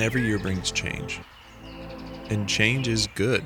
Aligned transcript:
Every 0.00 0.22
year 0.22 0.38
brings 0.38 0.70
change, 0.70 1.20
and 2.30 2.48
change 2.48 2.88
is 2.88 3.06
good. 3.08 3.44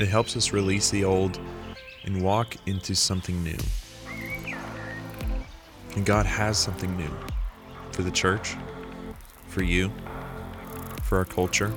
It 0.00 0.08
helps 0.08 0.36
us 0.36 0.52
release 0.52 0.90
the 0.90 1.04
old 1.04 1.38
and 2.02 2.20
walk 2.20 2.56
into 2.66 2.96
something 2.96 3.44
new. 3.44 3.58
And 5.94 6.04
God 6.04 6.26
has 6.26 6.58
something 6.58 6.96
new 6.96 7.16
for 7.92 8.02
the 8.02 8.10
church, 8.10 8.56
for 9.46 9.62
you, 9.62 9.92
for 11.04 11.18
our 11.18 11.24
culture, 11.24 11.72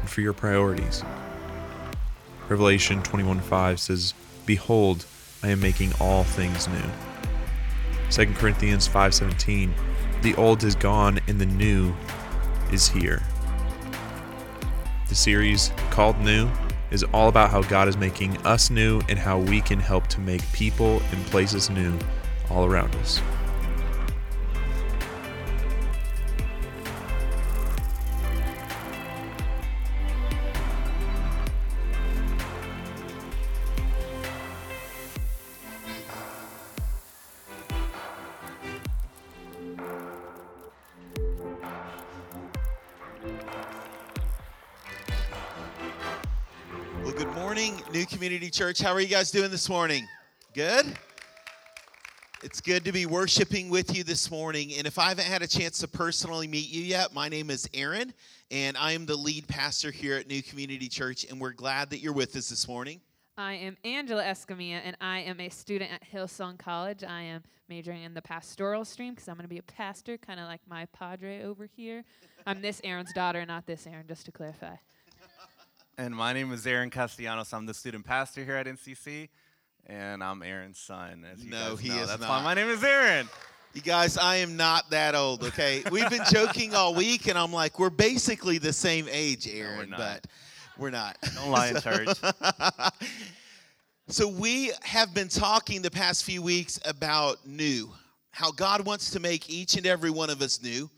and 0.00 0.08
for 0.08 0.22
your 0.22 0.32
priorities. 0.32 1.04
Revelation 2.48 3.02
21:5 3.02 3.78
says, 3.78 4.14
"Behold, 4.46 5.04
I 5.42 5.48
am 5.48 5.60
making 5.60 5.92
all 6.00 6.24
things 6.24 6.68
new." 6.68 6.90
2 8.08 8.34
Corinthians 8.36 8.88
5:17 8.88 9.74
The 10.24 10.34
old 10.36 10.64
is 10.64 10.74
gone 10.74 11.20
and 11.28 11.38
the 11.38 11.44
new 11.44 11.94
is 12.72 12.88
here. 12.88 13.22
The 15.10 15.14
series 15.14 15.70
called 15.90 16.18
New 16.18 16.48
is 16.90 17.04
all 17.12 17.28
about 17.28 17.50
how 17.50 17.60
God 17.60 17.88
is 17.88 17.98
making 17.98 18.38
us 18.38 18.70
new 18.70 19.02
and 19.10 19.18
how 19.18 19.38
we 19.38 19.60
can 19.60 19.78
help 19.78 20.06
to 20.06 20.20
make 20.22 20.40
people 20.50 21.02
and 21.12 21.26
places 21.26 21.68
new 21.68 21.98
all 22.48 22.64
around 22.64 22.94
us. 22.94 23.20
Church. 48.54 48.80
How 48.80 48.92
are 48.92 49.00
you 49.00 49.08
guys 49.08 49.32
doing 49.32 49.50
this 49.50 49.68
morning? 49.68 50.06
Good? 50.54 50.86
It's 52.44 52.60
good 52.60 52.84
to 52.84 52.92
be 52.92 53.04
worshiping 53.04 53.68
with 53.68 53.96
you 53.96 54.04
this 54.04 54.30
morning. 54.30 54.74
And 54.78 54.86
if 54.86 54.96
I 54.96 55.08
haven't 55.08 55.26
had 55.26 55.42
a 55.42 55.48
chance 55.48 55.78
to 55.78 55.88
personally 55.88 56.46
meet 56.46 56.70
you 56.70 56.80
yet, 56.80 57.12
my 57.12 57.28
name 57.28 57.50
is 57.50 57.68
Aaron, 57.74 58.14
and 58.52 58.76
I 58.76 58.92
am 58.92 59.06
the 59.06 59.16
lead 59.16 59.48
pastor 59.48 59.90
here 59.90 60.16
at 60.16 60.28
New 60.28 60.40
Community 60.40 60.88
Church, 60.88 61.26
and 61.28 61.40
we're 61.40 61.50
glad 61.50 61.90
that 61.90 61.98
you're 61.98 62.12
with 62.12 62.36
us 62.36 62.48
this 62.48 62.68
morning. 62.68 63.00
I 63.36 63.54
am 63.54 63.76
Angela 63.82 64.22
Escamilla, 64.22 64.82
and 64.84 64.96
I 65.00 65.18
am 65.22 65.40
a 65.40 65.48
student 65.48 65.90
at 65.90 66.04
Hillsong 66.08 66.56
College. 66.56 67.02
I 67.02 67.22
am 67.22 67.42
majoring 67.68 68.04
in 68.04 68.14
the 68.14 68.22
pastoral 68.22 68.84
stream 68.84 69.14
because 69.14 69.26
I'm 69.26 69.34
going 69.34 69.46
to 69.46 69.52
be 69.52 69.58
a 69.58 69.64
pastor, 69.64 70.16
kind 70.16 70.38
of 70.38 70.46
like 70.46 70.60
my 70.68 70.86
padre 70.96 71.42
over 71.42 71.66
here. 71.66 72.04
I'm 72.46 72.62
this 72.62 72.80
Aaron's 72.84 73.12
daughter, 73.12 73.44
not 73.44 73.66
this 73.66 73.84
Aaron, 73.88 74.06
just 74.06 74.26
to 74.26 74.30
clarify. 74.30 74.76
And 75.96 76.14
my 76.14 76.32
name 76.32 76.52
is 76.52 76.66
Aaron 76.66 76.90
Castellanos. 76.90 77.52
I'm 77.52 77.66
the 77.66 77.74
student 77.74 78.04
pastor 78.04 78.44
here 78.44 78.56
at 78.56 78.66
NCC, 78.66 79.28
and 79.86 80.24
I'm 80.24 80.42
Aaron's 80.42 80.78
son. 80.78 81.24
As 81.32 81.44
you 81.44 81.50
No, 81.50 81.70
guys 81.70 81.80
he 81.80 81.88
know. 81.90 81.98
is 82.02 82.08
That's 82.08 82.20
not. 82.20 82.30
why 82.30 82.42
my 82.42 82.54
name 82.54 82.68
is 82.68 82.82
Aaron. 82.82 83.28
You 83.74 83.80
guys, 83.80 84.18
I 84.18 84.36
am 84.36 84.56
not 84.56 84.90
that 84.90 85.14
old, 85.14 85.42
okay? 85.44 85.82
We've 85.90 86.08
been 86.10 86.22
joking 86.32 86.74
all 86.74 86.94
week, 86.94 87.28
and 87.28 87.38
I'm 87.38 87.52
like, 87.52 87.78
we're 87.78 87.90
basically 87.90 88.58
the 88.58 88.72
same 88.72 89.06
age, 89.10 89.48
Aaron, 89.48 89.90
no, 89.90 89.96
we're 89.96 90.04
but 90.04 90.26
we're 90.78 90.90
not. 90.90 91.16
Don't 91.36 91.50
lie 91.50 91.68
in 91.68 91.80
church. 91.80 92.08
So, 94.06 94.28
we 94.28 94.70
have 94.82 95.14
been 95.14 95.28
talking 95.28 95.80
the 95.80 95.90
past 95.90 96.24
few 96.24 96.42
weeks 96.42 96.78
about 96.84 97.46
new, 97.46 97.88
how 98.32 98.52
God 98.52 98.84
wants 98.84 99.10
to 99.12 99.18
make 99.18 99.48
each 99.48 99.78
and 99.78 99.86
every 99.86 100.10
one 100.10 100.28
of 100.28 100.42
us 100.42 100.62
new, 100.62 100.90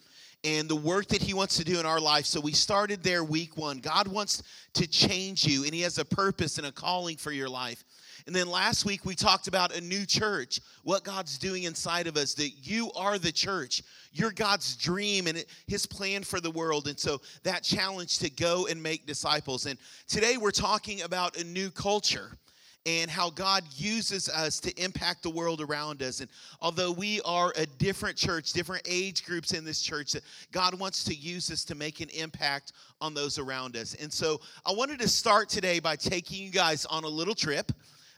and 0.47 0.69
the 0.69 0.77
work 0.77 1.09
that 1.09 1.21
He 1.21 1.35
wants 1.35 1.57
to 1.57 1.65
do 1.65 1.81
in 1.81 1.87
our 1.87 1.99
life. 1.99 2.25
So, 2.25 2.41
we 2.41 2.53
started 2.53 3.03
there 3.03 3.25
week 3.25 3.57
one. 3.57 3.79
God 3.79 4.07
wants 4.07 4.45
to 4.75 4.87
change 4.87 5.45
you, 5.45 5.65
and 5.65 5.75
He 5.75 5.81
has 5.81 5.99
a 5.99 6.05
purpose 6.05 6.57
and 6.59 6.69
a 6.69 6.73
calling 6.73 7.17
for 7.17 7.33
your 7.33 7.49
life. 7.49 7.85
And 8.27 8.35
then 8.35 8.49
last 8.49 8.85
week, 8.85 9.05
we 9.05 9.17
talked 9.17 9.49
about 9.49 9.75
a 9.77 9.81
new 9.81 10.07
church, 10.07 10.61
what 10.85 11.03
God's 11.03 11.37
doing 11.37 11.65
inside 11.65 12.07
of 12.07 12.17
us, 12.17 12.35
that 12.35 12.51
you 12.63 12.93
are 12.95 13.19
the 13.19 13.33
church. 13.33 13.83
You're 14.13 14.33
God's 14.33 14.77
dream 14.77 15.27
and 15.27 15.45
His 15.67 15.85
plan 15.85 16.23
for 16.23 16.41
the 16.41 16.51
world. 16.53 16.87
And 16.87 16.99
so, 16.99 17.21
that 17.43 17.65
challenge 17.65 18.21
to 18.21 18.31
go 18.31 18.69
and 18.69 18.81
make 18.81 19.05
disciples. 19.05 19.67
And 19.67 19.79
today, 20.07 20.37
we're 20.37 20.53
talking 20.53 21.03
about 21.03 21.37
a 21.37 21.45
new 21.45 21.71
culture 21.71 22.39
and 22.87 23.11
how 23.11 23.31
God 23.31 23.65
uses 23.77 24.29
us 24.29 24.61
to 24.61 24.73
impact 24.83 25.25
the 25.25 25.31
world 25.31 25.61
around 25.61 26.03
us. 26.03 26.21
And 26.21 26.31
although 26.61 26.93
we 26.93 27.21
are 27.23 27.53
a 27.57 27.67
different 27.67 28.17
church, 28.17 28.53
different 28.53 28.83
age 28.89 29.25
groups 29.25 29.53
in 29.53 29.65
this 29.65 29.83
church, 29.83 30.15
God 30.53 30.79
wants 30.79 31.03
to 31.05 31.15
use 31.15 31.51
us 31.51 31.65
to 31.65 31.75
make 31.75 32.01
an 32.01 32.09
impact 32.11 32.73
on 33.01 33.13
those 33.13 33.39
around 33.39 33.77
us. 33.77 33.95
And 33.95 34.13
so 34.13 34.41
I 34.65 34.73
wanted 34.73 35.01
to 35.01 35.09
start 35.09 35.49
today 35.49 35.81
by 35.81 35.97
taking 35.97 36.43
you 36.43 36.51
guys 36.51 36.87
on 36.87 37.03
a 37.03 37.09
little 37.09 37.35
trip. 37.35 37.73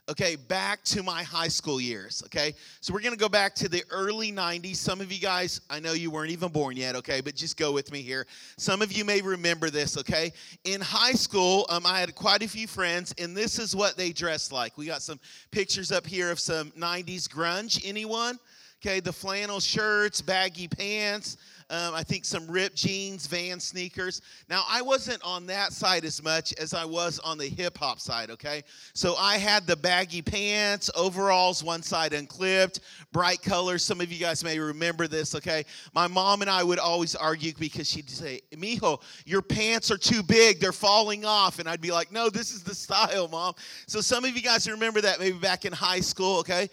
Okay, 0.09 0.35
back 0.35 0.83
to 0.85 1.03
my 1.03 1.21
high 1.21 1.49
school 1.49 1.79
years. 1.79 2.23
Okay, 2.25 2.55
so 2.81 2.91
we're 2.91 3.01
gonna 3.01 3.15
go 3.15 3.29
back 3.29 3.53
to 3.53 3.69
the 3.69 3.83
early 3.91 4.31
90s. 4.31 4.77
Some 4.77 5.01
of 5.01 5.11
you 5.11 5.19
guys, 5.19 5.61
I 5.69 5.79
know 5.79 5.93
you 5.93 6.09
weren't 6.09 6.31
even 6.31 6.49
born 6.49 6.75
yet, 6.75 6.95
okay, 6.95 7.21
but 7.21 7.35
just 7.35 7.57
go 7.57 7.71
with 7.71 7.91
me 7.91 8.01
here. 8.01 8.25
Some 8.57 8.81
of 8.81 8.91
you 8.91 9.05
may 9.05 9.21
remember 9.21 9.69
this, 9.69 9.99
okay? 9.99 10.33
In 10.63 10.81
high 10.81 11.11
school, 11.11 11.67
um, 11.69 11.85
I 11.85 11.99
had 11.99 12.15
quite 12.15 12.41
a 12.41 12.47
few 12.47 12.65
friends, 12.65 13.13
and 13.19 13.37
this 13.37 13.59
is 13.59 13.75
what 13.75 13.97
they 13.97 14.11
dressed 14.11 14.51
like. 14.51 14.79
We 14.79 14.87
got 14.87 15.03
some 15.03 15.19
pictures 15.51 15.91
up 15.91 16.07
here 16.07 16.31
of 16.31 16.39
some 16.39 16.71
90s 16.71 17.27
grunge. 17.27 17.79
Anyone? 17.85 18.39
Okay, 18.81 19.01
the 19.01 19.13
flannel 19.13 19.59
shirts, 19.59 20.21
baggy 20.21 20.67
pants. 20.67 21.37
Um, 21.71 21.93
I 21.93 22.01
think 22.01 22.25
some 22.25 22.49
ripped 22.49 22.75
jeans, 22.75 23.27
van 23.27 23.59
sneakers. 23.59 24.21
Now, 24.49 24.63
I 24.67 24.81
wasn't 24.81 25.21
on 25.23 25.45
that 25.47 25.71
side 25.71 26.03
as 26.03 26.23
much 26.23 26.51
as 26.53 26.73
I 26.73 26.83
was 26.83 27.19
on 27.19 27.37
the 27.37 27.45
hip 27.45 27.77
hop 27.77 27.99
side, 27.99 28.31
okay? 28.31 28.63
So 28.93 29.15
I 29.15 29.37
had 29.37 29.67
the 29.67 29.75
baggy 29.75 30.23
pants, 30.23 30.89
overalls, 30.95 31.63
one 31.63 31.83
side 31.83 32.13
unclipped, 32.13 32.79
bright 33.11 33.43
colors. 33.43 33.83
Some 33.83 34.01
of 34.01 34.11
you 34.11 34.19
guys 34.19 34.43
may 34.43 34.57
remember 34.57 35.07
this, 35.07 35.35
okay? 35.35 35.63
My 35.93 36.07
mom 36.07 36.41
and 36.41 36.49
I 36.49 36.63
would 36.63 36.79
always 36.79 37.15
argue 37.15 37.53
because 37.59 37.87
she'd 37.87 38.09
say, 38.09 38.41
Mijo, 38.53 38.99
your 39.25 39.43
pants 39.43 39.91
are 39.91 39.97
too 39.97 40.23
big, 40.23 40.59
they're 40.59 40.71
falling 40.71 41.23
off. 41.23 41.59
And 41.59 41.69
I'd 41.69 41.81
be 41.81 41.91
like, 41.91 42.11
no, 42.11 42.31
this 42.31 42.51
is 42.51 42.63
the 42.63 42.73
style, 42.73 43.27
mom. 43.27 43.53
So 43.85 44.01
some 44.01 44.25
of 44.25 44.35
you 44.35 44.41
guys 44.41 44.67
remember 44.67 45.01
that 45.01 45.19
maybe 45.19 45.37
back 45.37 45.65
in 45.65 45.73
high 45.73 45.99
school, 46.01 46.39
okay? 46.39 46.67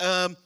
Um, 0.00 0.36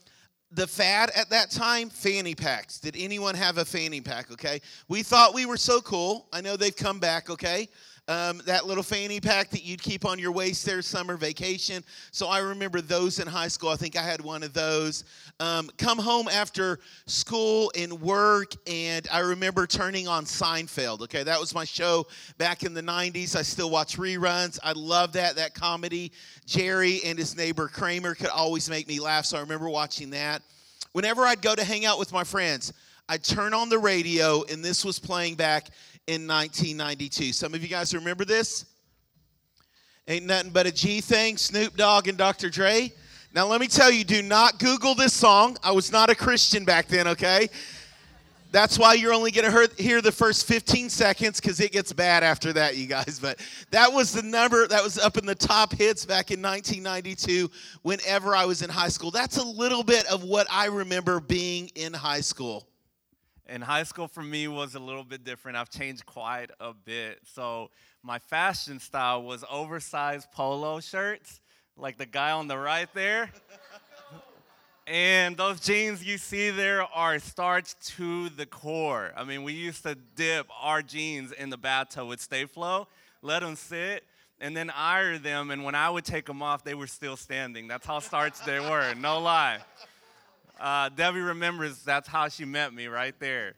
the 0.56 0.67
fad 0.67 1.11
at 1.15 1.31
that 1.31 1.50
time? 1.50 1.91
Fanny 1.91 2.34
packs. 2.34 2.81
Did 2.81 2.97
anyone 2.99 3.34
have 3.34 3.59
a 3.59 3.65
fanny 3.65 4.00
pack 4.00 4.33
okay? 4.33 4.61
We 4.89 5.03
thought 5.03 5.34
we 5.34 5.47
were 5.47 5.56
so 5.59 5.81
cool. 5.81 6.27
I 6.33 6.41
know 6.41 6.56
they've 6.56 6.75
come 6.75 6.99
back 6.99 7.31
okay 7.31 7.69
um, 8.09 8.41
that 8.47 8.67
little 8.67 8.83
fanny 8.83 9.21
pack 9.21 9.50
that 9.50 9.65
you'd 9.65 9.83
keep 9.83 10.05
on 10.05 10.19
your 10.19 10.31
waist 10.31 10.65
there 10.65 10.81
summer 10.83 11.17
vacation. 11.17 11.83
So 12.12 12.28
i 12.28 12.39
remember 12.39 12.81
those 12.81 13.19
in 13.19 13.27
high 13.27 13.49
school. 13.49 13.71
I 13.71 13.77
think 13.77 13.97
i 13.97 14.03
had 14.03 14.21
one 14.21 14.43
of 14.43 14.53
those. 14.53 15.05
Um, 15.41 15.71
come 15.77 15.99
home 15.99 16.28
after 16.28 16.78
school 17.06 17.72
and 17.77 18.00
work 18.00 18.53
and 18.66 19.06
i 19.12 19.21
remember 19.21 19.66
turning 19.66 20.09
on 20.09 20.25
seinfeld 20.25 21.03
okay? 21.03 21.22
That 21.22 21.41
was 21.41 21.55
my 21.55 21.65
show 21.65 22.06
back 22.39 22.62
in 22.62 22.75
the 22.75 22.83
90s 22.83 23.37
i 23.37 23.43
still 23.43 23.71
watch 23.71 23.97
reruns. 23.99 24.59
I 24.62 24.72
love 24.72 25.12
that 25.12 25.37
that 25.37 25.55
comedy. 25.55 26.12
Jerry 26.47 27.00
and 27.05 27.19
his 27.19 27.37
neighbor 27.37 27.69
kramer 27.69 28.15
could 28.15 28.28
always 28.28 28.71
make 28.71 28.87
me 28.87 29.00
laugh 29.00 29.25
so 29.25 29.37
i 29.37 29.41
remember 29.41 29.69
watching 29.69 30.11
that. 30.11 30.43
Whenever 30.93 31.22
i'd 31.22 31.43
go 31.43 31.55
to 31.55 31.65
hang 31.65 31.84
out 31.84 31.99
with 31.99 32.12
my 32.12 32.25
friends 32.25 32.72
i'd 33.09 33.25
turn 33.25 33.55
on 33.55 33.69
the 33.69 33.78
radio 33.78 34.43
and 34.50 34.65
this 34.65 34.84
was 34.84 34.99
playing 34.99 35.34
back 35.34 35.69
in 36.06 36.27
1992 36.27 37.33
some 37.33 37.55
of 37.55 37.62
you 37.62 37.69
guys 37.69 37.94
remember 37.94 38.25
this 38.25 38.67
Ain't 40.09 40.27
nothing 40.27 40.50
but 40.50 40.67
a 40.67 40.72
G 40.72 41.00
thing, 41.00 41.37
Snoop 41.37 41.77
Dogg 41.77 42.06
and 42.06 42.16
Dr. 42.16 42.48
Dre. 42.48 42.92
Now, 43.34 43.47
let 43.47 43.60
me 43.60 43.66
tell 43.66 43.91
you, 43.91 44.04
do 44.04 44.22
not 44.22 44.60
Google 44.60 44.95
this 44.95 45.13
song. 45.13 45.57
I 45.65 45.72
was 45.72 45.91
not 45.91 46.10
a 46.10 46.15
Christian 46.15 46.65
back 46.65 46.86
then, 46.86 47.09
okay? 47.09 47.48
That's 48.53 48.78
why 48.78 48.95
you're 48.95 49.13
only 49.13 49.33
going 49.33 49.51
to 49.51 49.83
hear 49.83 50.01
the 50.01 50.13
first 50.13 50.47
15 50.47 50.91
seconds 50.91 51.41
because 51.41 51.59
it 51.59 51.72
gets 51.72 51.92
bad 51.92 52.22
after 52.22 52.53
that, 52.53 52.77
you 52.77 52.86
guys. 52.86 53.19
But 53.21 53.41
that 53.72 53.92
was 53.92 54.13
the 54.13 54.22
number 54.22 54.69
that 54.69 54.83
was 54.83 54.97
up 54.97 55.19
in 55.19 55.27
the 55.27 55.34
top 55.34 55.72
hits 55.72 56.07
back 56.07 56.31
in 56.31 56.41
1992 56.41 57.51
whenever 57.83 58.36
I 58.36 58.45
was 58.45 58.63
in 58.63 58.71
high 58.71 58.89
school. 58.89 59.10
That's 59.10 59.39
a 59.39 59.45
little 59.45 59.83
bit 59.83 60.07
of 60.07 60.22
what 60.22 60.47
I 60.48 60.66
remember 60.66 61.19
being 61.19 61.69
in 61.75 61.92
high 61.92 62.21
school. 62.21 62.69
And 63.48 63.63
high 63.63 63.84
school 63.84 64.09
for 64.09 64.22
me 64.22 64.48
was 64.48 64.75
a 64.75 64.81
little 64.81 65.04
bit 65.04 65.22
different. 65.22 65.57
I've 65.57 65.71
changed 65.71 66.04
quite 66.04 66.51
a 66.59 66.72
bit. 66.72 67.21
So 67.33 67.71
my 68.03 68.19
fashion 68.19 68.81
style 68.81 69.22
was 69.22 69.45
oversized 69.51 70.33
polo 70.33 70.81
shirts, 70.81 71.41
like 71.77 71.97
the 71.97 72.07
guy 72.07 72.33
on 72.33 72.48
the 72.48 72.59
right 72.59 72.89
there. 72.93 73.31
And 74.89 75.37
those 75.37 75.60
jeans 75.60 76.04
you 76.04 76.16
see 76.16 76.51
there 76.51 76.83
are 76.83 77.19
starched 77.19 77.87
to 77.97 78.28
the 78.31 78.47
core. 78.47 79.13
I 79.16 79.25
mean, 79.25 79.43
we 79.43 79.53
used 79.53 79.83
to 79.83 79.97
dip 80.15 80.47
our 80.60 80.83
jeans 80.83 81.33
in 81.33 81.51
the 81.51 81.57
bathtub 81.57 82.09
with 82.09 82.21
Sta-Flo, 82.21 82.87
let 83.22 83.41
them 83.41 83.57
sit, 83.57 84.04
and 84.41 84.57
then 84.57 84.71
iron 84.71 85.22
them. 85.22 85.51
And 85.51 85.65
when 85.65 85.75
I 85.75 85.91
would 85.91 86.04
take 86.04 86.27
them 86.27 86.43
off, 86.43 86.63
they 86.63 86.75
were 86.75 86.87
still 86.87 87.16
standing. 87.16 87.66
That's 87.66 87.87
how 87.87 87.98
starched 87.98 88.45
they 88.47 88.60
were, 88.60 88.95
no 88.95 89.19
lie. 89.19 89.59
Uh, 90.59 90.89
Debbie 90.89 91.21
remembers 91.21 91.83
that's 91.83 92.09
how 92.09 92.29
she 92.29 92.45
met 92.45 92.73
me 92.73 92.87
right 92.87 93.19
there. 93.21 93.55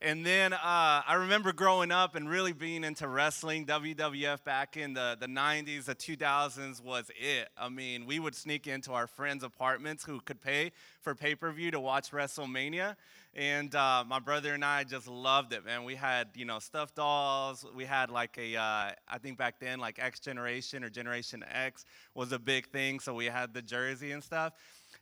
And 0.00 0.24
then 0.24 0.52
uh, 0.52 0.56
I 0.62 1.14
remember 1.14 1.52
growing 1.52 1.90
up 1.90 2.14
and 2.14 2.28
really 2.28 2.52
being 2.52 2.84
into 2.84 3.08
wrestling. 3.08 3.66
WWF 3.66 4.44
back 4.44 4.76
in 4.76 4.94
the, 4.94 5.16
the 5.18 5.26
90s, 5.26 5.86
the 5.86 5.94
2000s 5.94 6.80
was 6.82 7.10
it. 7.18 7.48
I 7.58 7.68
mean, 7.68 8.06
we 8.06 8.20
would 8.20 8.36
sneak 8.36 8.68
into 8.68 8.92
our 8.92 9.08
friends' 9.08 9.42
apartments 9.42 10.04
who 10.04 10.20
could 10.20 10.40
pay 10.40 10.70
for 11.00 11.16
pay 11.16 11.34
per 11.34 11.50
view 11.50 11.72
to 11.72 11.80
watch 11.80 12.12
WrestleMania. 12.12 12.94
And 13.34 13.74
uh, 13.74 14.04
my 14.06 14.20
brother 14.20 14.54
and 14.54 14.64
I 14.64 14.84
just 14.84 15.08
loved 15.08 15.52
it, 15.52 15.64
man. 15.64 15.82
We 15.82 15.96
had, 15.96 16.28
you 16.34 16.44
know, 16.44 16.60
stuffed 16.60 16.94
dolls. 16.94 17.66
We 17.74 17.84
had 17.84 18.08
like 18.08 18.38
a, 18.38 18.56
uh, 18.56 18.90
I 19.08 19.18
think 19.20 19.36
back 19.36 19.58
then, 19.58 19.80
like 19.80 19.98
X 19.98 20.20
Generation 20.20 20.84
or 20.84 20.90
Generation 20.90 21.44
X 21.52 21.84
was 22.14 22.30
a 22.30 22.38
big 22.38 22.68
thing. 22.68 23.00
So 23.00 23.14
we 23.14 23.26
had 23.26 23.52
the 23.52 23.62
jersey 23.62 24.12
and 24.12 24.22
stuff. 24.22 24.52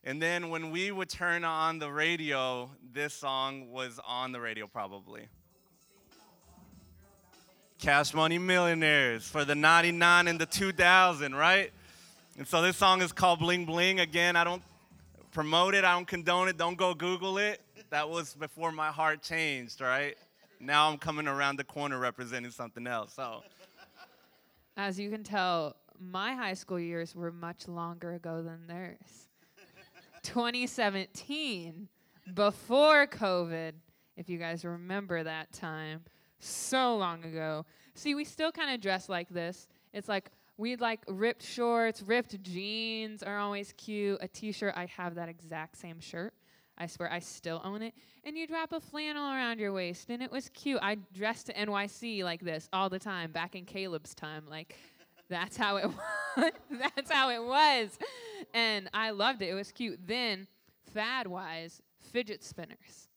And 0.06 0.22
then 0.22 0.50
when 0.50 0.70
we 0.70 0.92
would 0.92 1.08
turn 1.08 1.44
on 1.44 1.80
the 1.80 1.90
radio, 1.90 2.70
this 2.92 3.12
song 3.12 3.72
was 3.72 3.98
on 4.06 4.30
the 4.30 4.40
radio 4.40 4.68
probably. 4.68 5.26
Cash 7.80 8.14
Money 8.14 8.38
Millionaires 8.38 9.26
for 9.26 9.44
the 9.44 9.56
99 9.56 10.28
and 10.28 10.40
the 10.40 10.46
2000, 10.46 11.34
right? 11.34 11.72
And 12.38 12.46
so 12.46 12.62
this 12.62 12.76
song 12.76 13.02
is 13.02 13.10
called 13.10 13.40
Bling 13.40 13.66
Bling. 13.66 13.98
Again, 13.98 14.36
I 14.36 14.44
don't 14.44 14.62
promote 15.32 15.74
it, 15.74 15.84
I 15.84 15.94
don't 15.94 16.06
condone 16.06 16.46
it, 16.46 16.56
don't 16.56 16.78
go 16.78 16.94
Google 16.94 17.38
it. 17.38 17.60
That 17.90 18.08
was 18.08 18.32
before 18.34 18.70
my 18.70 18.92
heart 18.92 19.22
changed, 19.22 19.80
right? 19.80 20.16
Now 20.60 20.88
I'm 20.88 20.98
coming 20.98 21.26
around 21.26 21.56
the 21.56 21.64
corner 21.64 21.98
representing 21.98 22.52
something 22.52 22.86
else. 22.86 23.12
So, 23.14 23.42
As 24.76 25.00
you 25.00 25.10
can 25.10 25.24
tell, 25.24 25.74
my 25.98 26.32
high 26.34 26.54
school 26.54 26.78
years 26.78 27.16
were 27.16 27.32
much 27.32 27.66
longer 27.66 28.14
ago 28.14 28.40
than 28.40 28.68
theirs. 28.68 29.25
2017, 30.26 31.88
before 32.34 33.06
COVID, 33.06 33.72
if 34.16 34.28
you 34.28 34.38
guys 34.38 34.64
remember 34.64 35.22
that 35.22 35.52
time, 35.52 36.02
so 36.40 36.96
long 36.96 37.24
ago. 37.24 37.64
See, 37.94 38.16
we 38.16 38.24
still 38.24 38.50
kind 38.50 38.74
of 38.74 38.80
dress 38.80 39.08
like 39.08 39.28
this. 39.28 39.68
It's 39.92 40.08
like 40.08 40.32
we'd 40.56 40.80
like 40.80 41.04
ripped 41.06 41.44
shorts, 41.44 42.02
ripped 42.02 42.42
jeans 42.42 43.22
are 43.22 43.38
always 43.38 43.72
cute. 43.76 44.18
A 44.20 44.26
t 44.26 44.50
shirt, 44.50 44.74
I 44.76 44.86
have 44.86 45.14
that 45.14 45.28
exact 45.28 45.76
same 45.76 46.00
shirt. 46.00 46.34
I 46.76 46.88
swear 46.88 47.10
I 47.10 47.20
still 47.20 47.60
own 47.62 47.82
it. 47.82 47.94
And 48.24 48.36
you'd 48.36 48.50
wrap 48.50 48.72
a 48.72 48.80
flannel 48.80 49.30
around 49.30 49.60
your 49.60 49.72
waist, 49.72 50.10
and 50.10 50.20
it 50.20 50.32
was 50.32 50.50
cute. 50.50 50.80
I 50.82 50.96
dressed 51.14 51.46
to 51.46 51.54
NYC 51.54 52.24
like 52.24 52.40
this 52.40 52.68
all 52.72 52.90
the 52.90 52.98
time 52.98 53.30
back 53.30 53.54
in 53.54 53.64
Caleb's 53.64 54.14
time. 54.14 54.42
Like, 54.50 54.74
that's 55.28 55.56
how 55.56 55.76
it 55.76 55.86
was. 56.36 56.52
that's 56.70 57.10
how 57.10 57.30
it 57.30 57.42
was. 57.42 57.98
And 58.54 58.88
I 58.92 59.10
loved 59.10 59.42
it. 59.42 59.48
It 59.48 59.54
was 59.54 59.72
cute. 59.72 59.98
Then, 60.06 60.46
fad 60.92 61.26
wise, 61.26 61.82
fidget 62.12 62.44
spinners. 62.44 63.08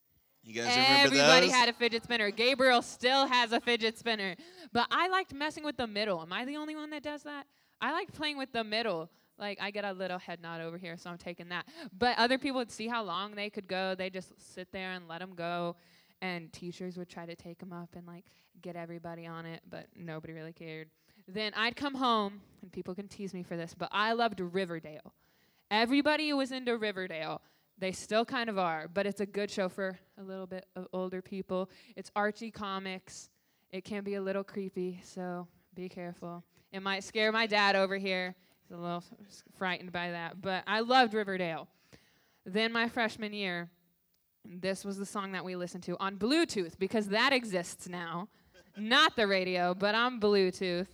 You 0.42 0.54
guys 0.54 0.74
remember 0.74 1.16
Everybody 1.16 1.48
had 1.48 1.68
a 1.68 1.72
fidget 1.72 2.04
spinner. 2.04 2.30
Gabriel 2.30 2.82
still 2.82 3.26
has 3.26 3.52
a 3.52 3.60
fidget 3.60 3.98
spinner. 3.98 4.36
But 4.72 4.86
I 4.90 5.08
liked 5.08 5.34
messing 5.34 5.64
with 5.64 5.76
the 5.76 5.86
middle. 5.86 6.20
Am 6.22 6.32
I 6.32 6.44
the 6.44 6.56
only 6.56 6.74
one 6.74 6.90
that 6.90 7.02
does 7.02 7.22
that? 7.24 7.46
I 7.80 7.92
liked 7.92 8.14
playing 8.14 8.38
with 8.38 8.52
the 8.52 8.64
middle. 8.64 9.10
Like 9.38 9.58
I 9.60 9.70
get 9.70 9.84
a 9.84 9.92
little 9.92 10.18
head 10.18 10.40
nod 10.42 10.60
over 10.60 10.76
here, 10.78 10.96
so 10.96 11.10
I'm 11.10 11.18
taking 11.18 11.48
that. 11.48 11.66
But 11.96 12.18
other 12.18 12.38
people 12.38 12.58
would 12.58 12.70
see 12.70 12.88
how 12.88 13.02
long 13.02 13.34
they 13.34 13.50
could 13.50 13.68
go. 13.68 13.94
They 13.94 14.10
just 14.10 14.32
sit 14.54 14.70
there 14.72 14.92
and 14.92 15.08
let 15.08 15.20
them 15.20 15.34
go. 15.34 15.76
And 16.22 16.52
teachers 16.52 16.98
would 16.98 17.08
try 17.08 17.24
to 17.26 17.34
take 17.34 17.58
them 17.58 17.72
up 17.72 17.90
and 17.96 18.06
like 18.06 18.24
get 18.60 18.76
everybody 18.76 19.26
on 19.26 19.46
it, 19.46 19.62
but 19.68 19.86
nobody 19.96 20.32
really 20.34 20.52
cared. 20.52 20.88
Then 21.32 21.52
I'd 21.54 21.76
come 21.76 21.94
home, 21.94 22.40
and 22.60 22.72
people 22.72 22.94
can 22.94 23.06
tease 23.06 23.32
me 23.32 23.42
for 23.42 23.56
this, 23.56 23.74
but 23.74 23.88
I 23.92 24.12
loved 24.12 24.40
Riverdale. 24.40 25.14
Everybody 25.70 26.32
was 26.32 26.50
into 26.50 26.76
Riverdale, 26.76 27.40
they 27.78 27.92
still 27.92 28.24
kind 28.24 28.50
of 28.50 28.58
are, 28.58 28.88
but 28.92 29.06
it's 29.06 29.20
a 29.20 29.26
good 29.26 29.50
show 29.50 29.68
for 29.68 29.98
a 30.18 30.22
little 30.22 30.46
bit 30.46 30.66
of 30.76 30.86
older 30.92 31.22
people. 31.22 31.70
It's 31.96 32.10
Archie 32.14 32.50
comics. 32.50 33.30
It 33.70 33.84
can 33.84 34.04
be 34.04 34.16
a 34.16 34.22
little 34.22 34.44
creepy, 34.44 35.00
so 35.02 35.48
be 35.74 35.88
careful. 35.88 36.44
It 36.72 36.82
might 36.82 37.04
scare 37.04 37.32
my 37.32 37.46
dad 37.46 37.76
over 37.76 37.96
here. 37.96 38.34
He's 38.62 38.76
a 38.76 38.80
little 38.80 39.02
frightened 39.56 39.92
by 39.92 40.10
that, 40.10 40.42
but 40.42 40.62
I 40.66 40.80
loved 40.80 41.14
Riverdale. 41.14 41.68
Then 42.44 42.72
my 42.72 42.88
freshman 42.88 43.32
year, 43.32 43.70
this 44.44 44.84
was 44.84 44.98
the 44.98 45.06
song 45.06 45.32
that 45.32 45.44
we 45.44 45.56
listened 45.56 45.84
to 45.84 45.96
on 45.98 46.16
Bluetooth 46.16 46.78
because 46.78 47.08
that 47.08 47.32
exists 47.32 47.88
now. 47.88 48.28
Not 48.76 49.16
the 49.16 49.26
radio, 49.26 49.74
but 49.74 49.94
on 49.94 50.20
Bluetooth 50.20 50.86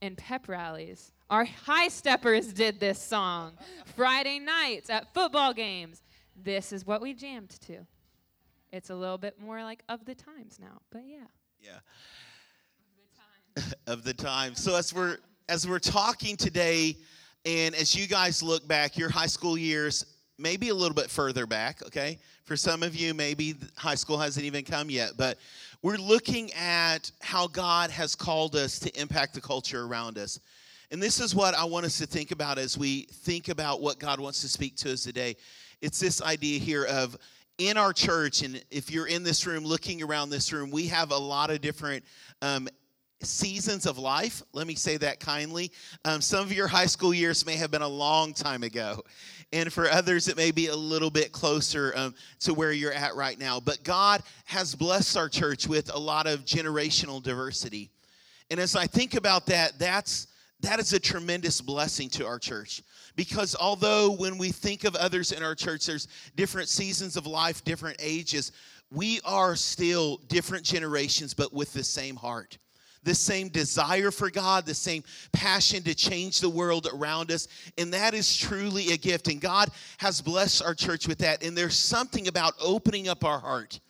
in 0.00 0.16
pep 0.16 0.48
rallies. 0.48 1.12
Our 1.30 1.44
high 1.44 1.88
steppers 1.88 2.52
did 2.52 2.80
this 2.80 3.00
song 3.00 3.52
Friday 3.96 4.38
nights 4.38 4.90
at 4.90 5.12
football 5.12 5.52
games. 5.52 6.02
This 6.36 6.72
is 6.72 6.86
what 6.86 7.00
we 7.00 7.14
jammed 7.14 7.50
to. 7.66 7.86
It's 8.72 8.90
a 8.90 8.94
little 8.94 9.18
bit 9.18 9.40
more 9.40 9.62
like 9.62 9.82
of 9.88 10.04
the 10.04 10.14
times 10.14 10.58
now, 10.60 10.80
but 10.90 11.02
yeah. 11.06 11.26
Yeah. 11.60 11.78
of 13.86 14.04
the 14.04 14.14
time. 14.14 14.54
So 14.54 14.76
as 14.76 14.94
we're 14.94 15.18
as 15.48 15.66
we're 15.66 15.78
talking 15.78 16.36
today, 16.36 16.96
and 17.44 17.74
as 17.74 17.94
you 17.94 18.06
guys 18.06 18.42
look 18.42 18.66
back, 18.68 18.98
your 18.98 19.08
high 19.08 19.26
school 19.26 19.56
years, 19.56 20.04
maybe 20.38 20.68
a 20.68 20.74
little 20.74 20.94
bit 20.94 21.10
further 21.10 21.46
back, 21.46 21.82
okay? 21.86 22.18
For 22.44 22.56
some 22.56 22.82
of 22.82 22.94
you, 22.94 23.14
maybe 23.14 23.54
high 23.76 23.94
school 23.94 24.18
hasn't 24.18 24.44
even 24.44 24.64
come 24.64 24.90
yet, 24.90 25.12
but 25.16 25.38
we're 25.82 25.96
looking 25.96 26.52
at 26.54 27.10
how 27.20 27.46
God 27.46 27.90
has 27.90 28.14
called 28.14 28.56
us 28.56 28.78
to 28.80 29.00
impact 29.00 29.34
the 29.34 29.40
culture 29.40 29.84
around 29.84 30.18
us. 30.18 30.40
And 30.90 31.02
this 31.02 31.20
is 31.20 31.34
what 31.34 31.54
I 31.54 31.64
want 31.64 31.86
us 31.86 31.98
to 31.98 32.06
think 32.06 32.30
about 32.30 32.58
as 32.58 32.76
we 32.76 33.02
think 33.02 33.48
about 33.48 33.80
what 33.80 33.98
God 33.98 34.18
wants 34.18 34.40
to 34.40 34.48
speak 34.48 34.76
to 34.76 34.92
us 34.92 35.04
today. 35.04 35.36
It's 35.80 36.00
this 36.00 36.22
idea 36.22 36.58
here 36.58 36.84
of 36.84 37.16
in 37.58 37.76
our 37.76 37.92
church, 37.92 38.42
and 38.42 38.62
if 38.70 38.90
you're 38.90 39.08
in 39.08 39.22
this 39.22 39.46
room, 39.46 39.64
looking 39.64 40.02
around 40.02 40.30
this 40.30 40.52
room, 40.52 40.70
we 40.70 40.86
have 40.86 41.10
a 41.10 41.16
lot 41.16 41.50
of 41.50 41.60
different 41.60 42.04
um, 42.40 42.68
seasons 43.22 43.84
of 43.84 43.98
life. 43.98 44.42
Let 44.52 44.66
me 44.66 44.76
say 44.76 44.96
that 44.98 45.18
kindly. 45.20 45.72
Um, 46.04 46.20
some 46.20 46.40
of 46.40 46.52
your 46.52 46.68
high 46.68 46.86
school 46.86 47.12
years 47.12 47.44
may 47.44 47.56
have 47.56 47.70
been 47.70 47.82
a 47.82 47.88
long 47.88 48.32
time 48.32 48.62
ago, 48.62 49.02
and 49.52 49.72
for 49.72 49.90
others, 49.90 50.28
it 50.28 50.36
may 50.36 50.50
be 50.50 50.66
a 50.66 50.76
little 50.76 51.10
bit 51.10 51.32
closer 51.32 51.92
um, 51.96 52.14
to 52.40 52.52
where 52.52 52.72
you're 52.72 52.92
at 52.92 53.14
right 53.14 53.38
now. 53.38 53.60
But 53.60 53.82
God 53.82 54.22
has 54.44 54.74
blessed 54.74 55.16
our 55.16 55.28
church 55.28 55.66
with 55.66 55.94
a 55.94 55.98
lot 55.98 56.26
of 56.26 56.44
generational 56.44 57.22
diversity. 57.22 57.90
And 58.50 58.60
as 58.60 58.76
I 58.76 58.86
think 58.86 59.14
about 59.14 59.46
that, 59.46 59.78
that's 59.78 60.26
that 60.60 60.80
is 60.80 60.92
a 60.92 60.98
tremendous 60.98 61.60
blessing 61.60 62.08
to 62.10 62.26
our 62.26 62.38
church 62.38 62.82
because 63.14 63.54
although 63.58 64.10
when 64.10 64.38
we 64.38 64.50
think 64.50 64.84
of 64.84 64.96
others 64.96 65.30
in 65.30 65.42
our 65.42 65.54
church 65.54 65.86
there's 65.86 66.08
different 66.34 66.68
seasons 66.68 67.16
of 67.16 67.28
life 67.28 67.62
different 67.62 67.96
ages 68.00 68.50
we 68.90 69.20
are 69.24 69.54
still 69.54 70.16
different 70.26 70.64
generations 70.64 71.32
but 71.32 71.52
with 71.52 71.72
the 71.74 71.84
same 71.84 72.16
heart 72.16 72.58
the 73.08 73.14
same 73.14 73.48
desire 73.48 74.10
for 74.10 74.28
god 74.30 74.66
the 74.66 74.74
same 74.74 75.02
passion 75.32 75.82
to 75.82 75.94
change 75.94 76.40
the 76.40 76.50
world 76.50 76.86
around 76.92 77.32
us 77.32 77.48
and 77.78 77.92
that 77.92 78.14
is 78.14 78.36
truly 78.36 78.92
a 78.92 78.96
gift. 78.96 79.28
And 79.28 79.40
god 79.40 79.70
has 79.98 80.20
blessed 80.20 80.62
our 80.62 80.74
church 80.74 81.08
with 81.08 81.18
that. 81.18 81.42
And 81.42 81.56
there's 81.56 81.76
something 81.76 82.28
about 82.28 82.54
opening 82.60 83.08
up 83.08 83.24
our 83.24 83.38
heart 83.38 83.80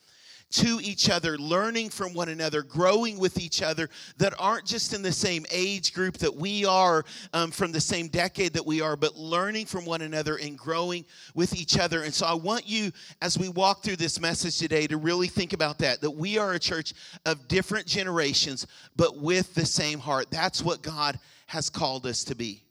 to 0.51 0.81
each 0.83 1.11
other, 1.11 1.37
learning 1.37 1.91
from 1.91 2.15
one 2.15 2.31
another, 2.31 2.63
growing 2.63 3.19
with 3.19 3.39
each 3.39 3.63
other 3.63 3.91
that 4.17 4.33
aren't 4.39 4.65
just 4.65 4.95
in 4.95 5.03
the 5.03 5.13
same 5.13 5.45
age 5.51 5.93
group 5.93 6.17
that 6.19 6.35
we 6.35 6.65
are, 6.65 7.05
um, 7.35 7.51
from 7.51 7.71
the 7.71 7.81
same 7.81 8.09
decade 8.09 8.55
that 8.55 8.65
we 8.65 8.81
are, 8.81 8.97
but 8.97 9.17
learning 9.17 9.67
from 9.67 9.85
one 9.85 10.03
another 10.03 10.37
and 10.37 10.57
growing 10.57 11.05
with 11.35 11.55
each 11.55 11.79
other. 11.79 12.03
And 12.03 12.15
so 12.15 12.27
I 12.27 12.35
want 12.35 12.67
you, 12.67 12.91
as 13.21 13.39
we 13.39 13.51
walk 13.51 13.83
through 13.83 13.97
this 13.97 14.21
message 14.21 14.59
today, 14.59 14.87
to 14.87 14.97
really 14.97 15.29
think 15.29 15.53
about 15.53 15.79
that 15.81 16.01
that 16.01 16.11
we 16.11 16.39
are 16.39 16.55
a 16.55 16.59
church 16.59 16.95
of 17.27 17.47
different 17.49 17.87
generations, 17.87 18.67
but 18.97 19.19
with 19.19 19.55
the 19.55 19.67
same 19.67 19.99
heart. 19.99 20.31
That's 20.31 20.63
what 20.63 20.83
God 20.83 21.19
has 21.47 21.69
called 21.69 22.07
us 22.07 22.25
to 22.25 22.35
be. 22.35 22.63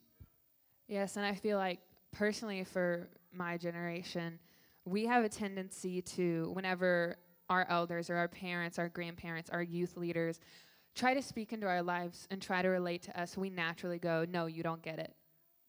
Yes, 0.87 1.17
and 1.17 1.25
I 1.25 1.35
feel 1.35 1.57
like 1.57 1.79
personally 2.11 2.63
for 2.63 3.07
my 3.33 3.57
generation, 3.57 4.39
we 4.85 5.05
have 5.05 5.23
a 5.23 5.29
tendency 5.29 6.01
to, 6.01 6.49
whenever 6.53 7.17
our 7.49 7.65
elders 7.69 8.09
or 8.09 8.15
our 8.15 8.27
parents, 8.27 8.77
our 8.79 8.89
grandparents, 8.89 9.49
our 9.49 9.63
youth 9.63 9.97
leaders 9.97 10.39
try 10.97 11.13
to 11.13 11.21
speak 11.21 11.53
into 11.53 11.67
our 11.67 11.83
lives 11.83 12.27
and 12.31 12.41
try 12.41 12.61
to 12.61 12.67
relate 12.67 13.03
to 13.03 13.21
us, 13.21 13.37
we 13.37 13.49
naturally 13.49 13.99
go, 13.99 14.25
No, 14.27 14.47
you 14.47 14.63
don't 14.63 14.81
get 14.81 14.99
it. 14.99 15.13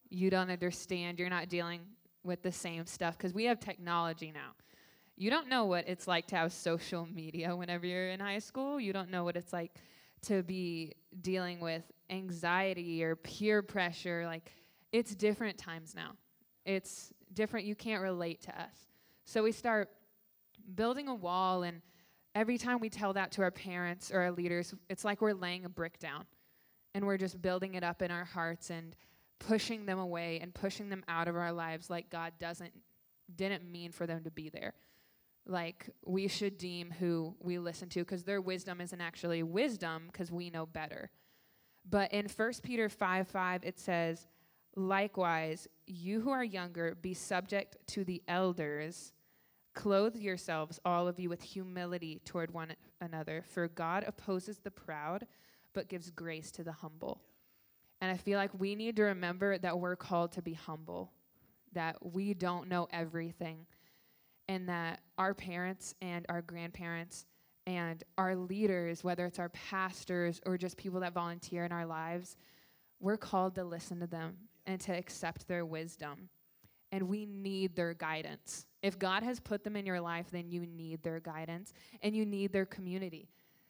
You 0.09 0.29
don't 0.29 0.49
understand. 0.49 1.19
You're 1.19 1.29
not 1.29 1.47
dealing 1.47 1.81
with 2.23 2.41
the 2.41 2.51
same 2.51 2.85
stuff 2.85 3.17
because 3.17 3.33
we 3.33 3.45
have 3.45 3.59
technology 3.59 4.31
now. 4.33 4.51
You 5.15 5.29
don't 5.29 5.47
know 5.47 5.65
what 5.65 5.87
it's 5.87 6.07
like 6.07 6.27
to 6.27 6.35
have 6.37 6.51
social 6.51 7.07
media 7.13 7.55
whenever 7.55 7.85
you're 7.85 8.09
in 8.09 8.19
high 8.19 8.39
school. 8.39 8.79
You 8.79 8.91
don't 8.91 9.11
know 9.11 9.23
what 9.23 9.35
it's 9.35 9.53
like 9.53 9.75
to 10.23 10.43
be 10.43 10.93
dealing 11.21 11.59
with 11.59 11.83
anxiety 12.09 13.03
or 13.03 13.15
peer 13.15 13.61
pressure. 13.61 14.25
Like, 14.25 14.51
it's 14.91 15.13
different 15.13 15.57
times 15.57 15.93
now. 15.95 16.11
It's 16.65 17.13
different. 17.33 17.65
You 17.65 17.75
can't 17.75 18.01
relate 18.01 18.41
to 18.43 18.61
us. 18.61 18.73
So 19.25 19.43
we 19.43 19.51
start 19.51 19.89
building 20.75 21.07
a 21.07 21.15
wall, 21.15 21.63
and 21.63 21.81
every 22.35 22.57
time 22.57 22.79
we 22.79 22.89
tell 22.89 23.13
that 23.13 23.31
to 23.33 23.41
our 23.41 23.51
parents 23.51 24.11
or 24.11 24.21
our 24.21 24.31
leaders, 24.31 24.73
it's 24.89 25.03
like 25.05 25.21
we're 25.21 25.33
laying 25.33 25.65
a 25.65 25.69
brick 25.69 25.99
down 25.99 26.25
and 26.93 27.05
we're 27.05 27.17
just 27.17 27.41
building 27.41 27.75
it 27.75 27.83
up 27.83 28.01
in 28.01 28.11
our 28.11 28.25
hearts 28.25 28.69
and 28.69 28.95
pushing 29.39 29.85
them 29.85 29.99
away 29.99 30.39
and 30.41 30.53
pushing 30.53 30.89
them 30.89 31.03
out 31.07 31.27
of 31.27 31.35
our 31.35 31.51
lives 31.51 31.89
like 31.89 32.09
God 32.09 32.33
doesn't 32.39 32.73
didn't 33.35 33.69
mean 33.71 33.91
for 33.91 34.07
them 34.07 34.23
to 34.23 34.31
be 34.31 34.49
there. 34.49 34.73
like 35.45 35.89
we 36.05 36.27
should 36.27 36.57
deem 36.57 36.91
who 36.99 37.35
we 37.39 37.57
listen 37.57 37.89
to 37.89 37.99
because 37.99 38.23
their 38.23 38.41
wisdom 38.41 38.81
isn't 38.81 39.01
actually 39.01 39.43
wisdom 39.43 40.03
because 40.11 40.31
we 40.31 40.49
know 40.49 40.65
better. 40.65 41.09
But 41.89 42.13
in 42.13 42.27
1 42.27 42.51
Peter 42.63 42.89
5 42.89 43.27
5, 43.27 43.63
it 43.63 43.79
says, 43.79 44.27
Likewise, 44.75 45.67
you 45.87 46.21
who 46.21 46.29
are 46.29 46.43
younger, 46.43 46.95
be 47.01 47.13
subject 47.13 47.77
to 47.87 48.03
the 48.03 48.21
elders. 48.27 49.13
Clothe 49.79 50.17
yourselves, 50.17 50.77
all 50.83 51.07
of 51.07 51.21
you, 51.21 51.29
with 51.29 51.41
humility 51.41 52.19
toward 52.25 52.51
one 52.51 52.73
another, 52.99 53.45
for 53.47 53.69
God 53.69 54.03
opposes 54.05 54.57
the 54.57 54.69
proud, 54.69 55.25
but 55.73 55.87
gives 55.87 56.09
grace 56.11 56.51
to 56.51 56.65
the 56.65 56.71
humble. 56.73 57.21
And 58.01 58.11
I 58.11 58.17
feel 58.17 58.37
like 58.37 58.51
we 58.59 58.75
need 58.75 58.97
to 58.97 59.03
remember 59.03 59.57
that 59.57 59.79
we're 59.79 59.95
called 59.95 60.33
to 60.33 60.41
be 60.41 60.51
humble, 60.51 61.13
that 61.71 61.95
we 62.13 62.33
don't 62.33 62.67
know 62.67 62.89
everything, 62.91 63.65
and 64.49 64.67
that 64.67 64.99
our 65.17 65.33
parents 65.33 65.95
and 66.01 66.25
our 66.27 66.41
grandparents 66.41 67.25
and 67.65 68.03
our 68.17 68.35
leaders, 68.35 69.01
whether 69.01 69.25
it's 69.25 69.39
our 69.39 69.47
pastors 69.47 70.41
or 70.45 70.57
just 70.57 70.75
people 70.75 70.99
that 70.99 71.13
volunteer 71.13 71.63
in 71.63 71.71
our 71.71 71.85
lives, 71.85 72.35
we're 72.99 73.15
called 73.15 73.55
to 73.55 73.63
listen 73.63 74.01
to 74.01 74.07
them 74.07 74.35
and 74.65 74.81
to 74.81 74.91
accept 74.91 75.47
their 75.47 75.65
wisdom. 75.65 76.27
And 76.91 77.03
we 77.07 77.25
need 77.25 77.77
their 77.77 77.93
guidance. 77.93 78.65
If 78.81 78.97
God 78.97 79.23
has 79.23 79.39
put 79.39 79.63
them 79.63 79.75
in 79.75 79.85
your 79.85 79.99
life, 79.99 80.27
then 80.31 80.49
you 80.49 80.65
need 80.65 81.03
their 81.03 81.19
guidance 81.19 81.73
and 82.01 82.15
you 82.15 82.25
need 82.25 82.53
their 82.53 82.65
community. 82.65 83.27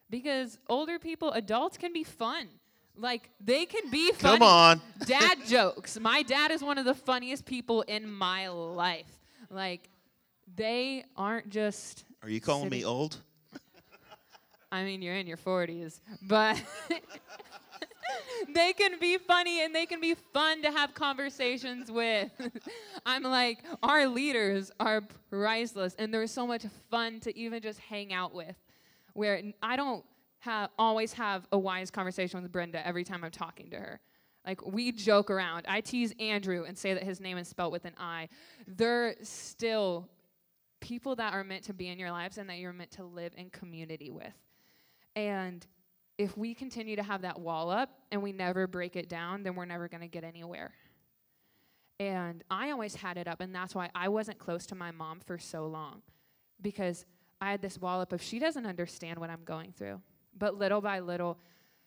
Because 0.10 0.58
older 0.70 1.00
people, 1.00 1.32
adults 1.32 1.78
can 1.78 1.94
be 1.94 2.04
fun. 2.04 2.48
Like 2.96 3.30
they 3.40 3.66
can 3.66 3.90
be 3.90 4.12
funny. 4.12 4.40
Come 4.40 4.48
on. 4.48 4.82
Dad 5.06 5.38
jokes. 5.48 6.00
My 6.00 6.22
dad 6.22 6.52
is 6.52 6.62
one 6.62 6.78
of 6.78 6.86
the 6.86 6.94
funniest 6.94 7.46
people 7.46 7.82
in 7.84 8.12
my 8.12 8.50
life. 8.50 9.08
Like 9.50 9.90
they 10.56 11.06
aren't 11.16 11.50
just 11.50 12.04
Are 12.22 12.30
you 12.30 12.42
calling 12.42 12.70
me 12.70 12.84
old? 12.84 13.18
I 14.72 14.84
mean, 14.84 15.02
you're 15.02 15.16
in 15.16 15.26
your 15.26 15.38
40s, 15.38 16.00
but 16.22 16.62
they 18.54 18.74
can 18.74 19.00
be 19.00 19.18
funny 19.18 19.64
and 19.64 19.74
they 19.74 19.86
can 19.86 20.00
be 20.00 20.14
fun 20.14 20.62
to 20.62 20.72
have 20.72 20.94
conversations 20.94 21.92
with. 21.92 22.32
I'm 23.06 23.24
like, 23.24 23.60
our 23.84 24.08
leaders 24.08 24.72
are 24.80 25.02
priceless, 25.30 25.96
and 25.98 26.14
they're 26.14 26.28
so 26.28 26.46
much 26.46 26.66
fun 26.90 27.20
to 27.22 27.38
even 27.38 27.62
just 27.62 27.80
hang 27.80 28.14
out 28.14 28.34
with. 28.34 28.56
Where 29.14 29.42
I 29.62 29.76
don't 29.76 30.06
always 30.78 31.14
have 31.14 31.48
a 31.52 31.58
wise 31.58 31.92
conversation 31.92 32.42
with 32.42 32.52
Brenda 32.52 32.86
every 32.86 33.04
time 33.04 33.24
I'm 33.24 33.32
talking 33.32 33.70
to 33.72 33.78
her. 33.78 34.00
Like, 34.46 34.66
we 34.66 34.92
joke 34.92 35.30
around. 35.30 35.66
I 35.68 35.82
tease 35.82 36.14
Andrew 36.20 36.64
and 36.64 36.78
say 36.78 36.94
that 36.94 37.04
his 37.04 37.20
name 37.20 37.38
is 37.38 37.48
spelt 37.48 37.72
with 37.72 37.86
an 37.86 37.94
I. 37.98 38.30
They're 38.68 39.16
still 39.22 40.08
people 40.80 41.16
that 41.18 41.34
are 41.34 41.44
meant 41.44 41.64
to 41.66 41.74
be 41.74 41.90
in 41.90 42.00
your 42.00 42.12
lives 42.12 42.38
and 42.38 42.50
that 42.50 42.58
you're 42.58 42.74
meant 42.74 42.92
to 42.92 43.04
live 43.04 43.34
in 43.36 43.50
community 43.50 44.10
with. 44.10 44.34
And 45.16 45.66
if 46.20 46.38
we 46.38 46.54
continue 46.54 46.98
to 46.98 47.02
have 47.02 47.22
that 47.22 47.40
wall 47.40 47.70
up 47.70 47.90
and 48.12 48.22
we 48.22 48.34
never 48.34 48.68
break 48.68 48.98
it 48.98 49.08
down, 49.08 49.42
then 49.42 49.56
we're 49.56 49.64
never 49.64 49.88
going 49.88 50.02
to 50.02 50.08
get 50.08 50.26
anywhere. 50.26 50.74
And 51.98 52.44
I 52.52 52.72
always 52.72 52.94
had 52.94 53.16
it 53.18 53.26
up, 53.26 53.40
and 53.40 53.56
that's 53.56 53.74
why 53.74 53.90
I 53.96 54.10
wasn't 54.10 54.38
close 54.38 54.66
to 54.68 54.76
my 54.76 54.92
mom 54.92 55.22
for 55.22 55.38
so 55.38 55.66
long 55.66 56.02
because 56.62 57.06
I 57.40 57.52
had 57.52 57.62
this 57.62 57.80
wall 57.80 58.02
up 58.02 58.12
of 58.12 58.22
she 58.22 58.38
doesn't 58.38 58.66
understand 58.66 59.18
what 59.18 59.30
I'm 59.30 59.46
going 59.46 59.72
through. 59.72 60.02
But 60.38 60.56
little 60.56 60.82
by 60.82 61.00
little, 61.00 61.40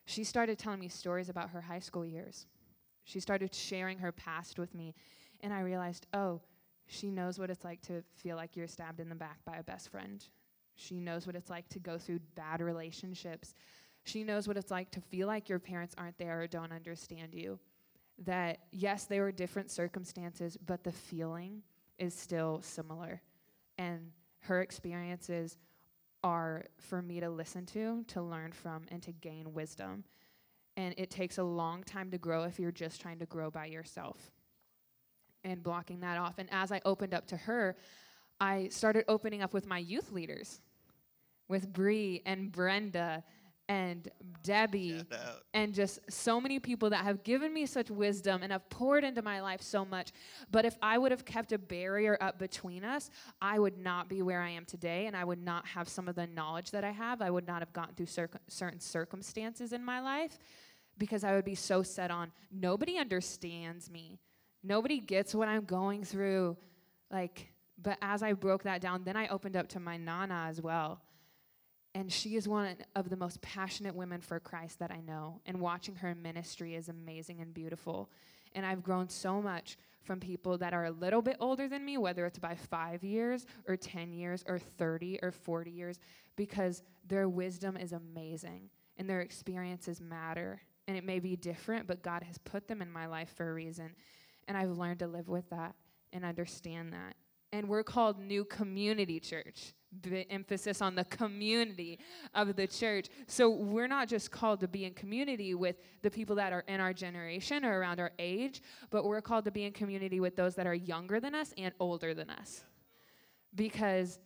she 0.07 0.25
started 0.25 0.59
telling 0.59 0.81
me 0.81 0.89
stories 0.89 1.29
about 1.29 1.51
her 1.51 1.61
high 1.61 1.81
school 1.81 2.07
years. 2.07 2.47
She 3.05 3.21
started 3.21 3.55
sharing 3.55 3.99
her 3.99 4.13
past 4.13 4.59
with 4.59 4.75
me, 4.75 4.95
and 5.41 5.53
I 5.53 5.61
realized, 5.61 6.07
oh, 6.15 6.41
she 6.87 7.11
knows 7.11 7.39
what 7.39 7.51
it's 7.51 7.65
like 7.65 7.83
to 7.83 8.03
feel 8.17 8.37
like 8.37 8.57
you're 8.57 8.67
stabbed 8.67 8.99
in 8.99 9.11
the 9.11 9.15
back 9.15 9.45
by 9.45 9.57
a 9.57 9.63
best 9.63 9.91
friend. 9.91 10.25
She 10.75 11.01
knows 11.01 11.27
what 11.27 11.37
it's 11.37 11.51
like 11.51 11.69
to 11.69 11.79
go 11.79 11.99
through 11.99 12.21
bad 12.35 12.63
relationships. 12.63 13.55
She 14.05 14.25
knows 14.25 14.49
what 14.49 14.57
it's 14.57 14.71
like 14.71 14.91
to 14.93 15.01
feel 15.01 15.27
like 15.27 15.49
your 15.49 15.59
parents 15.59 15.95
aren't 15.97 16.19
there 16.19 16.43
or 16.43 16.47
don't 16.47 16.73
understand 16.73 17.35
you. 17.35 17.59
That, 18.25 18.59
yes, 18.73 19.05
there 19.05 19.23
were 19.23 19.33
different 19.33 19.71
circumstances, 19.71 20.57
but 20.67 20.85
the 20.85 20.93
feeling 20.93 21.63
is 21.99 22.15
still 22.15 22.61
similar. 22.63 23.23
And 23.79 24.11
her 24.41 24.61
experiences 24.61 25.57
are 26.25 26.65
for 26.79 27.03
me 27.03 27.21
to 27.21 27.31
listen 27.31 27.67
to, 27.67 28.05
to 28.09 28.23
learn 28.23 28.53
from, 28.53 28.83
and 28.89 29.03
to 29.03 29.13
gain 29.13 29.53
wisdom. 29.53 30.05
And 30.77 30.95
it 30.97 31.11
takes 31.11 31.39
a 31.39 31.45
long 31.45 31.83
time 31.83 32.11
to 32.11 32.19
grow 32.19 32.45
if 32.45 32.59
you're 32.59 32.73
just 32.73 33.01
trying 33.01 33.19
to 33.19 33.27
grow 33.27 33.51
by 33.51 33.67
yourself 33.67 34.31
and 35.45 35.63
blocking 35.63 36.01
that 36.01 36.19
off. 36.19 36.39
And 36.39 36.49
as 36.53 36.73
I 36.73 36.81
opened 36.85 37.15
up 37.15 37.27
to 37.29 37.37
her, 37.37 37.77
I 38.41 38.69
started 38.69 39.05
opening 39.09 39.43
up 39.43 39.53
with 39.53 39.67
my 39.67 39.79
youth 39.79 40.13
leaders, 40.13 40.61
with 41.49 41.73
Bree 41.73 42.23
and 42.25 42.51
Brenda 42.51 43.23
and 43.73 44.09
Debbie 44.43 45.03
and 45.55 45.73
just 45.73 45.99
so 46.11 46.39
many 46.39 46.59
people 46.59 46.91
that 46.91 47.05
have 47.05 47.25
given 47.25 47.55
me 47.55 47.65
such 47.65 47.91
wisdom 47.91 48.43
and 48.43 48.53
have 48.53 48.69
poured 48.69 49.03
into 49.03 49.23
my 49.23 49.41
life 49.41 49.63
so 49.63 49.83
much. 49.83 50.13
But 50.51 50.67
if 50.67 50.77
I 50.83 50.99
would 50.99 51.11
have 51.11 51.25
kept 51.25 51.53
a 51.53 51.59
barrier 51.59 52.19
up 52.21 52.39
between 52.39 52.85
us, 52.85 53.09
I 53.41 53.59
would 53.59 53.79
not 53.79 54.11
be 54.11 54.21
where 54.21 54.43
I 54.43 54.51
am 54.51 54.67
today, 54.67 55.07
and 55.07 55.17
I 55.17 55.25
would 55.25 55.43
not 55.43 55.67
have 55.67 55.89
some 55.89 56.07
of 56.07 56.17
the 56.17 56.27
knowledge 56.27 56.71
that 56.73 56.85
I 56.85 56.91
have. 56.91 57.23
I 57.23 57.31
would 57.31 57.47
not 57.47 57.61
have 57.61 57.73
gotten 57.73 57.95
through 57.95 58.07
circ- 58.07 58.41
certain 58.47 58.81
circumstances 58.81 59.73
in 59.73 59.83
my 59.83 60.01
life 60.01 60.39
because 60.99 61.25
I 61.25 61.35
would 61.35 61.47
be 61.47 61.55
so 61.55 61.83
set 61.83 62.11
on 62.11 62.31
nobody 62.51 62.99
understands 62.99 63.91
me, 63.91 64.19
nobody 64.63 65.01
gets 65.01 65.35
what 65.35 65.49
I'm 65.49 65.65
going 65.65 66.05
through. 66.05 66.59
Like, 67.11 67.49
but 67.81 67.97
as 68.03 68.23
I 68.23 68.35
broke 68.35 68.65
that 68.65 68.83
down, 68.83 69.03
then 69.05 69.17
I 69.17 69.29
opened 69.29 69.57
up 69.57 69.69
to 69.71 69.81
my 69.81 69.97
Nana 69.97 70.47
as 70.49 70.61
well. 70.61 71.01
And 71.95 72.11
she 72.11 72.37
is 72.37 72.49
one 72.49 72.77
of 72.97 73.11
the 73.11 73.17
most 73.17 73.41
passionate 73.43 73.95
women 73.95 74.21
for 74.21 74.41
Christ 74.41 74.79
that 74.79 74.91
I 74.91 75.01
know. 75.01 75.41
And 75.45 75.61
watching 75.61 75.97
her 75.97 76.15
ministry 76.15 76.75
is 76.75 76.89
amazing 76.89 77.41
and 77.41 77.53
beautiful. 77.53 78.11
And 78.55 78.65
I've 78.65 78.83
grown 78.83 79.09
so 79.09 79.43
much 79.43 79.77
from 80.03 80.19
people 80.19 80.59
that 80.59 80.75
are 80.75 80.87
a 80.87 80.91
little 80.91 81.23
bit 81.23 81.37
older 81.39 81.69
than 81.69 81.85
me, 81.85 81.99
whether 81.99 82.27
it's 82.27 82.39
by 82.39 82.55
five 82.55 83.05
years 83.05 83.47
or 83.69 83.77
10 83.77 84.13
years 84.13 84.43
or 84.47 84.59
30 84.59 85.21
or 85.23 85.31
40 85.31 85.71
years, 85.71 85.99
because 86.35 86.83
their 87.07 87.29
wisdom 87.29 87.77
is 87.77 87.93
amazing 87.93 88.71
and 88.97 89.09
their 89.09 89.21
experiences 89.21 90.01
matter. 90.01 90.61
And 90.89 90.97
it 90.97 91.05
may 91.05 91.21
be 91.21 91.37
different, 91.37 91.87
but 91.87 92.03
God 92.03 92.23
has 92.25 92.39
put 92.39 92.67
them 92.69 92.83
in 92.83 92.91
my 92.91 93.07
life 93.07 93.33
for 93.37 93.51
a 93.51 93.55
reason. 93.55 93.95
And 94.49 94.57
I've 94.57 94.77
learned 94.77 94.99
to 95.01 95.07
live 95.07 95.29
with 95.29 95.49
that 95.51 95.75
and 96.13 96.25
understand 96.25 96.93
that. 96.93 97.15
And 97.53 97.69
we're 97.69 97.83
called 97.83 98.19
New 98.19 98.45
Community 98.45 99.21
Church. 99.21 99.75
The 100.01 100.31
emphasis 100.33 100.81
on 100.81 100.95
the 100.95 101.05
community 101.05 101.99
of 102.35 102.57
the 102.57 102.67
church. 102.67 103.09
So 103.27 103.51
we're 103.51 103.89
not 103.89 104.09
just 104.09 104.31
called 104.31 104.61
to 104.61 104.69
be 104.69 104.87
in 104.87 104.95
community 104.95 105.55
with 105.55 105.77
the 106.01 106.11
people 106.11 106.35
that 106.37 106.51
are 106.51 106.65
in 106.67 106.81
our 106.81 106.95
generation 106.95 107.63
or 107.63 107.79
around 107.79 108.01
our 108.01 108.11
age, 108.19 108.63
but 108.89 109.05
we're 109.05 109.21
called 109.21 109.45
to 109.45 109.51
be 109.51 109.65
in 109.65 109.73
community 109.73 110.19
with 110.19 110.35
those 110.35 110.55
that 110.55 110.67
are 110.67 110.75
younger 110.75 111.21
than 111.21 111.35
us 111.35 111.53
and 111.59 111.75
older 111.79 112.15
than 112.15 112.31
us. 112.31 112.65
Because 113.55 114.19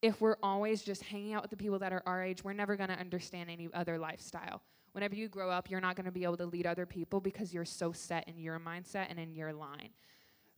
if 0.00 0.22
we're 0.22 0.38
always 0.42 0.82
just 0.82 1.02
hanging 1.02 1.34
out 1.34 1.42
with 1.42 1.50
the 1.50 1.56
people 1.56 1.78
that 1.78 1.92
are 1.92 2.02
our 2.06 2.24
age, 2.24 2.42
we're 2.42 2.54
never 2.54 2.74
going 2.74 2.88
to 2.88 2.98
understand 2.98 3.50
any 3.50 3.68
other 3.74 3.98
lifestyle. 3.98 4.62
Whenever 4.92 5.14
you 5.14 5.28
grow 5.28 5.50
up, 5.50 5.70
you're 5.70 5.80
not 5.80 5.96
going 5.96 6.06
to 6.06 6.10
be 6.12 6.24
able 6.24 6.38
to 6.38 6.46
lead 6.46 6.66
other 6.66 6.86
people 6.86 7.20
because 7.20 7.52
you're 7.52 7.66
so 7.66 7.92
set 7.92 8.26
in 8.26 8.38
your 8.38 8.58
mindset 8.58 9.06
and 9.10 9.18
in 9.18 9.34
your 9.34 9.52
line. 9.52 9.90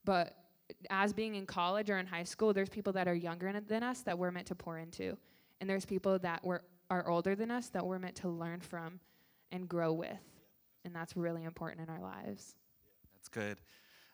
But 0.04 0.36
as 0.90 1.12
being 1.12 1.34
in 1.34 1.46
college 1.46 1.90
or 1.90 1.98
in 1.98 2.06
high 2.06 2.22
school, 2.24 2.52
there's 2.52 2.68
people 2.68 2.92
that 2.94 3.08
are 3.08 3.14
younger 3.14 3.52
than 3.60 3.82
us 3.82 4.00
that 4.02 4.18
we're 4.18 4.30
meant 4.30 4.46
to 4.48 4.54
pour 4.54 4.78
into. 4.78 5.16
And 5.60 5.68
there's 5.70 5.84
people 5.84 6.18
that 6.20 6.44
were, 6.44 6.62
are 6.90 7.08
older 7.08 7.34
than 7.34 7.50
us 7.50 7.68
that 7.68 7.86
we're 7.86 7.98
meant 7.98 8.16
to 8.16 8.28
learn 8.28 8.60
from 8.60 9.00
and 9.50 9.68
grow 9.68 9.92
with. 9.92 10.18
And 10.84 10.94
that's 10.94 11.16
really 11.16 11.44
important 11.44 11.88
in 11.88 11.94
our 11.94 12.00
lives. 12.00 12.54
That's 13.14 13.28
good. 13.28 13.58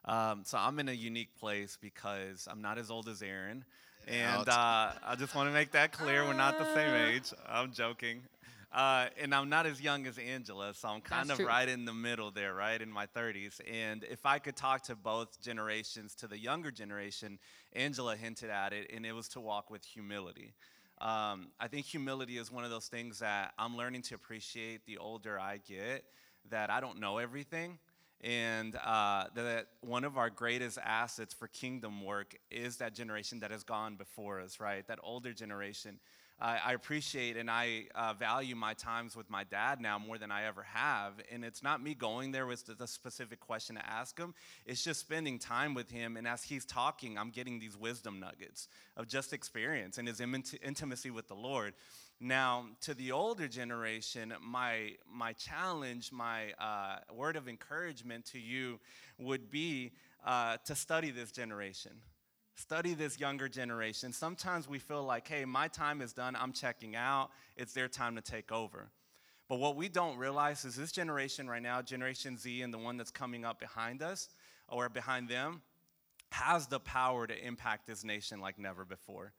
Um, 0.04 0.42
so 0.44 0.58
I'm 0.58 0.78
in 0.78 0.88
a 0.88 0.92
unique 0.92 1.34
place 1.38 1.78
because 1.80 2.46
I'm 2.50 2.60
not 2.62 2.78
as 2.78 2.90
old 2.90 3.08
as 3.08 3.22
Aaron. 3.22 3.64
And 4.06 4.48
uh, 4.48 4.92
I 5.06 5.16
just 5.18 5.34
want 5.34 5.48
to 5.48 5.52
make 5.52 5.72
that 5.72 5.92
clear. 5.92 6.24
We're 6.24 6.32
not 6.32 6.58
the 6.58 6.72
same 6.74 6.90
Ah. 6.90 7.08
age. 7.08 7.32
I'm 7.46 7.72
joking. 7.72 8.22
Uh, 8.70 9.06
and 9.18 9.34
I'm 9.34 9.48
not 9.48 9.64
as 9.64 9.80
young 9.80 10.06
as 10.06 10.18
Angela, 10.18 10.74
so 10.74 10.88
I'm 10.88 11.00
kind 11.00 11.28
That's 11.28 11.38
of 11.38 11.44
true. 11.44 11.46
right 11.46 11.66
in 11.68 11.86
the 11.86 11.94
middle 11.94 12.30
there, 12.30 12.52
right 12.52 12.80
in 12.80 12.92
my 12.92 13.06
30s. 13.06 13.60
And 13.70 14.04
if 14.04 14.26
I 14.26 14.38
could 14.38 14.56
talk 14.56 14.82
to 14.84 14.94
both 14.94 15.40
generations, 15.40 16.14
to 16.16 16.26
the 16.26 16.38
younger 16.38 16.70
generation, 16.70 17.38
Angela 17.72 18.14
hinted 18.14 18.50
at 18.50 18.74
it, 18.74 18.90
and 18.94 19.06
it 19.06 19.12
was 19.12 19.28
to 19.28 19.40
walk 19.40 19.70
with 19.70 19.84
humility. 19.84 20.52
Um, 21.00 21.48
I 21.58 21.68
think 21.68 21.86
humility 21.86 22.36
is 22.36 22.52
one 22.52 22.64
of 22.64 22.70
those 22.70 22.88
things 22.88 23.20
that 23.20 23.54
I'm 23.58 23.74
learning 23.76 24.02
to 24.02 24.14
appreciate 24.14 24.84
the 24.84 24.98
older 24.98 25.40
I 25.40 25.60
get, 25.66 26.04
that 26.50 26.70
I 26.70 26.80
don't 26.80 27.00
know 27.00 27.18
everything. 27.18 27.78
And 28.20 28.74
uh, 28.84 29.26
that 29.34 29.68
one 29.80 30.02
of 30.02 30.18
our 30.18 30.28
greatest 30.28 30.76
assets 30.84 31.32
for 31.32 31.46
kingdom 31.46 32.04
work 32.04 32.34
is 32.50 32.78
that 32.78 32.92
generation 32.92 33.38
that 33.40 33.52
has 33.52 33.62
gone 33.62 33.94
before 33.94 34.40
us, 34.40 34.58
right? 34.58 34.86
That 34.88 34.98
older 35.02 35.32
generation. 35.32 36.00
I 36.40 36.58
I 36.64 36.72
appreciate 36.72 37.36
and 37.36 37.50
I 37.50 37.86
uh, 37.94 38.14
value 38.14 38.54
my 38.54 38.74
times 38.74 39.16
with 39.16 39.30
my 39.30 39.44
dad 39.44 39.80
now 39.80 39.98
more 39.98 40.18
than 40.18 40.30
I 40.30 40.44
ever 40.44 40.62
have. 40.62 41.14
And 41.32 41.44
it's 41.44 41.62
not 41.62 41.82
me 41.82 41.94
going 41.94 42.32
there 42.32 42.46
with 42.46 42.66
the 42.78 42.86
specific 42.86 43.40
question 43.40 43.76
to 43.76 43.86
ask 43.86 44.18
him, 44.18 44.34
it's 44.66 44.84
just 44.84 45.00
spending 45.00 45.38
time 45.38 45.74
with 45.74 45.90
him. 45.90 46.16
And 46.16 46.26
as 46.26 46.42
he's 46.42 46.64
talking, 46.64 47.18
I'm 47.18 47.30
getting 47.30 47.58
these 47.58 47.76
wisdom 47.76 48.20
nuggets 48.20 48.68
of 48.96 49.08
just 49.08 49.32
experience 49.32 49.98
and 49.98 50.06
his 50.06 50.20
intimacy 50.20 51.10
with 51.10 51.28
the 51.28 51.34
Lord. 51.34 51.74
Now, 52.20 52.66
to 52.80 52.94
the 52.94 53.12
older 53.12 53.46
generation, 53.46 54.34
my, 54.40 54.94
my 55.08 55.32
challenge, 55.34 56.10
my 56.10 56.52
uh, 56.58 56.96
word 57.14 57.36
of 57.36 57.48
encouragement 57.48 58.24
to 58.26 58.40
you 58.40 58.80
would 59.18 59.50
be 59.50 59.92
uh, 60.26 60.56
to 60.64 60.74
study 60.74 61.12
this 61.12 61.30
generation. 61.30 61.92
Study 62.58 62.94
this 62.94 63.20
younger 63.20 63.48
generation. 63.48 64.12
Sometimes 64.12 64.68
we 64.68 64.80
feel 64.80 65.04
like, 65.04 65.28
hey, 65.28 65.44
my 65.44 65.68
time 65.68 66.00
is 66.02 66.12
done, 66.12 66.34
I'm 66.34 66.52
checking 66.52 66.96
out, 66.96 67.30
it's 67.56 67.72
their 67.72 67.86
time 67.86 68.16
to 68.16 68.20
take 68.20 68.50
over. 68.50 68.90
But 69.48 69.60
what 69.60 69.76
we 69.76 69.88
don't 69.88 70.16
realize 70.18 70.64
is 70.64 70.74
this 70.74 70.90
generation 70.90 71.48
right 71.48 71.62
now, 71.62 71.82
Generation 71.82 72.36
Z, 72.36 72.62
and 72.62 72.74
the 72.74 72.78
one 72.78 72.96
that's 72.96 73.12
coming 73.12 73.44
up 73.44 73.60
behind 73.60 74.02
us 74.02 74.28
or 74.68 74.88
behind 74.88 75.28
them, 75.28 75.62
has 76.32 76.66
the 76.66 76.80
power 76.80 77.28
to 77.28 77.46
impact 77.46 77.86
this 77.86 78.02
nation 78.02 78.40
like 78.40 78.58
never 78.58 78.84
before. 78.84 79.32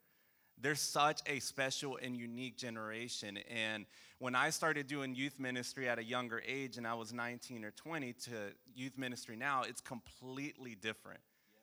They're 0.57 0.75
such 0.75 1.19
a 1.25 1.39
special 1.39 1.99
and 2.01 2.15
unique 2.15 2.55
generation. 2.55 3.37
And 3.53 3.85
when 4.19 4.33
I 4.33 4.49
started 4.49 4.87
doing 4.87 5.13
youth 5.13 5.41
ministry 5.41 5.89
at 5.89 5.99
a 5.99 6.03
younger 6.05 6.41
age, 6.47 6.77
and 6.77 6.87
I 6.87 6.93
was 6.93 7.11
19 7.11 7.65
or 7.65 7.71
20, 7.71 8.13
to 8.13 8.31
youth 8.73 8.97
ministry 8.97 9.35
now, 9.35 9.63
it's 9.67 9.81
completely 9.81 10.73
different. 10.73 11.19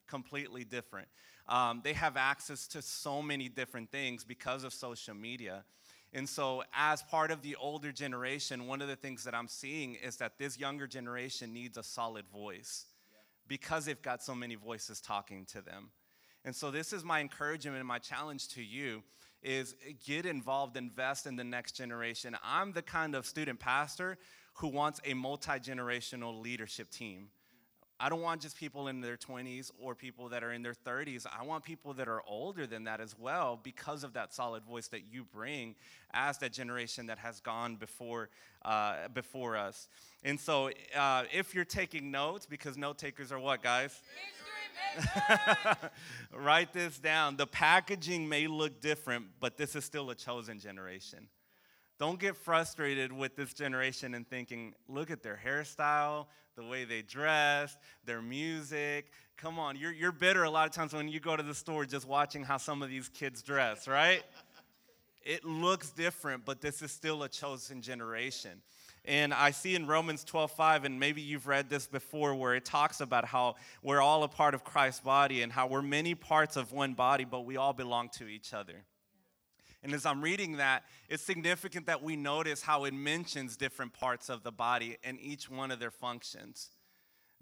Completely 0.06 0.64
different. 0.64 1.08
Um, 1.48 1.80
they 1.84 1.92
have 1.92 2.16
access 2.16 2.66
to 2.68 2.82
so 2.82 3.22
many 3.22 3.48
different 3.48 3.90
things 3.90 4.24
because 4.24 4.64
of 4.64 4.72
social 4.72 5.14
media. 5.14 5.64
And 6.12 6.28
so, 6.28 6.62
as 6.74 7.02
part 7.02 7.30
of 7.30 7.42
the 7.42 7.56
older 7.56 7.92
generation, 7.92 8.66
one 8.66 8.80
of 8.80 8.88
the 8.88 8.96
things 8.96 9.24
that 9.24 9.34
I'm 9.34 9.48
seeing 9.48 9.94
is 9.94 10.16
that 10.16 10.38
this 10.38 10.58
younger 10.58 10.86
generation 10.86 11.52
needs 11.52 11.76
a 11.76 11.82
solid 11.82 12.26
voice 12.28 12.86
because 13.48 13.84
they've 13.84 14.00
got 14.00 14.22
so 14.22 14.34
many 14.34 14.54
voices 14.54 15.00
talking 15.00 15.44
to 15.46 15.60
them. 15.60 15.90
And 16.44 16.54
so 16.54 16.70
this 16.70 16.92
is 16.92 17.04
my 17.04 17.20
encouragement 17.20 17.78
and 17.78 17.86
my 17.86 17.98
challenge 17.98 18.48
to 18.50 18.62
you 18.62 19.02
is 19.42 19.74
get 20.04 20.26
involved, 20.26 20.76
invest 20.76 21.26
in 21.26 21.36
the 21.36 21.44
next 21.44 21.72
generation. 21.72 22.36
I'm 22.42 22.72
the 22.72 22.82
kind 22.82 23.14
of 23.14 23.26
student 23.26 23.60
pastor 23.60 24.18
who 24.54 24.68
wants 24.68 25.00
a 25.04 25.14
multi-generational 25.14 26.40
leadership 26.40 26.90
team. 26.90 27.28
I 27.98 28.10
don't 28.10 28.20
want 28.20 28.42
just 28.42 28.58
people 28.58 28.88
in 28.88 29.00
their 29.00 29.16
20s 29.16 29.70
or 29.80 29.94
people 29.94 30.28
that 30.28 30.44
are 30.44 30.52
in 30.52 30.62
their 30.62 30.74
30s. 30.74 31.26
I 31.26 31.44
want 31.44 31.64
people 31.64 31.94
that 31.94 32.08
are 32.08 32.22
older 32.26 32.66
than 32.66 32.84
that 32.84 33.00
as 33.00 33.18
well 33.18 33.58
because 33.62 34.04
of 34.04 34.12
that 34.12 34.34
solid 34.34 34.64
voice 34.64 34.88
that 34.88 35.04
you 35.10 35.24
bring 35.24 35.74
as 36.12 36.36
that 36.38 36.52
generation 36.52 37.06
that 37.06 37.18
has 37.18 37.40
gone 37.40 37.76
before, 37.76 38.28
uh, 38.66 39.08
before 39.14 39.56
us. 39.56 39.88
And 40.24 40.38
so 40.38 40.70
uh, 40.94 41.24
if 41.32 41.54
you're 41.54 41.64
taking 41.64 42.10
notes, 42.10 42.44
because 42.44 42.76
note 42.76 42.98
takers 42.98 43.32
are 43.32 43.38
what, 43.40 43.62
guys? 43.62 43.98
Write 46.34 46.74
this 46.74 46.98
down. 46.98 47.36
The 47.36 47.46
packaging 47.46 48.28
may 48.28 48.46
look 48.46 48.80
different, 48.80 49.26
but 49.40 49.56
this 49.56 49.74
is 49.74 49.84
still 49.84 50.10
a 50.10 50.14
chosen 50.14 50.58
generation. 50.58 51.28
Don't 51.98 52.20
get 52.20 52.36
frustrated 52.36 53.12
with 53.12 53.36
this 53.36 53.54
generation 53.54 54.14
and 54.14 54.28
thinking, 54.28 54.74
look 54.88 55.10
at 55.10 55.22
their 55.22 55.40
hairstyle, 55.42 56.26
the 56.56 56.64
way 56.64 56.84
they 56.84 57.02
dress, 57.02 57.76
their 58.04 58.20
music. 58.20 59.10
Come 59.36 59.58
on, 59.58 59.76
you're, 59.76 59.92
you're 59.92 60.12
bitter 60.12 60.44
a 60.44 60.50
lot 60.50 60.66
of 60.66 60.72
times 60.72 60.92
when 60.92 61.08
you 61.08 61.20
go 61.20 61.36
to 61.36 61.42
the 61.42 61.54
store 61.54 61.84
just 61.86 62.06
watching 62.06 62.44
how 62.44 62.58
some 62.58 62.82
of 62.82 62.90
these 62.90 63.08
kids 63.08 63.42
dress, 63.42 63.88
right? 63.88 64.22
it 65.26 65.44
looks 65.44 65.90
different, 65.90 66.44
but 66.44 66.60
this 66.60 66.80
is 66.80 66.92
still 66.92 67.24
a 67.24 67.28
chosen 67.28 67.82
generation. 67.82 68.62
And 69.04 69.34
I 69.34 69.50
see 69.50 69.74
in 69.74 69.86
Romans 69.86 70.24
12:5, 70.24 70.84
and 70.84 70.98
maybe 70.98 71.20
you've 71.20 71.48
read 71.48 71.68
this 71.68 71.86
before, 71.86 72.34
where 72.34 72.54
it 72.54 72.64
talks 72.64 73.00
about 73.00 73.24
how 73.24 73.56
we're 73.82 74.00
all 74.00 74.22
a 74.22 74.28
part 74.28 74.54
of 74.54 74.64
Christ's 74.64 75.00
body 75.00 75.42
and 75.42 75.52
how 75.52 75.66
we're 75.66 75.82
many 75.82 76.14
parts 76.14 76.56
of 76.56 76.72
one 76.72 76.94
body, 76.94 77.24
but 77.24 77.40
we 77.40 77.56
all 77.56 77.72
belong 77.72 78.08
to 78.10 78.28
each 78.28 78.54
other. 78.54 78.84
And 79.82 79.92
as 79.92 80.06
I'm 80.06 80.22
reading 80.22 80.56
that, 80.56 80.84
it's 81.08 81.22
significant 81.22 81.86
that 81.86 82.02
we 82.02 82.16
notice 82.16 82.62
how 82.62 82.84
it 82.84 82.94
mentions 82.94 83.56
different 83.56 83.92
parts 83.92 84.28
of 84.28 84.42
the 84.42 84.52
body 84.52 84.96
and 85.04 85.20
each 85.20 85.50
one 85.50 85.70
of 85.70 85.78
their 85.78 85.90
functions. 85.90 86.70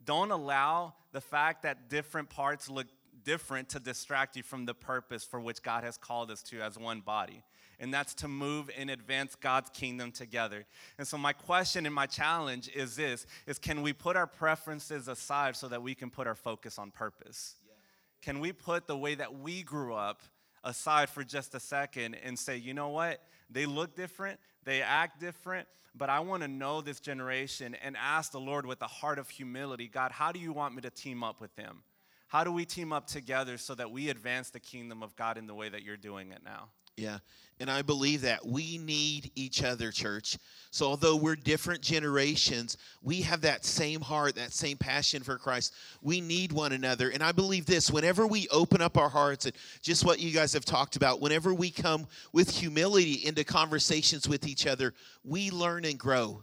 Don't 0.05 0.31
allow 0.31 0.95
the 1.13 1.21
fact 1.21 1.63
that 1.63 1.89
different 1.89 2.29
parts 2.29 2.69
look 2.69 2.87
different 3.25 3.71
to 3.71 3.79
distract 3.79 4.37
you 4.37 4.43
from 4.43 4.67
the 4.67 4.75
purpose 4.75 5.25
for 5.25 5.41
which 5.41 5.63
God 5.63 5.85
has 5.85 5.97
called 5.97 6.31
us 6.31 6.43
to 6.43 6.61
as 6.61 6.79
one 6.79 7.01
body 7.01 7.43
and 7.81 7.93
that's 7.93 8.15
to 8.15 8.29
move 8.29 8.71
and 8.77 8.91
advance 8.91 9.35
God's 9.35 9.71
kingdom 9.71 10.13
together. 10.13 10.65
And 10.99 11.07
so 11.07 11.19
my 11.19 11.33
question 11.33 11.87
and 11.87 11.95
my 11.95 12.07
challenge 12.07 12.69
is 12.75 12.97
this 12.97 13.27
is 13.47 13.59
can 13.59 13.83
we 13.83 13.93
put 13.93 14.17
our 14.17 14.27
preferences 14.27 15.09
aside 15.09 15.57
so 15.57 15.69
that 15.69 15.83
we 15.83 15.95
can 15.95 16.11
put 16.11 16.27
our 16.27 16.35
focus 16.35 16.79
on 16.79 16.91
purpose? 16.91 17.57
Yeah. 17.67 17.75
Can 18.23 18.41
we 18.41 18.53
put 18.53 18.87
the 18.87 18.97
way 18.97 19.15
that 19.15 19.39
we 19.39 19.63
grew 19.63 19.95
up 19.95 20.23
aside 20.65 21.09
for 21.09 21.23
just 21.23 21.55
a 21.55 21.61
second 21.61 22.15
and 22.17 22.39
say, 22.39 22.57
"You 22.57 22.75
know 22.75 22.89
what? 22.89 23.23
They 23.51 23.67
look 23.67 23.95
different, 23.95 24.41
they 24.65 24.83
act 24.83 25.21
different, 25.21 25.69
but 25.95 26.11
I 26.11 26.21
want 26.21 26.43
to 26.43 26.49
know 26.49 26.81
this 26.81 26.99
generation 26.99 27.75
and 27.77 27.97
ask 27.97 28.33
the 28.33 28.41
Lord 28.41 28.67
with 28.67 28.83
a 28.83 28.87
heart 28.87 29.19
of 29.19 29.29
humility, 29.29 29.87
God, 29.87 30.11
how 30.11 30.33
do 30.33 30.41
you 30.41 30.53
want 30.53 30.75
me 30.75 30.81
to 30.83 30.91
team 30.91 31.23
up 31.23 31.41
with 31.41 31.55
them?" 31.55 31.85
How 32.29 32.43
do 32.43 32.51
we 32.51 32.65
team 32.65 32.93
up 32.93 33.07
together 33.07 33.59
so 33.59 33.77
that 33.77 33.93
we 33.93 34.09
advance 34.09 34.51
the 34.51 34.59
kingdom 34.59 35.05
of 35.05 35.15
God 35.15 35.39
in 35.39 35.47
the 35.47 35.55
way 35.55 35.69
that 35.69 35.85
you're 35.85 35.97
doing 35.97 36.33
it 36.33 36.43
now? 36.43 36.71
Yeah. 36.97 37.19
And 37.61 37.71
I 37.71 37.83
believe 37.83 38.23
that 38.23 38.45
we 38.45 38.79
need 38.79 39.31
each 39.37 39.63
other, 39.63 39.93
church. 39.93 40.37
So, 40.73 40.87
although 40.87 41.15
we're 41.15 41.37
different 41.37 41.83
generations, 41.83 42.77
we 43.01 43.21
have 43.23 43.43
that 43.43 43.65
same 43.65 44.01
heart, 44.01 44.35
that 44.35 44.53
same 44.53 44.77
passion 44.77 45.23
for 45.23 45.39
Christ. 45.39 45.73
We 46.03 46.21
need 46.21 46.51
one 46.51 46.73
another. 46.73 47.11
And 47.11 47.23
I 47.23 47.31
believe 47.31 47.65
this 47.65 47.93
whenever 47.93 48.27
we 48.27 48.49
open 48.49 48.83
up 48.83 48.99
our 48.99 49.09
hearts, 49.09 49.47
and 49.47 49.55
just 49.83 50.05
what 50.05 50.19
you 50.19 50.33
guys 50.33 50.53
have 50.53 50.65
talked 50.65 50.97
about, 50.97 51.21
whenever 51.21 51.55
we 51.55 51.71
come 51.71 52.09
with 52.33 52.51
humility 52.51 53.25
into 53.25 53.45
conversations 53.45 54.29
with 54.29 54.49
each 54.49 54.67
other, 54.67 54.93
we 55.23 55.53
learn 55.53 55.85
and 55.85 55.99
grow. 55.99 56.43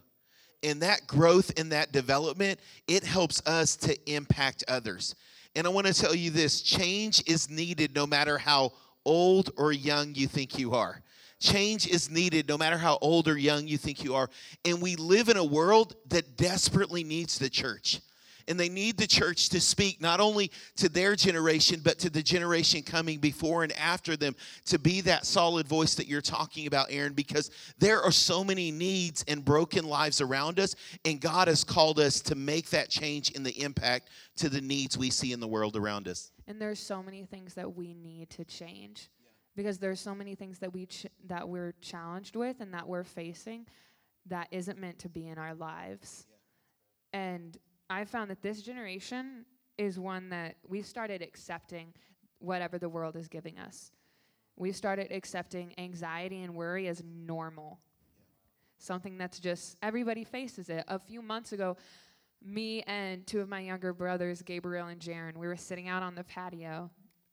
And 0.62 0.80
that 0.80 1.06
growth 1.06 1.52
and 1.58 1.72
that 1.72 1.92
development, 1.92 2.58
it 2.88 3.04
helps 3.04 3.46
us 3.46 3.76
to 3.76 3.96
impact 4.10 4.64
others. 4.66 5.14
And 5.54 5.66
I 5.66 5.70
want 5.70 5.88
to 5.88 5.94
tell 5.94 6.14
you 6.14 6.30
this 6.30 6.62
change 6.62 7.22
is 7.26 7.50
needed 7.50 7.94
no 7.94 8.06
matter 8.06 8.38
how 8.38 8.72
old 9.04 9.50
or 9.56 9.72
young 9.72 10.14
you 10.14 10.26
think 10.26 10.58
you 10.58 10.72
are. 10.72 11.02
Change 11.40 11.88
is 11.88 12.08
needed 12.08 12.48
no 12.48 12.56
matter 12.56 12.78
how 12.78 12.98
old 13.00 13.26
or 13.26 13.36
young 13.36 13.66
you 13.66 13.76
think 13.76 14.04
you 14.04 14.14
are. 14.14 14.30
And 14.64 14.80
we 14.80 14.94
live 14.94 15.28
in 15.28 15.36
a 15.36 15.44
world 15.44 15.96
that 16.08 16.36
desperately 16.36 17.02
needs 17.02 17.38
the 17.38 17.50
church. 17.50 18.00
And 18.48 18.58
they 18.58 18.68
need 18.68 18.96
the 18.96 19.06
church 19.06 19.48
to 19.50 19.60
speak 19.60 20.00
not 20.00 20.20
only 20.20 20.50
to 20.76 20.88
their 20.88 21.14
generation, 21.16 21.80
but 21.82 21.98
to 22.00 22.10
the 22.10 22.22
generation 22.22 22.82
coming 22.82 23.18
before 23.18 23.62
and 23.62 23.72
after 23.72 24.16
them 24.16 24.34
to 24.66 24.78
be 24.78 25.00
that 25.02 25.26
solid 25.26 25.66
voice 25.66 25.94
that 25.96 26.06
you're 26.06 26.20
talking 26.20 26.66
about, 26.66 26.88
Aaron, 26.90 27.12
because 27.12 27.50
there 27.78 28.00
are 28.00 28.12
so 28.12 28.42
many 28.42 28.70
needs 28.70 29.24
and 29.28 29.44
broken 29.44 29.84
lives 29.84 30.20
around 30.20 30.58
us. 30.58 30.74
And 31.04 31.20
God 31.20 31.48
has 31.48 31.64
called 31.64 31.98
us 31.98 32.20
to 32.22 32.34
make 32.34 32.70
that 32.70 32.88
change 32.88 33.30
in 33.30 33.42
the 33.42 33.62
impact 33.62 34.08
to 34.36 34.48
the 34.48 34.60
needs 34.60 34.98
we 34.98 35.10
see 35.10 35.32
in 35.32 35.40
the 35.40 35.48
world 35.48 35.76
around 35.76 36.08
us. 36.08 36.30
And 36.52 36.60
there's 36.60 36.78
so 36.78 37.02
many 37.02 37.24
things 37.24 37.54
that 37.54 37.74
we 37.74 37.94
need 37.94 38.28
to 38.28 38.44
change 38.44 39.08
yeah. 39.18 39.30
because 39.56 39.78
there's 39.78 40.00
so 40.00 40.14
many 40.14 40.34
things 40.34 40.58
that 40.58 40.70
we 40.70 40.84
ch- 40.84 41.06
that 41.26 41.48
we're 41.48 41.72
challenged 41.80 42.36
with 42.36 42.60
and 42.60 42.74
that 42.74 42.86
we're 42.86 43.04
facing 43.04 43.66
that 44.26 44.48
isn't 44.50 44.78
meant 44.78 44.98
to 44.98 45.08
be 45.08 45.28
in 45.28 45.38
our 45.38 45.54
lives. 45.54 46.26
Yeah. 47.14 47.20
And 47.20 47.58
I 47.88 48.04
found 48.04 48.30
that 48.30 48.42
this 48.42 48.60
generation 48.60 49.46
is 49.78 49.98
one 49.98 50.28
that 50.28 50.56
we 50.68 50.82
started 50.82 51.22
accepting 51.22 51.94
whatever 52.38 52.78
the 52.78 52.90
world 52.90 53.16
is 53.16 53.28
giving 53.28 53.58
us. 53.58 53.90
We 54.56 54.72
started 54.72 55.10
accepting 55.10 55.72
anxiety 55.78 56.42
and 56.42 56.54
worry 56.54 56.86
as 56.86 57.02
normal. 57.02 57.80
Something 58.76 59.16
that's 59.16 59.40
just 59.40 59.78
everybody 59.82 60.24
faces 60.24 60.68
it. 60.68 60.84
A 60.86 60.98
few 60.98 61.22
months 61.22 61.52
ago, 61.52 61.78
me 62.44 62.82
and 62.82 63.26
two 63.26 63.40
of 63.40 63.48
my 63.48 63.60
younger 63.60 63.92
brothers, 63.92 64.42
Gabriel 64.42 64.88
and 64.88 65.00
Jaron, 65.00 65.36
we 65.36 65.46
were 65.46 65.56
sitting 65.56 65.88
out 65.88 66.02
on 66.02 66.14
the 66.14 66.24
patio 66.24 66.90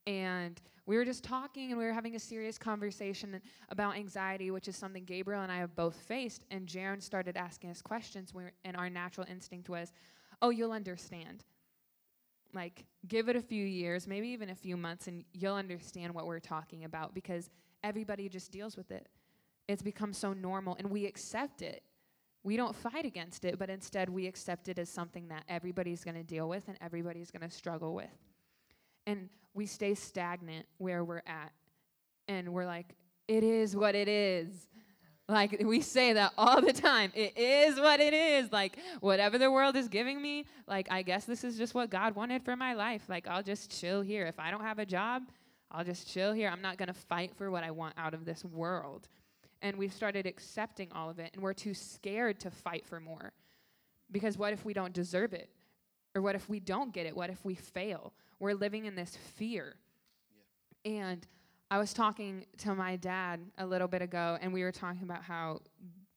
and 0.08 0.60
we 0.86 0.98
were 0.98 1.06
just 1.06 1.24
talking 1.24 1.70
and 1.70 1.78
we 1.78 1.86
were 1.86 1.94
having 1.94 2.16
a 2.16 2.20
serious 2.20 2.58
conversation 2.58 3.40
about 3.70 3.96
anxiety, 3.96 4.50
which 4.50 4.68
is 4.68 4.76
something 4.76 5.06
Gabriel 5.06 5.44
and 5.44 5.52
I 5.52 5.58
have 5.58 5.76
both 5.76 5.96
faced. 5.96 6.46
And 6.50 6.68
Jaron 6.68 7.00
started 7.00 7.38
asking 7.38 7.70
us 7.70 7.80
questions, 7.80 8.34
and 8.66 8.76
our 8.76 8.90
natural 8.90 9.28
instinct 9.30 9.70
was, 9.70 9.94
Oh, 10.42 10.50
you'll 10.50 10.72
understand. 10.72 11.44
Like, 12.54 12.86
give 13.08 13.30
it 13.30 13.36
a 13.36 13.42
few 13.42 13.64
years, 13.64 14.08
maybe 14.08 14.30
even 14.30 14.50
a 14.50 14.56
few 14.56 14.78
months, 14.78 15.08
and 15.08 15.26
you'll 15.32 15.54
understand 15.54 16.12
what 16.16 16.26
we're 16.26 16.40
talking 16.40 16.86
about 16.86 17.14
because 17.14 17.52
everybody 17.84 18.28
just 18.28 18.52
deals 18.52 18.76
with 18.76 18.90
it. 18.90 19.08
It's 19.68 19.84
become 19.84 20.12
so 20.12 20.34
normal, 20.34 20.76
and 20.80 20.90
we 20.90 21.06
accept 21.06 21.62
it 21.62 21.84
we 22.44 22.56
don't 22.56 22.76
fight 22.76 23.06
against 23.06 23.46
it, 23.46 23.60
but 23.60 23.70
instead 23.70 24.10
we 24.10 24.28
accept 24.28 24.70
it 24.70 24.80
as 24.80 24.90
something 24.90 25.28
that 25.28 25.44
everybody's 25.50 26.04
going 26.04 26.16
to 26.16 26.24
deal 26.24 26.48
with 26.48 26.68
and 26.68 26.78
everybody's 26.82 27.32
going 27.32 27.48
to 27.48 27.54
struggle 27.54 27.94
with. 27.94 28.08
And 29.06 29.30
we 29.54 29.66
stay 29.66 29.94
stagnant 29.94 30.66
where 30.78 31.04
we're 31.04 31.24
at. 31.28 31.52
And 32.28 32.54
we're 32.54 32.66
like, 32.66 32.96
it 33.28 33.44
is 33.44 33.76
what 33.76 33.96
it 33.96 34.08
is. 34.08 34.68
Like 35.28 35.62
we 35.64 35.82
say 35.82 36.14
that 36.14 36.34
all 36.38 36.62
the 36.62 36.74
time. 36.74 37.12
It 37.14 37.38
is 37.38 37.80
what 37.80 38.00
it 38.00 38.14
is. 38.14 38.52
Like 38.52 38.78
whatever 39.00 39.38
the 39.38 39.52
world 39.52 39.76
is 39.76 39.88
giving 39.88 40.22
me, 40.22 40.46
like 40.68 40.88
I 40.90 41.04
guess 41.04 41.26
this 41.26 41.44
is 41.44 41.58
just 41.58 41.76
what 41.76 41.90
God 41.90 42.16
wanted 42.16 42.44
for 42.44 42.56
my 42.56 42.74
life. 42.74 43.04
Like 43.08 43.28
I'll 43.28 43.44
just 43.44 43.70
chill 43.80 44.02
here. 44.02 44.26
If 44.26 44.40
I 44.40 44.50
don't 44.50 44.64
have 44.64 44.80
a 44.80 44.86
job, 44.86 45.24
I'll 45.72 45.84
just 45.84 46.12
chill 46.12 46.34
here. 46.34 46.50
I'm 46.50 46.62
not 46.62 46.78
going 46.78 46.88
to 46.88 46.96
fight 46.96 47.36
for 47.36 47.52
what 47.52 47.64
I 47.64 47.70
want 47.70 47.94
out 47.98 48.16
of 48.16 48.26
this 48.26 48.44
world. 48.44 49.08
And 49.62 49.78
we've 49.78 49.94
started 49.94 50.26
accepting 50.26 50.92
all 50.94 51.10
of 51.10 51.20
it 51.20 51.32
and 51.34 51.44
we're 51.44 51.54
too 51.54 51.74
scared 51.74 52.40
to 52.42 52.52
fight 52.52 52.86
for 52.86 53.00
more. 53.00 53.34
Because 54.12 54.38
what 54.38 54.54
if 54.54 54.66
we 54.66 54.74
don't 54.74 54.94
deserve 54.94 55.34
it? 55.34 55.50
Or 56.16 56.22
what 56.22 56.36
if 56.36 56.50
we 56.50 56.60
don't 56.60 56.94
get 56.94 57.06
it? 57.06 57.16
What 57.16 57.30
if 57.30 57.44
we 57.46 57.56
fail? 57.56 58.14
We're 58.40 58.54
living 58.54 58.86
in 58.86 58.96
this 58.96 59.16
fear. 59.36 59.76
Yeah. 60.84 60.92
And 60.92 61.28
I 61.72 61.78
was 61.78 61.94
talking 61.94 62.46
to 62.60 62.74
my 62.74 62.96
dad 62.96 63.42
a 63.60 63.66
little 63.66 63.88
bit 63.88 64.02
ago, 64.02 64.40
and 64.42 64.52
we 64.52 64.64
were 64.64 64.72
talking 64.72 65.04
about 65.04 65.22
how 65.22 65.62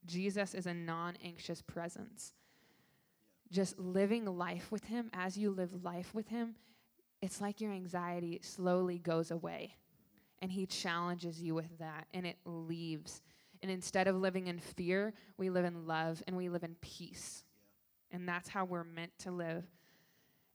Jesus 0.06 0.54
is 0.54 0.66
a 0.66 0.72
non 0.72 1.16
anxious 1.22 1.60
presence. 1.60 2.32
Just 3.50 3.78
living 3.78 4.24
life 4.24 4.72
with 4.72 4.84
Him, 4.84 5.10
as 5.12 5.36
you 5.36 5.50
live 5.50 5.84
life 5.84 6.14
with 6.14 6.28
Him, 6.28 6.54
it's 7.20 7.40
like 7.40 7.60
your 7.60 7.72
anxiety 7.72 8.40
slowly 8.42 8.98
goes 8.98 9.30
away. 9.30 9.76
And 10.40 10.50
He 10.50 10.64
challenges 10.64 11.42
you 11.42 11.54
with 11.54 11.78
that, 11.78 12.06
and 12.14 12.26
it 12.26 12.38
leaves. 12.46 13.20
And 13.62 13.70
instead 13.70 14.08
of 14.08 14.16
living 14.16 14.48
in 14.48 14.58
fear, 14.58 15.14
we 15.36 15.50
live 15.50 15.64
in 15.64 15.86
love 15.86 16.22
and 16.26 16.36
we 16.36 16.48
live 16.48 16.64
in 16.64 16.74
peace. 16.80 17.44
Yeah. 18.10 18.16
And 18.16 18.28
that's 18.28 18.48
how 18.48 18.64
we're 18.64 18.84
meant 18.84 19.12
to 19.20 19.30
live. 19.30 19.64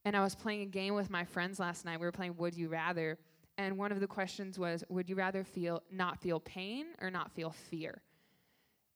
And 0.05 0.15
I 0.15 0.21
was 0.21 0.35
playing 0.35 0.61
a 0.61 0.65
game 0.65 0.93
with 0.93 1.09
my 1.09 1.23
friends 1.23 1.59
last 1.59 1.85
night. 1.85 1.99
We 1.99 2.05
were 2.05 2.11
playing 2.11 2.37
Would 2.37 2.55
You 2.55 2.69
Rather 2.69 3.17
and 3.57 3.77
one 3.77 3.91
of 3.91 3.99
the 3.99 4.07
questions 4.07 4.59
was 4.59 4.83
would 4.89 5.09
you 5.09 5.15
rather 5.15 5.43
feel 5.43 5.81
not 5.91 6.19
feel 6.19 6.39
pain 6.39 6.87
or 7.01 7.09
not 7.09 7.31
feel 7.31 7.51
fear 7.51 8.01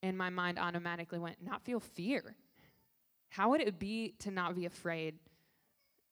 and 0.03 0.17
my 0.17 0.29
mind 0.29 0.59
automatically 0.59 1.19
went 1.19 1.37
not 1.43 1.63
feel 1.63 1.79
fear 1.79 2.35
how 3.29 3.49
would 3.49 3.61
it 3.61 3.79
be 3.79 4.13
to 4.19 4.31
not 4.31 4.55
be 4.55 4.65
afraid 4.65 5.15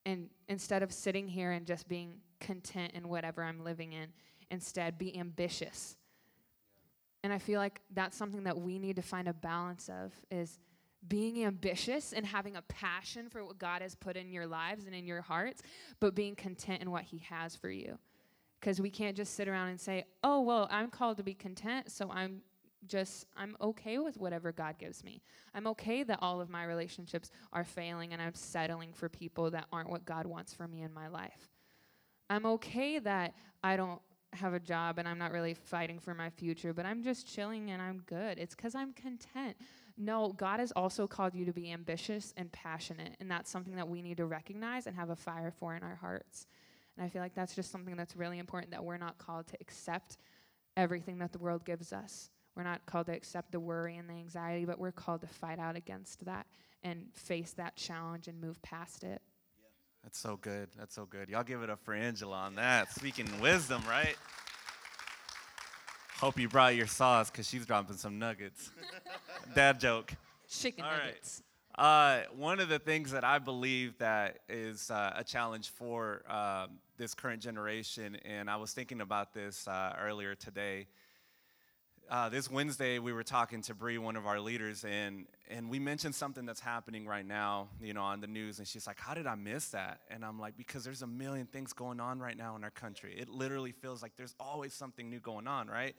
and 0.05 0.29
instead 0.47 0.81
of 0.81 0.91
sitting 0.91 1.27
here 1.27 1.51
and 1.51 1.65
just 1.65 1.87
being 1.87 2.15
content 2.39 2.93
in 2.93 3.07
whatever 3.07 3.43
i'm 3.43 3.63
living 3.63 3.93
in 3.93 4.07
instead 4.51 4.97
be 4.97 5.15
ambitious 5.17 5.97
and 7.23 7.33
i 7.33 7.37
feel 7.37 7.59
like 7.59 7.81
that's 7.93 8.17
something 8.17 8.43
that 8.43 8.57
we 8.57 8.79
need 8.79 8.95
to 8.95 9.01
find 9.01 9.27
a 9.27 9.33
balance 9.33 9.89
of 9.89 10.13
is 10.31 10.59
being 11.07 11.45
ambitious 11.45 12.13
and 12.13 12.25
having 12.25 12.55
a 12.55 12.61
passion 12.63 13.29
for 13.29 13.43
what 13.45 13.57
God 13.57 13.81
has 13.81 13.95
put 13.95 14.17
in 14.17 14.31
your 14.31 14.45
lives 14.45 14.85
and 14.85 14.93
in 14.93 15.07
your 15.07 15.21
hearts, 15.21 15.61
but 15.99 16.13
being 16.13 16.35
content 16.35 16.81
in 16.81 16.91
what 16.91 17.03
He 17.03 17.19
has 17.19 17.55
for 17.55 17.69
you 17.69 17.97
because 18.59 18.81
we 18.81 18.89
can't 18.89 19.15
just 19.15 19.35
sit 19.35 19.47
around 19.47 19.69
and 19.69 19.79
say, 19.79 20.03
"Oh, 20.23 20.41
well, 20.41 20.67
I'm 20.69 20.89
called 20.89 21.17
to 21.17 21.23
be 21.23 21.33
content, 21.33 21.91
so 21.91 22.11
I'm 22.11 22.41
just 22.87 23.25
I'm 23.35 23.55
okay 23.61 23.97
with 23.97 24.17
whatever 24.17 24.51
God 24.51 24.77
gives 24.77 25.03
me. 25.03 25.21
I'm 25.53 25.67
okay 25.67 26.03
that 26.03 26.19
all 26.21 26.41
of 26.41 26.49
my 26.49 26.63
relationships 26.63 27.31
are 27.51 27.63
failing 27.63 28.13
and 28.13 28.21
I'm 28.21 28.35
settling 28.35 28.93
for 28.93 29.09
people 29.09 29.51
that 29.51 29.67
aren't 29.71 29.89
what 29.89 30.05
God 30.05 30.25
wants 30.25 30.53
for 30.53 30.67
me 30.67 30.81
in 30.81 30.93
my 30.93 31.07
life. 31.07 31.49
I'm 32.29 32.45
okay 32.45 32.99
that 32.99 33.33
I 33.63 33.75
don't 33.75 34.01
have 34.33 34.53
a 34.53 34.59
job 34.59 34.99
and 34.99 35.07
I'm 35.07 35.17
not 35.17 35.31
really 35.31 35.53
fighting 35.53 35.99
for 35.99 36.13
my 36.13 36.29
future, 36.29 36.73
but 36.73 36.85
I'm 36.85 37.03
just 37.03 37.27
chilling 37.33 37.71
and 37.71 37.81
I'm 37.81 37.99
good. 38.05 38.37
It's 38.37 38.55
cuz 38.55 38.75
I'm 38.75 38.93
content. 38.93 39.57
No, 39.97 40.31
God 40.33 40.59
has 40.61 40.71
also 40.71 41.07
called 41.07 41.35
you 41.35 41.43
to 41.45 41.51
be 41.51 41.71
ambitious 41.71 42.33
and 42.37 42.49
passionate, 42.53 43.17
and 43.19 43.29
that's 43.29 43.49
something 43.49 43.75
that 43.75 43.89
we 43.89 44.01
need 44.01 44.17
to 44.17 44.25
recognize 44.25 44.87
and 44.87 44.95
have 44.95 45.09
a 45.09 45.15
fire 45.15 45.51
for 45.51 45.75
in 45.75 45.83
our 45.83 45.95
hearts. 45.95 46.47
And 46.95 47.05
I 47.05 47.09
feel 47.09 47.21
like 47.21 47.33
that's 47.33 47.53
just 47.53 47.71
something 47.71 47.97
that's 47.97 48.15
really 48.15 48.39
important 48.39 48.71
that 48.71 48.83
we're 48.83 48.97
not 48.97 49.17
called 49.17 49.47
to 49.47 49.57
accept 49.59 50.17
everything 50.77 51.17
that 51.19 51.33
the 51.33 51.39
world 51.39 51.65
gives 51.65 51.91
us. 51.91 52.29
We're 52.55 52.63
not 52.63 52.85
called 52.85 53.07
to 53.07 53.13
accept 53.13 53.51
the 53.51 53.59
worry 53.59 53.97
and 53.97 54.09
the 54.09 54.13
anxiety, 54.13 54.65
but 54.65 54.79
we're 54.79 54.91
called 54.91 55.21
to 55.21 55.27
fight 55.27 55.59
out 55.59 55.75
against 55.75 56.25
that 56.25 56.47
and 56.83 57.07
face 57.13 57.53
that 57.53 57.75
challenge 57.75 58.27
and 58.27 58.39
move 58.39 58.61
past 58.61 59.03
it. 59.03 59.21
That's 60.09 60.21
so 60.21 60.37
good. 60.37 60.69
That's 60.75 60.95
so 60.95 61.05
good. 61.05 61.29
Y'all 61.29 61.43
give 61.43 61.61
it 61.61 61.69
up 61.69 61.83
for 61.83 61.93
Angela 61.93 62.35
on 62.35 62.55
that. 62.55 62.91
Speaking 62.91 63.27
wisdom, 63.39 63.83
right? 63.87 64.15
Hope 66.19 66.39
you 66.39 66.49
brought 66.49 66.75
your 66.75 66.87
sauce 66.87 67.29
because 67.29 67.47
she's 67.47 67.63
dropping 67.63 67.95
some 67.95 68.17
nuggets. 68.17 68.71
Dad 69.55 69.79
joke. 69.79 70.11
Chicken 70.49 70.83
All 70.83 70.97
nuggets. 70.97 71.43
Right. 71.77 72.23
Uh, 72.23 72.23
one 72.35 72.59
of 72.59 72.69
the 72.69 72.79
things 72.79 73.11
that 73.11 73.23
I 73.23 73.37
believe 73.37 73.99
that 73.99 74.39
is 74.49 74.89
uh, 74.89 75.13
a 75.15 75.23
challenge 75.23 75.69
for 75.69 76.23
um, 76.27 76.79
this 76.97 77.13
current 77.13 77.43
generation, 77.43 78.17
and 78.25 78.49
I 78.49 78.55
was 78.55 78.73
thinking 78.73 79.01
about 79.01 79.35
this 79.35 79.67
uh, 79.67 79.95
earlier 80.01 80.33
today. 80.33 80.87
Uh, 82.09 82.27
this 82.27 82.49
Wednesday, 82.49 82.97
we 82.97 83.13
were 83.13 83.23
talking 83.23 83.61
to 83.61 83.75
Bree, 83.75 83.99
one 83.99 84.15
of 84.15 84.25
our 84.25 84.39
leaders, 84.39 84.83
and 84.83 85.27
and 85.47 85.69
we 85.69 85.77
mentioned 85.77 86.15
something 86.15 86.43
that's 86.43 86.59
happening 86.59 87.05
right 87.05 87.25
now, 87.25 87.69
you 87.79 87.93
know, 87.93 88.01
on 88.01 88.19
the 88.19 88.25
news. 88.25 88.57
And 88.57 88.67
she's 88.67 88.87
like, 88.87 88.99
"How 88.99 89.13
did 89.13 89.27
I 89.27 89.35
miss 89.35 89.69
that?" 89.69 90.01
And 90.09 90.25
I'm 90.25 90.39
like, 90.39 90.57
"Because 90.57 90.83
there's 90.83 91.03
a 91.03 91.07
million 91.07 91.45
things 91.45 91.71
going 91.71 91.99
on 91.99 92.19
right 92.19 92.35
now 92.35 92.55
in 92.55 92.63
our 92.63 92.71
country. 92.71 93.15
It 93.15 93.29
literally 93.29 93.71
feels 93.71 94.01
like 94.01 94.13
there's 94.17 94.33
always 94.39 94.73
something 94.73 95.07
new 95.07 95.19
going 95.19 95.45
on, 95.45 95.67
right?" 95.67 95.95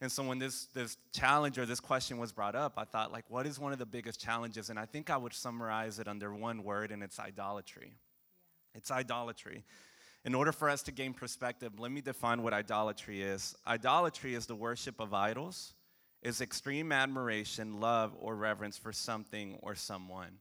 And 0.00 0.12
so 0.12 0.22
when 0.22 0.38
this 0.38 0.66
this 0.66 0.96
challenge 1.12 1.58
or 1.58 1.66
this 1.66 1.80
question 1.80 2.18
was 2.18 2.30
brought 2.30 2.54
up, 2.54 2.74
I 2.76 2.84
thought 2.84 3.10
like 3.10 3.24
what 3.28 3.44
is 3.44 3.58
one 3.58 3.72
of 3.72 3.80
the 3.80 3.86
biggest 3.86 4.20
challenges? 4.20 4.70
And 4.70 4.78
I 4.78 4.86
think 4.86 5.10
I 5.10 5.16
would 5.16 5.34
summarize 5.34 5.98
it 5.98 6.06
under 6.06 6.32
one 6.32 6.62
word 6.62 6.92
and 6.92 7.02
it's 7.02 7.18
idolatry. 7.18 7.94
Yeah. 8.74 8.78
It's 8.78 8.92
idolatry. 8.92 9.64
In 10.24 10.34
order 10.34 10.52
for 10.52 10.68
us 10.68 10.82
to 10.82 10.92
gain 10.92 11.14
perspective, 11.14 11.78
let 11.78 11.90
me 11.90 12.00
define 12.00 12.42
what 12.42 12.52
idolatry 12.52 13.22
is. 13.22 13.54
Idolatry 13.66 14.34
is 14.34 14.46
the 14.46 14.56
worship 14.56 15.00
of 15.00 15.14
idols, 15.14 15.74
is 16.22 16.40
extreme 16.40 16.92
admiration, 16.92 17.80
love, 17.80 18.14
or 18.18 18.34
reverence 18.34 18.76
for 18.76 18.92
something 18.92 19.58
or 19.62 19.74
someone. 19.74 20.38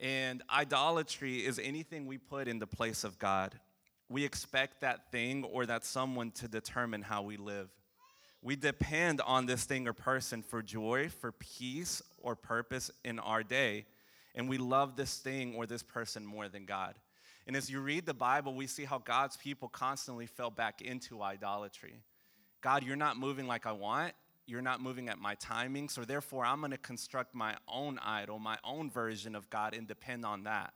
And 0.00 0.42
idolatry 0.50 1.46
is 1.46 1.58
anything 1.58 2.06
we 2.06 2.18
put 2.18 2.48
in 2.48 2.58
the 2.58 2.66
place 2.66 3.04
of 3.04 3.18
God. 3.18 3.58
We 4.08 4.24
expect 4.24 4.82
that 4.82 5.10
thing 5.10 5.44
or 5.44 5.64
that 5.66 5.84
someone 5.84 6.32
to 6.32 6.48
determine 6.48 7.02
how 7.02 7.22
we 7.22 7.36
live. 7.36 7.70
We 8.42 8.56
depend 8.56 9.20
on 9.20 9.46
this 9.46 9.64
thing 9.64 9.86
or 9.86 9.92
person 9.92 10.42
for 10.42 10.60
joy, 10.60 11.08
for 11.08 11.32
peace, 11.32 12.02
or 12.18 12.34
purpose 12.34 12.90
in 13.04 13.20
our 13.20 13.42
day. 13.42 13.86
And 14.34 14.48
we 14.48 14.58
love 14.58 14.96
this 14.96 15.18
thing 15.18 15.54
or 15.54 15.66
this 15.66 15.82
person 15.82 16.26
more 16.26 16.48
than 16.48 16.66
God. 16.66 16.96
And 17.46 17.56
as 17.56 17.68
you 17.68 17.80
read 17.80 18.06
the 18.06 18.14
Bible, 18.14 18.54
we 18.54 18.66
see 18.66 18.84
how 18.84 18.98
God's 18.98 19.36
people 19.36 19.68
constantly 19.68 20.26
fell 20.26 20.50
back 20.50 20.80
into 20.80 21.22
idolatry. 21.22 22.00
God, 22.60 22.84
you're 22.84 22.96
not 22.96 23.16
moving 23.16 23.46
like 23.46 23.66
I 23.66 23.72
want. 23.72 24.12
You're 24.46 24.62
not 24.62 24.80
moving 24.80 25.08
at 25.08 25.18
my 25.18 25.34
timing. 25.36 25.88
So 25.88 26.04
therefore, 26.04 26.44
I'm 26.44 26.60
going 26.60 26.70
to 26.72 26.78
construct 26.78 27.34
my 27.34 27.56
own 27.66 27.98
idol, 27.98 28.38
my 28.38 28.58
own 28.64 28.90
version 28.90 29.34
of 29.34 29.48
God, 29.50 29.74
and 29.74 29.86
depend 29.86 30.24
on 30.24 30.44
that. 30.44 30.72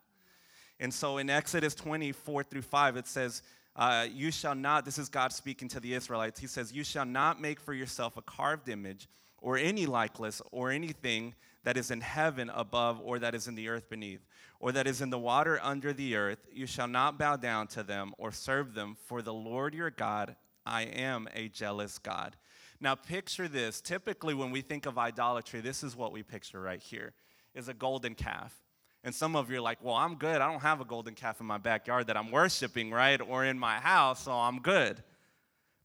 And 0.81 0.93
so 0.93 1.19
in 1.19 1.31
Exodus 1.31 1.75
24 1.75 2.45
through 2.45 2.63
5, 2.63 2.97
it 2.97 3.07
says, 3.07 3.43
uh, 3.77 4.07
you 4.11 4.31
shall 4.31 4.55
not, 4.55 4.85
this 4.85 4.99
is 4.99 5.09
God 5.09 5.33
speaking 5.33 5.69
to 5.69 5.81
the 5.81 5.95
Israelites. 5.95 6.41
He 6.41 6.47
says, 6.47 6.73
You 6.73 6.83
shall 6.83 7.05
not 7.05 7.41
make 7.41 7.61
for 7.61 7.75
yourself 7.75 8.17
a 8.17 8.23
carved 8.23 8.71
image 8.71 9.07
or 9.39 9.59
any 9.59 9.85
likeness 9.85 10.41
or 10.51 10.71
anything 10.71 11.35
that 11.65 11.77
is 11.77 11.91
in 11.91 12.01
heaven 12.01 12.51
above 12.55 13.01
or 13.05 13.19
that 13.19 13.35
is 13.35 13.49
in 13.49 13.55
the 13.55 13.69
earth 13.69 13.91
beneath 13.91 14.25
or 14.61 14.73
that 14.73 14.87
is 14.87 15.01
in 15.01 15.11
the 15.11 15.19
water 15.19 15.59
under 15.63 15.93
the 15.93 16.17
earth. 16.17 16.47
You 16.53 16.67
shall 16.67 16.89
not 16.89 17.19
bow 17.19 17.37
down 17.37 17.67
to 17.69 17.83
them 17.83 18.13
or 18.19 18.33
serve 18.33 18.75
them, 18.75 18.97
for 19.07 19.23
the 19.23 19.35
Lord 19.35 19.75
your 19.75 19.91
God, 19.91 20.37
I 20.65 20.83
am 20.83 21.29
a 21.35 21.49
jealous 21.49 21.99
God. 21.99 22.37
Now 22.81 22.95
picture 22.95 23.49
this. 23.49 23.81
Typically, 23.81 24.35
when 24.35 24.51
we 24.51 24.61
think 24.61 24.87
of 24.87 24.99
idolatry, 24.99 25.61
this 25.61 25.83
is 25.83 25.97
what 25.97 26.13
we 26.13 26.23
picture 26.23 26.61
right 26.61 26.81
here 26.81 27.15
is 27.55 27.69
a 27.69 27.75
golden 27.75 28.15
calf. 28.15 28.55
And 29.03 29.15
some 29.15 29.37
of 29.37 29.51
you 29.51 29.59
are 29.59 29.63
like, 29.63 29.83
well, 29.83 29.95
I'm 29.95 30.17
good. 30.17 30.41
I 30.41 30.51
don't 30.51 30.61
have 30.61 30.81
a 30.81 30.85
golden 30.85 31.15
calf 31.15 31.41
in 31.41 31.47
my 31.47 31.59
backyard 31.59 32.09
that 32.09 32.17
I'm 32.17 32.31
worshiping, 32.31 32.91
right? 32.91 33.21
Or 33.21 33.45
in 33.45 33.59
my 33.59 33.77
house, 33.79 34.25
so 34.25 34.33
I'm 34.33 34.61
good. 34.61 35.03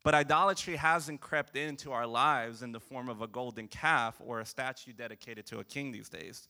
But 0.04 0.16
idolatry 0.16 0.76
hasn't 0.76 1.22
crept 1.22 1.56
into 1.56 1.92
our 1.92 2.08
lives 2.08 2.64
in 2.64 2.72
the 2.72 2.80
form 2.80 3.08
of 3.08 3.22
a 3.22 3.28
golden 3.28 3.68
calf 3.68 4.20
or 4.20 4.40
a 4.40 4.46
statue 4.46 4.92
dedicated 4.94 5.46
to 5.48 5.60
a 5.60 5.64
king 5.64 5.92
these 5.92 6.10
days. 6.10 6.50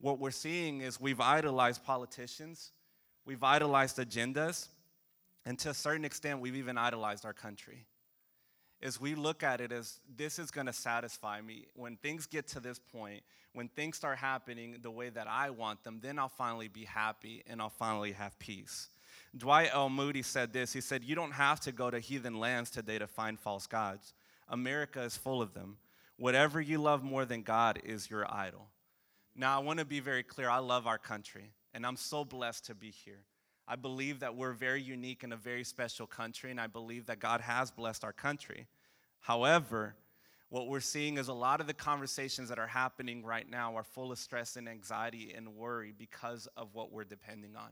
What 0.00 0.18
we're 0.18 0.30
seeing 0.30 0.80
is 0.80 1.00
we've 1.00 1.20
idolized 1.20 1.84
politicians, 1.84 2.72
we've 3.24 3.42
idolized 3.42 3.98
agendas, 3.98 4.68
and 5.44 5.58
to 5.60 5.70
a 5.70 5.74
certain 5.74 6.04
extent, 6.04 6.40
we've 6.40 6.56
even 6.56 6.78
idolized 6.78 7.24
our 7.24 7.32
country 7.32 7.86
is 8.80 9.00
we 9.00 9.14
look 9.14 9.42
at 9.42 9.60
it 9.60 9.72
as 9.72 10.00
this 10.16 10.38
is 10.38 10.50
to 10.66 10.72
satisfy 10.72 11.40
me. 11.40 11.66
When 11.74 11.96
things 11.96 12.26
get 12.26 12.46
to 12.48 12.60
this 12.60 12.78
point, 12.78 13.22
when 13.52 13.68
things 13.68 13.96
start 13.96 14.18
happening 14.18 14.76
the 14.82 14.90
way 14.90 15.08
that 15.10 15.26
I 15.26 15.50
want 15.50 15.82
them, 15.82 15.98
then 16.00 16.18
I'll 16.18 16.28
finally 16.28 16.68
be 16.68 16.84
happy 16.84 17.42
and 17.48 17.60
I'll 17.60 17.70
finally 17.70 18.12
have 18.12 18.38
peace. 18.38 18.88
Dwight 19.36 19.70
L. 19.72 19.88
Moody 19.90 20.22
said 20.22 20.52
this. 20.52 20.72
He 20.72 20.80
said, 20.80 21.02
You 21.02 21.14
don't 21.14 21.32
have 21.32 21.60
to 21.60 21.72
go 21.72 21.90
to 21.90 21.98
heathen 21.98 22.38
lands 22.38 22.70
today 22.70 22.98
to 22.98 23.06
find 23.06 23.38
false 23.38 23.66
gods. 23.66 24.14
America 24.48 25.02
is 25.02 25.16
full 25.16 25.42
of 25.42 25.54
them. 25.54 25.78
Whatever 26.16 26.60
you 26.60 26.78
love 26.78 27.02
more 27.02 27.24
than 27.24 27.42
God 27.42 27.80
is 27.84 28.08
your 28.08 28.32
idol. 28.32 28.68
Now, 29.40 29.56
I 29.56 29.62
want 29.62 29.78
to 29.78 29.84
be 29.84 30.00
very 30.00 30.24
clear. 30.24 30.50
I 30.50 30.58
love 30.58 30.88
our 30.88 30.98
country, 30.98 31.52
and 31.72 31.86
I'm 31.86 31.94
so 31.94 32.24
blessed 32.24 32.66
to 32.66 32.74
be 32.74 32.90
here. 32.90 33.22
I 33.68 33.76
believe 33.76 34.18
that 34.18 34.34
we're 34.34 34.52
very 34.52 34.82
unique 34.82 35.22
in 35.22 35.30
a 35.30 35.36
very 35.36 35.62
special 35.62 36.08
country, 36.08 36.50
and 36.50 36.60
I 36.60 36.66
believe 36.66 37.06
that 37.06 37.20
God 37.20 37.40
has 37.42 37.70
blessed 37.70 38.02
our 38.02 38.12
country. 38.12 38.66
However, 39.20 39.94
what 40.48 40.66
we're 40.66 40.80
seeing 40.80 41.18
is 41.18 41.28
a 41.28 41.32
lot 41.32 41.60
of 41.60 41.68
the 41.68 41.74
conversations 41.74 42.48
that 42.48 42.58
are 42.58 42.66
happening 42.66 43.22
right 43.22 43.48
now 43.48 43.76
are 43.76 43.84
full 43.84 44.10
of 44.10 44.18
stress 44.18 44.56
and 44.56 44.68
anxiety 44.68 45.32
and 45.36 45.54
worry 45.54 45.94
because 45.96 46.48
of 46.56 46.74
what 46.74 46.90
we're 46.90 47.04
depending 47.04 47.54
on, 47.54 47.70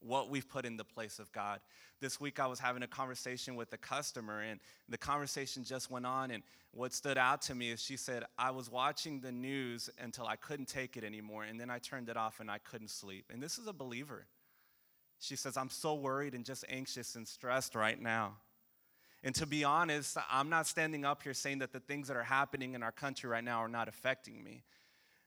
what 0.00 0.30
we've 0.30 0.48
put 0.48 0.64
in 0.64 0.76
the 0.76 0.84
place 0.84 1.18
of 1.18 1.30
God. 1.32 1.60
This 2.00 2.20
week 2.20 2.38
I 2.38 2.46
was 2.46 2.58
having 2.58 2.82
a 2.82 2.86
conversation 2.86 3.56
with 3.56 3.72
a 3.72 3.78
customer, 3.78 4.40
and 4.40 4.60
the 4.88 4.98
conversation 4.98 5.64
just 5.64 5.90
went 5.90 6.06
on. 6.06 6.30
And 6.30 6.42
what 6.72 6.92
stood 6.92 7.18
out 7.18 7.42
to 7.42 7.54
me 7.54 7.70
is 7.70 7.82
she 7.82 7.96
said, 7.96 8.24
I 8.38 8.50
was 8.50 8.70
watching 8.70 9.20
the 9.20 9.32
news 9.32 9.88
until 9.98 10.26
I 10.26 10.36
couldn't 10.36 10.66
take 10.66 10.96
it 10.96 11.04
anymore, 11.04 11.44
and 11.44 11.58
then 11.58 11.70
I 11.70 11.78
turned 11.78 12.08
it 12.08 12.16
off 12.16 12.40
and 12.40 12.50
I 12.50 12.58
couldn't 12.58 12.90
sleep. 12.90 13.26
And 13.32 13.42
this 13.42 13.58
is 13.58 13.66
a 13.66 13.72
believer. 13.72 14.26
She 15.18 15.36
says, 15.36 15.56
I'm 15.56 15.70
so 15.70 15.94
worried 15.94 16.34
and 16.34 16.44
just 16.44 16.64
anxious 16.68 17.14
and 17.14 17.26
stressed 17.26 17.74
right 17.74 18.00
now. 18.00 18.36
And 19.24 19.34
to 19.36 19.46
be 19.46 19.64
honest, 19.64 20.18
I'm 20.30 20.50
not 20.50 20.66
standing 20.66 21.04
up 21.04 21.22
here 21.22 21.34
saying 21.34 21.58
that 21.60 21.72
the 21.72 21.80
things 21.80 22.08
that 22.08 22.16
are 22.16 22.22
happening 22.22 22.74
in 22.74 22.82
our 22.82 22.92
country 22.92 23.28
right 23.28 23.42
now 23.42 23.58
are 23.60 23.68
not 23.68 23.88
affecting 23.88 24.44
me. 24.44 24.62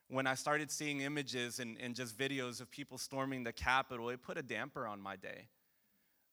When 0.09 0.25
I 0.25 0.33
started 0.33 0.71
seeing 0.71 1.01
images 1.01 1.59
and, 1.59 1.77
and 1.79 1.95
just 1.95 2.17
videos 2.17 2.61
of 2.61 2.71
people 2.71 2.97
storming 2.97 3.43
the 3.43 3.53
Capitol, 3.53 4.09
it 4.09 4.21
put 4.23 4.37
a 4.37 4.41
damper 4.41 4.87
on 4.87 4.99
my 4.99 5.15
day. 5.15 5.47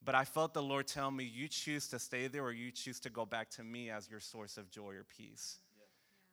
But 0.03 0.15
I 0.15 0.25
felt 0.25 0.53
the 0.53 0.63
Lord 0.63 0.87
tell 0.87 1.11
me, 1.11 1.23
you 1.23 1.47
choose 1.47 1.87
to 1.89 1.99
stay 1.99 2.27
there 2.27 2.43
or 2.43 2.51
you 2.51 2.71
choose 2.71 2.99
to 3.01 3.09
go 3.09 3.25
back 3.25 3.51
to 3.51 3.63
me 3.63 3.91
as 3.91 4.09
your 4.09 4.19
source 4.19 4.57
of 4.57 4.71
joy 4.71 4.93
or 4.95 5.03
peace. 5.03 5.59
Yeah. 5.77 5.83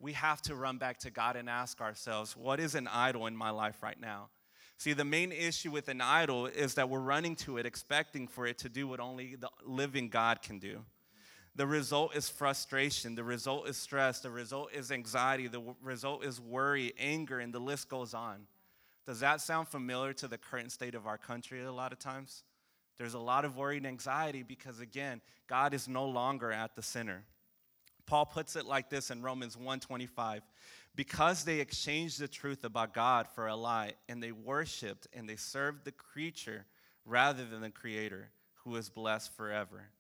We 0.01 0.13
have 0.15 0.41
to 0.43 0.55
run 0.55 0.79
back 0.79 0.99
to 1.01 1.11
God 1.11 1.37
and 1.37 1.51
ask 1.51 1.81
ourselves, 1.81 2.35
what 2.35 2.61
is 2.61 2.75
an 2.75 2.89
idol 2.89 3.27
in 3.27 3.37
my 3.37 3.51
life 3.51 3.83
right 3.83 4.01
now? 4.01 4.31
See, 4.79 4.93
the 4.93 5.05
main 5.05 5.31
issue 5.31 5.71
with 5.71 5.89
an 5.89 6.01
idol 6.01 6.47
is 6.47 6.75
that 6.75 6.89
we're 6.89 7.01
running 7.01 7.37
to 7.37 7.59
it 7.59 7.67
expecting 7.67 8.27
for 8.27 8.47
it 8.47 8.59
to 8.59 8.69
do 8.69 8.89
what 8.89 9.01
only 9.01 9.37
the 9.37 9.51
living 9.65 10.09
God 10.09 10.41
can 10.43 10.59
do. 10.59 10.81
The 11.57 11.67
result 11.67 12.17
is 12.17 12.29
frustration. 12.29 13.15
The 13.15 13.25
result 13.25 13.69
is 13.69 13.77
stress. 13.77 14.21
The 14.21 14.31
result 14.31 14.71
is 14.73 14.91
anxiety. 14.91 15.47
The 15.47 15.59
w- 15.59 15.77
result 15.83 16.25
is 16.25 16.41
worry, 16.41 16.93
anger, 16.99 17.39
and 17.39 17.55
the 17.55 17.61
list 17.61 17.89
goes 17.89 18.13
on. 18.13 18.47
Does 19.07 19.21
that 19.21 19.41
sound 19.41 19.69
familiar 19.69 20.13
to 20.15 20.29
the 20.29 20.39
current 20.39 20.73
state 20.73 20.95
of 20.95 21.07
our 21.07 21.19
country 21.19 21.63
a 21.63 21.73
lot 21.73 21.93
of 21.93 21.99
times? 21.99 22.43
There's 22.97 23.15
a 23.15 23.21
lot 23.21 23.45
of 23.45 23.57
worry 23.57 23.77
and 23.77 23.87
anxiety 23.87 24.43
because, 24.43 24.81
again, 24.81 25.21
God 25.47 25.75
is 25.75 25.87
no 25.87 26.07
longer 26.07 26.51
at 26.51 26.75
the 26.75 26.83
center. 26.83 27.25
Paul 28.07 28.27
puts 28.27 28.57
it 28.57 28.67
like 28.67 28.91
this 28.91 29.11
in 29.11 29.23
Romans 29.23 29.57
1:25. 29.57 30.43
Because 30.97 31.45
they 31.45 31.59
exchanged 31.59 32.21
the 32.21 32.29
truth 32.29 32.63
about 32.63 32.95
God 32.95 33.27
for 33.27 33.49
a 33.49 33.57
lie, 33.57 33.95
and 34.09 34.23
they 34.23 34.31
worshiped 34.31 35.09
and 35.13 35.29
they 35.29 35.35
served 35.35 35.85
the 35.85 35.93
creature 35.93 36.67
rather 37.05 37.45
than 37.45 37.63
the 37.63 37.71
creator, 37.71 38.31
who 38.63 38.77
is 38.77 38.89
blessed 38.89 39.33
forever. 39.33 39.91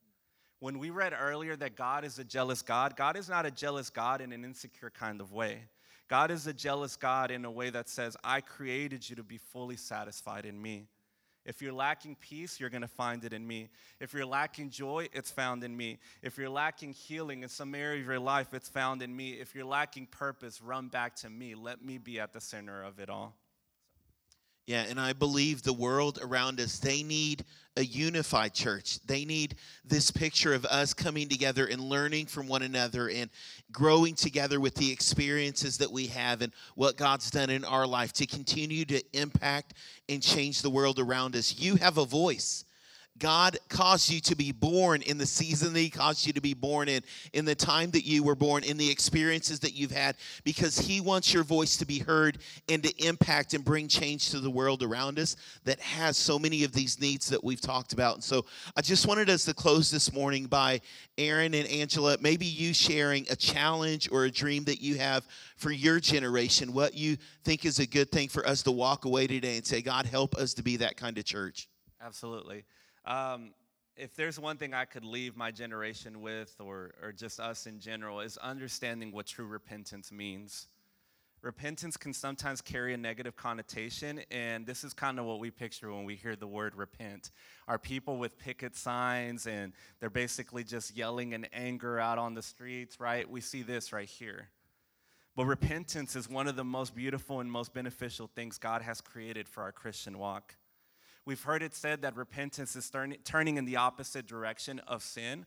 When 0.60 0.78
we 0.78 0.90
read 0.90 1.14
earlier 1.18 1.56
that 1.56 1.76
God 1.76 2.04
is 2.04 2.18
a 2.18 2.24
jealous 2.24 2.62
God, 2.62 2.96
God 2.96 3.16
is 3.16 3.28
not 3.28 3.44
a 3.44 3.50
jealous 3.50 3.90
God 3.90 4.20
in 4.20 4.32
an 4.32 4.44
insecure 4.44 4.90
kind 4.90 5.20
of 5.20 5.32
way. 5.32 5.60
God 6.08 6.30
is 6.30 6.46
a 6.46 6.52
jealous 6.52 6.96
God 6.96 7.30
in 7.30 7.44
a 7.44 7.50
way 7.50 7.70
that 7.70 7.88
says, 7.88 8.16
I 8.22 8.40
created 8.40 9.08
you 9.08 9.16
to 9.16 9.22
be 9.22 9.38
fully 9.38 9.76
satisfied 9.76 10.46
in 10.46 10.60
me. 10.60 10.86
If 11.44 11.60
you're 11.60 11.72
lacking 11.72 12.16
peace, 12.20 12.58
you're 12.58 12.70
going 12.70 12.82
to 12.82 12.88
find 12.88 13.22
it 13.24 13.34
in 13.34 13.46
me. 13.46 13.68
If 14.00 14.14
you're 14.14 14.24
lacking 14.24 14.70
joy, 14.70 15.08
it's 15.12 15.30
found 15.30 15.62
in 15.62 15.76
me. 15.76 15.98
If 16.22 16.38
you're 16.38 16.48
lacking 16.48 16.94
healing 16.94 17.42
in 17.42 17.50
some 17.50 17.74
area 17.74 18.00
of 18.00 18.06
your 18.06 18.18
life, 18.18 18.54
it's 18.54 18.68
found 18.68 19.02
in 19.02 19.14
me. 19.14 19.32
If 19.32 19.54
you're 19.54 19.66
lacking 19.66 20.06
purpose, 20.06 20.62
run 20.62 20.88
back 20.88 21.16
to 21.16 21.28
me. 21.28 21.54
Let 21.54 21.84
me 21.84 21.98
be 21.98 22.18
at 22.18 22.32
the 22.32 22.40
center 22.40 22.82
of 22.82 22.98
it 22.98 23.10
all. 23.10 23.34
Yeah, 24.66 24.84
and 24.88 24.98
I 24.98 25.12
believe 25.12 25.62
the 25.62 25.74
world 25.74 26.18
around 26.22 26.58
us, 26.58 26.78
they 26.78 27.02
need 27.02 27.44
a 27.76 27.84
unified 27.84 28.54
church. 28.54 28.98
They 29.04 29.24
need 29.24 29.56
this 29.84 30.10
picture 30.10 30.54
of 30.54 30.64
us 30.64 30.94
coming 30.94 31.28
together 31.28 31.66
and 31.66 31.80
learning 31.82 32.26
from 32.26 32.46
one 32.46 32.62
another 32.62 33.10
and 33.10 33.28
growing 33.72 34.14
together 34.14 34.60
with 34.60 34.74
the 34.76 34.90
experiences 34.90 35.78
that 35.78 35.90
we 35.90 36.06
have 36.06 36.40
and 36.40 36.52
what 36.76 36.96
God's 36.96 37.30
done 37.30 37.50
in 37.50 37.64
our 37.64 37.86
life 37.86 38.12
to 38.14 38.26
continue 38.26 38.84
to 38.86 39.02
impact 39.12 39.74
and 40.08 40.22
change 40.22 40.62
the 40.62 40.70
world 40.70 40.98
around 40.98 41.36
us. 41.36 41.58
You 41.58 41.76
have 41.76 41.98
a 41.98 42.04
voice. 42.06 42.63
God 43.18 43.56
caused 43.68 44.10
you 44.10 44.20
to 44.22 44.34
be 44.34 44.50
born 44.50 45.00
in 45.02 45.18
the 45.18 45.26
season 45.26 45.72
that 45.72 45.78
He 45.78 45.90
caused 45.90 46.26
you 46.26 46.32
to 46.32 46.40
be 46.40 46.54
born 46.54 46.88
in, 46.88 47.02
in 47.32 47.44
the 47.44 47.54
time 47.54 47.90
that 47.92 48.04
you 48.04 48.24
were 48.24 48.34
born, 48.34 48.64
in 48.64 48.76
the 48.76 48.90
experiences 48.90 49.60
that 49.60 49.74
you've 49.74 49.92
had, 49.92 50.16
because 50.42 50.78
He 50.78 51.00
wants 51.00 51.32
your 51.32 51.44
voice 51.44 51.76
to 51.76 51.86
be 51.86 52.00
heard 52.00 52.38
and 52.68 52.82
to 52.82 53.06
impact 53.06 53.54
and 53.54 53.64
bring 53.64 53.86
change 53.86 54.30
to 54.30 54.40
the 54.40 54.50
world 54.50 54.82
around 54.82 55.18
us 55.20 55.36
that 55.62 55.78
has 55.80 56.16
so 56.16 56.38
many 56.38 56.64
of 56.64 56.72
these 56.72 57.00
needs 57.00 57.28
that 57.28 57.42
we've 57.42 57.60
talked 57.60 57.92
about. 57.92 58.14
And 58.14 58.24
so 58.24 58.46
I 58.76 58.82
just 58.82 59.06
wanted 59.06 59.30
us 59.30 59.44
to 59.44 59.54
close 59.54 59.92
this 59.92 60.12
morning 60.12 60.46
by 60.46 60.80
Aaron 61.16 61.54
and 61.54 61.68
Angela, 61.68 62.16
maybe 62.20 62.46
you 62.46 62.74
sharing 62.74 63.26
a 63.30 63.36
challenge 63.36 64.08
or 64.10 64.24
a 64.24 64.30
dream 64.30 64.64
that 64.64 64.82
you 64.82 64.96
have 64.96 65.24
for 65.56 65.70
your 65.70 66.00
generation, 66.00 66.72
what 66.72 66.94
you 66.94 67.16
think 67.44 67.64
is 67.64 67.78
a 67.78 67.86
good 67.86 68.10
thing 68.10 68.28
for 68.28 68.44
us 68.46 68.64
to 68.64 68.72
walk 68.72 69.04
away 69.04 69.28
today 69.28 69.56
and 69.56 69.64
say, 69.64 69.82
God, 69.82 70.06
help 70.06 70.34
us 70.34 70.54
to 70.54 70.62
be 70.64 70.78
that 70.78 70.96
kind 70.96 71.16
of 71.16 71.24
church. 71.24 71.68
Absolutely. 72.04 72.64
Um, 73.06 73.52
if 73.96 74.16
there's 74.16 74.40
one 74.40 74.56
thing 74.56 74.74
I 74.74 74.84
could 74.84 75.04
leave 75.04 75.36
my 75.36 75.50
generation 75.50 76.20
with, 76.20 76.54
or, 76.58 76.92
or 77.02 77.12
just 77.12 77.38
us 77.38 77.66
in 77.66 77.78
general, 77.78 78.20
is 78.20 78.36
understanding 78.38 79.12
what 79.12 79.26
true 79.26 79.46
repentance 79.46 80.10
means. 80.10 80.68
Repentance 81.42 81.98
can 81.98 82.14
sometimes 82.14 82.62
carry 82.62 82.94
a 82.94 82.96
negative 82.96 83.36
connotation, 83.36 84.22
and 84.30 84.66
this 84.66 84.82
is 84.82 84.94
kind 84.94 85.18
of 85.20 85.26
what 85.26 85.38
we 85.38 85.50
picture 85.50 85.92
when 85.92 86.04
we 86.04 86.16
hear 86.16 86.34
the 86.34 86.46
word 86.46 86.74
repent. 86.74 87.32
Are 87.68 87.78
people 87.78 88.16
with 88.16 88.38
picket 88.38 88.74
signs 88.74 89.46
and 89.46 89.74
they're 90.00 90.08
basically 90.08 90.64
just 90.64 90.96
yelling 90.96 91.34
in 91.34 91.44
anger 91.52 92.00
out 92.00 92.16
on 92.16 92.32
the 92.32 92.40
streets, 92.40 92.98
right? 92.98 93.28
We 93.28 93.42
see 93.42 93.62
this 93.62 93.92
right 93.92 94.08
here. 94.08 94.48
But 95.36 95.44
repentance 95.44 96.16
is 96.16 96.30
one 96.30 96.48
of 96.48 96.56
the 96.56 96.64
most 96.64 96.94
beautiful 96.94 97.40
and 97.40 97.52
most 97.52 97.74
beneficial 97.74 98.30
things 98.34 98.56
God 98.56 98.80
has 98.80 99.02
created 99.02 99.46
for 99.46 99.62
our 99.62 99.72
Christian 99.72 100.18
walk. 100.18 100.54
We've 101.26 101.42
heard 101.42 101.62
it 101.62 101.74
said 101.74 102.02
that 102.02 102.16
repentance 102.16 102.76
is 102.76 102.90
turning 103.24 103.56
in 103.56 103.64
the 103.64 103.76
opposite 103.76 104.26
direction 104.26 104.80
of 104.80 105.02
sin. 105.02 105.46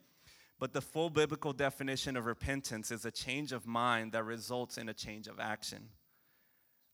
But 0.60 0.74
the 0.74 0.82
full 0.82 1.10
biblical 1.10 1.54
definition 1.54 2.18
of 2.18 2.26
repentance 2.26 2.90
is 2.90 3.06
a 3.06 3.12
change 3.12 3.52
of 3.52 3.68
mind 3.68 4.14
that 4.14 4.24
results 4.24 4.78
in 4.78 4.90
a 4.90 4.94
change 4.94 5.28
of 5.28 5.40
action. 5.40 5.90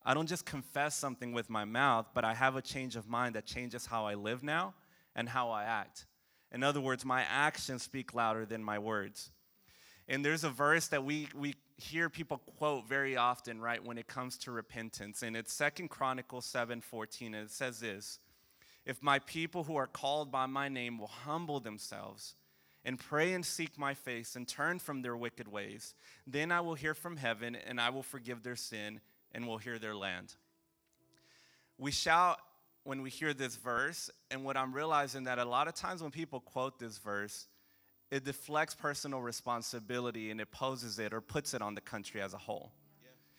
I 0.06 0.14
don't 0.14 0.28
just 0.28 0.46
confess 0.46 0.96
something 0.96 1.32
with 1.32 1.50
my 1.50 1.64
mouth, 1.64 2.08
but 2.14 2.26
I 2.26 2.34
have 2.34 2.58
a 2.58 2.62
change 2.62 2.98
of 2.98 3.08
mind 3.08 3.36
that 3.36 3.46
changes 3.46 3.86
how 3.86 4.06
I 4.06 4.16
live 4.16 4.44
now 4.44 4.74
and 5.16 5.30
how 5.30 5.50
I 5.50 5.64
act. 5.64 6.08
In 6.52 6.62
other 6.62 6.82
words, 6.82 7.06
my 7.06 7.24
actions 7.24 7.84
speak 7.84 8.14
louder 8.14 8.46
than 8.46 8.62
my 8.62 8.80
words. 8.80 9.32
And 10.10 10.26
there's 10.26 10.44
a 10.44 10.50
verse 10.50 10.90
that 10.90 11.06
we, 11.06 11.30
we 11.34 11.56
hear 11.78 12.10
people 12.10 12.40
quote 12.58 12.88
very 12.88 13.16
often, 13.16 13.62
right, 13.62 13.84
when 13.84 13.98
it 13.98 14.08
comes 14.08 14.38
to 14.40 14.52
repentance. 14.52 15.24
And 15.24 15.38
it's 15.38 15.54
Second 15.54 15.88
Chronicles 15.88 16.46
7 16.46 16.82
14. 16.82 17.34
And 17.34 17.46
it 17.46 17.52
says 17.52 17.80
this 17.80 18.20
if 18.86 19.02
my 19.02 19.20
people 19.20 19.64
who 19.64 19.76
are 19.76 19.88
called 19.88 20.32
by 20.32 20.46
my 20.46 20.68
name 20.68 20.98
will 20.98 21.08
humble 21.08 21.60
themselves 21.60 22.36
and 22.86 23.00
pray 23.00 23.34
and 23.34 23.46
seek 23.46 23.78
my 23.78 23.94
face 23.94 24.36
and 24.36 24.48
turn 24.48 24.80
from 24.80 25.02
their 25.02 25.16
wicked 25.16 25.48
ways, 25.48 25.94
then 26.28 26.52
I 26.52 26.62
will 26.62 26.76
hear 26.76 26.94
from 26.94 27.18
heaven 27.18 27.56
and 27.56 27.80
I 27.80 27.90
will 27.90 28.04
forgive 28.04 28.44
their 28.44 28.58
sin 28.58 29.00
and 29.32 29.48
will 29.48 29.58
hear 29.58 29.80
their 29.80 29.96
land. 29.96 30.36
We 31.78 31.92
shout 31.92 32.40
when 32.84 33.02
we 33.02 33.10
hear 33.10 33.34
this 33.34 33.56
verse, 33.56 34.10
and 34.30 34.44
what 34.44 34.58
I'm 34.58 34.74
realizing 34.74 35.24
that 35.24 35.40
a 35.40 35.46
lot 35.46 35.70
of 35.70 35.74
times 35.74 36.02
when 36.02 36.12
people 36.12 36.42
quote 36.42 36.80
this 36.80 36.98
verse, 36.98 37.48
it 38.12 38.26
deflects 38.26 38.76
personal 38.76 39.22
responsibility 39.22 40.32
and 40.32 40.42
it 40.42 40.52
poses 40.52 41.00
it 41.00 41.14
or 41.14 41.22
puts 41.22 41.54
it 41.54 41.62
on 41.62 41.76
the 41.76 41.82
country 41.82 42.22
as 42.22 42.34
a 42.34 42.38
whole 42.38 42.74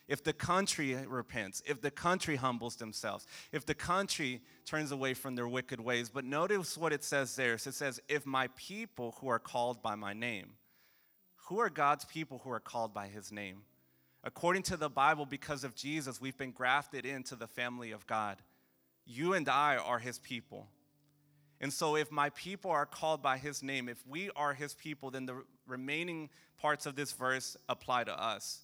if 0.06 0.22
the 0.22 0.32
country 0.32 0.94
repents, 1.06 1.62
if 1.66 1.80
the 1.80 1.90
country 1.90 2.36
humbles 2.36 2.76
themselves, 2.76 3.26
if 3.52 3.64
the 3.64 3.74
country 3.74 4.42
turns 4.66 4.92
away 4.92 5.14
from 5.14 5.34
their 5.34 5.48
wicked 5.48 5.80
ways. 5.80 6.10
But 6.10 6.24
notice 6.24 6.76
what 6.76 6.92
it 6.92 7.02
says 7.02 7.36
there. 7.36 7.56
So 7.56 7.68
it 7.68 7.74
says, 7.74 8.00
If 8.08 8.26
my 8.26 8.48
people 8.56 9.16
who 9.20 9.28
are 9.28 9.38
called 9.38 9.82
by 9.82 9.94
my 9.94 10.12
name, 10.12 10.50
who 11.48 11.58
are 11.58 11.70
God's 11.70 12.04
people 12.04 12.40
who 12.44 12.50
are 12.50 12.60
called 12.60 12.92
by 12.92 13.08
his 13.08 13.32
name? 13.32 13.62
According 14.22 14.62
to 14.64 14.76
the 14.76 14.88
Bible, 14.88 15.26
because 15.26 15.64
of 15.64 15.74
Jesus, 15.74 16.20
we've 16.20 16.38
been 16.38 16.52
grafted 16.52 17.04
into 17.04 17.36
the 17.36 17.46
family 17.46 17.90
of 17.90 18.06
God. 18.06 18.38
You 19.06 19.34
and 19.34 19.48
I 19.48 19.76
are 19.76 19.98
his 19.98 20.18
people. 20.18 20.68
And 21.60 21.72
so, 21.72 21.96
if 21.96 22.10
my 22.10 22.30
people 22.30 22.70
are 22.70 22.86
called 22.86 23.22
by 23.22 23.38
his 23.38 23.62
name, 23.62 23.88
if 23.88 24.06
we 24.06 24.30
are 24.36 24.52
his 24.52 24.74
people, 24.74 25.10
then 25.10 25.24
the 25.26 25.44
remaining 25.66 26.30
parts 26.58 26.84
of 26.84 26.96
this 26.96 27.12
verse 27.12 27.56
apply 27.68 28.04
to 28.04 28.22
us 28.22 28.63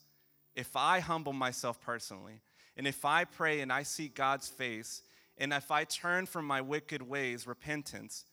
if 0.55 0.77
I 0.77 1.01
humble 1.01 1.33
myself 1.33 1.81
personally, 1.81 2.41
and 2.77 2.87
if 2.87 3.05
I 3.05 3.25
pray 3.25 3.61
and 3.61 3.73
I 3.73 3.83
seek 3.83 4.15
God's 4.15 4.49
face, 4.49 5.03
and 5.39 5.53
if 5.53 5.71
I 5.71 5.85
turn 5.85 6.27
from 6.27 6.47
my 6.47 6.61
wicked 6.61 7.03
ways, 7.03 7.47
repentance, 7.47 8.25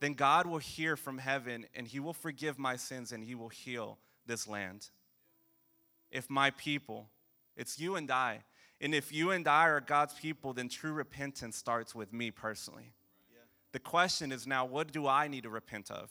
then 0.00 0.14
God 0.14 0.46
will 0.46 0.58
hear 0.58 0.96
from 0.96 1.18
heaven 1.18 1.66
and 1.74 1.86
He 1.86 2.00
will 2.00 2.14
forgive 2.14 2.58
my 2.58 2.76
sins 2.76 3.12
and 3.12 3.22
He 3.22 3.34
will 3.34 3.50
heal 3.50 3.98
this 4.26 4.48
land. 4.48 4.88
If 6.10 6.30
my 6.30 6.50
people, 6.50 7.10
it's 7.56 7.78
you 7.78 7.96
and 7.96 8.10
I, 8.10 8.42
and 8.80 8.94
if 8.94 9.12
you 9.12 9.30
and 9.30 9.46
I 9.46 9.68
are 9.68 9.80
God's 9.80 10.14
people, 10.14 10.54
then 10.54 10.68
true 10.68 10.92
repentance 10.92 11.56
starts 11.56 11.94
with 11.94 12.12
me 12.12 12.30
personally. 12.30 12.94
The 13.72 13.78
question 13.78 14.32
is 14.32 14.46
now, 14.46 14.64
what 14.64 14.90
do 14.90 15.06
I 15.06 15.28
need 15.28 15.44
to 15.44 15.50
repent 15.50 15.90
of? 15.90 16.10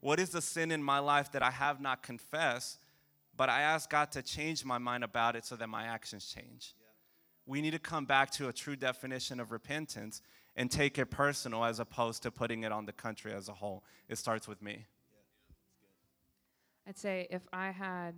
What 0.00 0.18
is 0.18 0.30
the 0.30 0.40
sin 0.40 0.72
in 0.72 0.82
my 0.82 0.98
life 0.98 1.30
that 1.32 1.42
I 1.42 1.50
have 1.50 1.80
not 1.80 2.02
confessed? 2.02 2.78
But 3.40 3.48
I 3.48 3.62
ask 3.62 3.88
God 3.88 4.12
to 4.12 4.20
change 4.20 4.66
my 4.66 4.76
mind 4.76 5.02
about 5.02 5.34
it 5.34 5.46
so 5.46 5.56
that 5.56 5.66
my 5.66 5.84
actions 5.84 6.26
change. 6.26 6.74
Yeah. 6.78 6.88
We 7.46 7.62
need 7.62 7.70
to 7.70 7.78
come 7.78 8.04
back 8.04 8.30
to 8.32 8.48
a 8.48 8.52
true 8.52 8.76
definition 8.76 9.40
of 9.40 9.50
repentance 9.50 10.20
and 10.56 10.70
take 10.70 10.98
it 10.98 11.06
personal 11.06 11.64
as 11.64 11.80
opposed 11.80 12.22
to 12.24 12.30
putting 12.30 12.64
it 12.64 12.70
on 12.70 12.84
the 12.84 12.92
country 12.92 13.32
as 13.32 13.48
a 13.48 13.54
whole. 13.54 13.82
It 14.10 14.18
starts 14.18 14.46
with 14.46 14.60
me. 14.60 14.84
I'd 16.86 16.98
say 16.98 17.28
if 17.30 17.40
I 17.50 17.70
had 17.70 18.14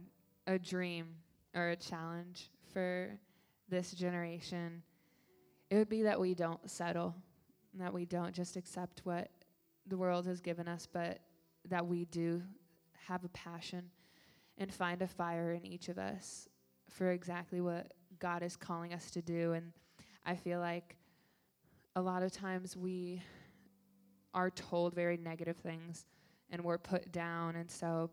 a 0.48 0.58
dream 0.58 1.14
or 1.54 1.68
a 1.68 1.76
challenge 1.76 2.50
for 2.72 3.16
this 3.68 3.92
generation, 3.92 4.82
it 5.70 5.76
would 5.76 5.88
be 5.88 6.02
that 6.02 6.18
we 6.18 6.34
don't 6.34 6.68
settle, 6.68 7.14
that 7.74 7.94
we 7.94 8.06
don't 8.06 8.34
just 8.34 8.56
accept 8.56 9.02
what 9.04 9.30
the 9.86 9.96
world 9.96 10.26
has 10.26 10.40
given 10.40 10.66
us, 10.66 10.88
but 10.92 11.20
that 11.68 11.86
we 11.86 12.06
do 12.06 12.42
have 13.06 13.22
a 13.24 13.28
passion 13.28 13.84
and 14.58 14.72
find 14.72 15.02
a 15.02 15.06
fire 15.06 15.52
in 15.52 15.66
each 15.66 15.88
of 15.88 15.98
us 15.98 16.48
for 16.88 17.10
exactly 17.10 17.60
what 17.60 17.92
God 18.18 18.42
is 18.42 18.56
calling 18.56 18.92
us 18.92 19.10
to 19.12 19.22
do. 19.22 19.52
And 19.52 19.72
I 20.24 20.36
feel 20.36 20.60
like 20.60 20.96
a 21.96 22.00
lot 22.00 22.22
of 22.22 22.32
times 22.32 22.76
we 22.76 23.22
are 24.34 24.50
told 24.50 24.94
very 24.94 25.16
negative 25.16 25.56
things 25.56 26.06
and 26.50 26.62
we're 26.62 26.78
put 26.78 27.12
down. 27.12 27.56
And 27.56 27.70
so 27.70 28.10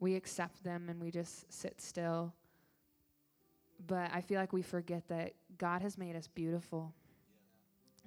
we 0.00 0.14
accept 0.14 0.62
them 0.62 0.88
and 0.88 1.00
we 1.00 1.10
just 1.10 1.50
sit 1.52 1.80
still. 1.80 2.32
But 3.86 4.10
I 4.12 4.20
feel 4.20 4.40
like 4.40 4.52
we 4.52 4.62
forget 4.62 5.08
that 5.08 5.32
God 5.58 5.82
has 5.82 5.98
made 5.98 6.16
us 6.16 6.28
beautiful. 6.28 6.92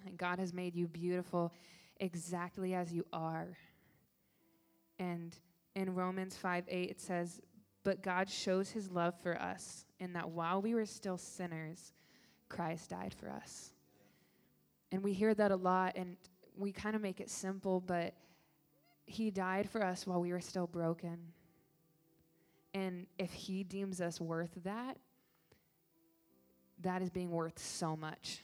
And 0.06 0.17
God 0.17 0.39
has 0.39 0.54
made 0.54 0.76
you 0.76 0.88
beautiful 0.88 1.52
exactly 2.00 2.74
as 2.74 2.93
you 2.93 3.06
are. 3.12 3.58
And 5.00 5.36
in 5.78 5.94
Romans 5.94 6.36
5 6.36 6.66
8, 6.68 6.90
it 6.90 7.00
says, 7.00 7.40
But 7.84 8.02
God 8.02 8.30
shows 8.30 8.72
his 8.72 8.92
love 8.92 9.13
for 9.22 9.40
us 9.40 9.86
in 10.00 10.13
that 10.13 10.28
while 10.28 10.60
we 10.60 10.74
were 10.74 10.88
still 10.88 11.20
sinners, 11.20 11.94
Christ 12.50 12.90
died 12.90 13.13
for 13.13 13.30
us. 13.30 13.74
And 14.92 15.04
we 15.04 15.13
hear 15.13 15.36
that 15.36 15.52
a 15.52 15.56
lot, 15.56 15.94
and 15.96 16.18
we 16.58 16.72
kind 16.72 16.96
of 16.96 17.02
make 17.02 17.20
it 17.20 17.30
simple, 17.30 17.80
but 17.80 18.16
he 19.06 19.30
died 19.30 19.70
for 19.70 19.84
us 19.84 20.08
while 20.08 20.20
we 20.20 20.32
were 20.32 20.42
still 20.42 20.66
broken. 20.66 21.20
And 22.74 23.06
if 23.20 23.32
he 23.32 23.63
deems 23.63 24.02
us 24.02 24.20
worth 24.20 24.58
that, 24.63 24.98
that 26.82 27.04
is 27.04 27.12
being 27.12 27.30
worth 27.30 27.60
so 27.60 27.96
much. 27.96 28.44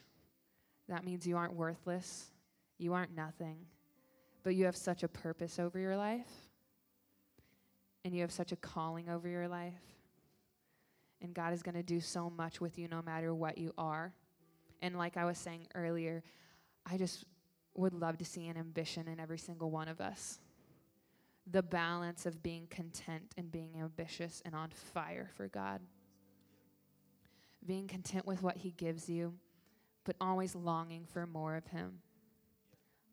That 0.87 1.03
means 1.03 1.25
you 1.25 1.37
aren't 1.37 1.55
worthless, 1.55 2.27
you 2.77 2.93
aren't 2.93 3.15
nothing, 3.15 3.57
but 4.43 4.53
you 4.53 4.65
have 4.65 4.75
such 4.75 5.01
a 5.01 5.07
purpose 5.07 5.57
over 5.57 5.79
your 5.79 5.97
life, 5.97 6.27
and 8.03 8.13
you 8.13 8.21
have 8.21 8.31
such 8.31 8.51
a 8.51 8.55
calling 8.55 9.09
over 9.09 9.27
your 9.27 9.47
life. 9.47 9.81
And 11.21 11.33
God 11.33 11.53
is 11.53 11.63
going 11.63 11.75
to 11.75 11.83
do 11.83 12.01
so 12.01 12.29
much 12.29 12.59
with 12.59 12.77
you 12.77 12.87
no 12.87 13.01
matter 13.01 13.33
what 13.33 13.57
you 13.57 13.73
are. 13.77 14.13
And 14.81 14.97
like 14.97 15.15
I 15.15 15.25
was 15.25 15.37
saying 15.37 15.67
earlier, 15.73 16.21
I 16.85 16.97
just 16.97 17.25
would 17.75 17.93
love 17.93 18.17
to 18.17 18.25
see 18.25 18.47
an 18.47 18.57
ambition 18.57 19.07
in 19.07 19.19
every 19.19 19.37
single 19.37 19.71
one 19.71 19.87
of 19.87 20.01
us. 20.01 20.39
The 21.51 21.63
balance 21.63 22.25
of 22.25 22.43
being 22.43 22.67
content 22.69 23.33
and 23.37 23.51
being 23.51 23.71
ambitious 23.79 24.41
and 24.45 24.53
on 24.53 24.69
fire 24.69 25.29
for 25.35 25.47
God 25.47 25.79
being 27.65 27.87
content 27.87 28.25
with 28.25 28.41
what 28.41 28.57
He 28.57 28.71
gives 28.71 29.09
you, 29.09 29.33
but 30.03 30.15
always 30.19 30.55
longing 30.55 31.05
for 31.05 31.25
more 31.25 31.55
of 31.55 31.65
Him, 31.67 31.99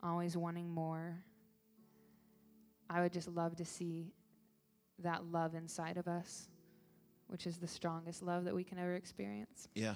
always 0.02 0.36
wanting 0.36 0.70
more. 0.70 1.18
I 2.88 3.00
would 3.00 3.12
just 3.12 3.28
love 3.28 3.56
to 3.56 3.64
see 3.64 4.12
that 5.02 5.24
love 5.24 5.54
inside 5.54 5.96
of 5.96 6.08
us, 6.08 6.48
which 7.28 7.46
is 7.46 7.58
the 7.58 7.66
strongest 7.66 8.22
love 8.22 8.44
that 8.44 8.54
we 8.54 8.64
can 8.64 8.78
ever 8.78 8.94
experience. 8.94 9.68
Yeah. 9.74 9.94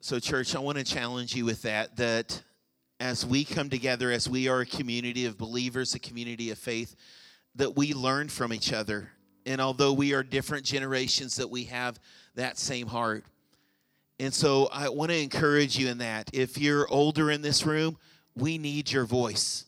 So, 0.00 0.18
church, 0.18 0.54
I 0.56 0.60
want 0.60 0.78
to 0.78 0.84
challenge 0.84 1.34
you 1.34 1.44
with 1.44 1.62
that, 1.62 1.96
that 1.96 2.42
as 3.00 3.26
we 3.26 3.44
come 3.44 3.68
together, 3.68 4.10
as 4.10 4.28
we 4.28 4.48
are 4.48 4.60
a 4.60 4.66
community 4.66 5.26
of 5.26 5.36
believers, 5.36 5.94
a 5.94 5.98
community 5.98 6.50
of 6.50 6.58
faith, 6.58 6.96
that 7.56 7.76
we 7.76 7.92
learn 7.94 8.28
from 8.28 8.52
each 8.52 8.72
other. 8.72 9.10
And 9.46 9.60
although 9.60 9.92
we 9.92 10.14
are 10.14 10.22
different 10.22 10.64
generations, 10.64 11.36
that 11.36 11.48
we 11.48 11.64
have 11.64 11.98
that 12.34 12.58
same 12.58 12.86
heart. 12.86 13.24
And 14.18 14.32
so 14.32 14.68
I 14.72 14.90
want 14.90 15.10
to 15.10 15.18
encourage 15.18 15.78
you 15.78 15.88
in 15.88 15.98
that. 15.98 16.30
If 16.32 16.58
you're 16.58 16.86
older 16.90 17.30
in 17.30 17.40
this 17.40 17.64
room, 17.64 17.96
we 18.36 18.58
need 18.58 18.92
your 18.92 19.06
voice. 19.06 19.64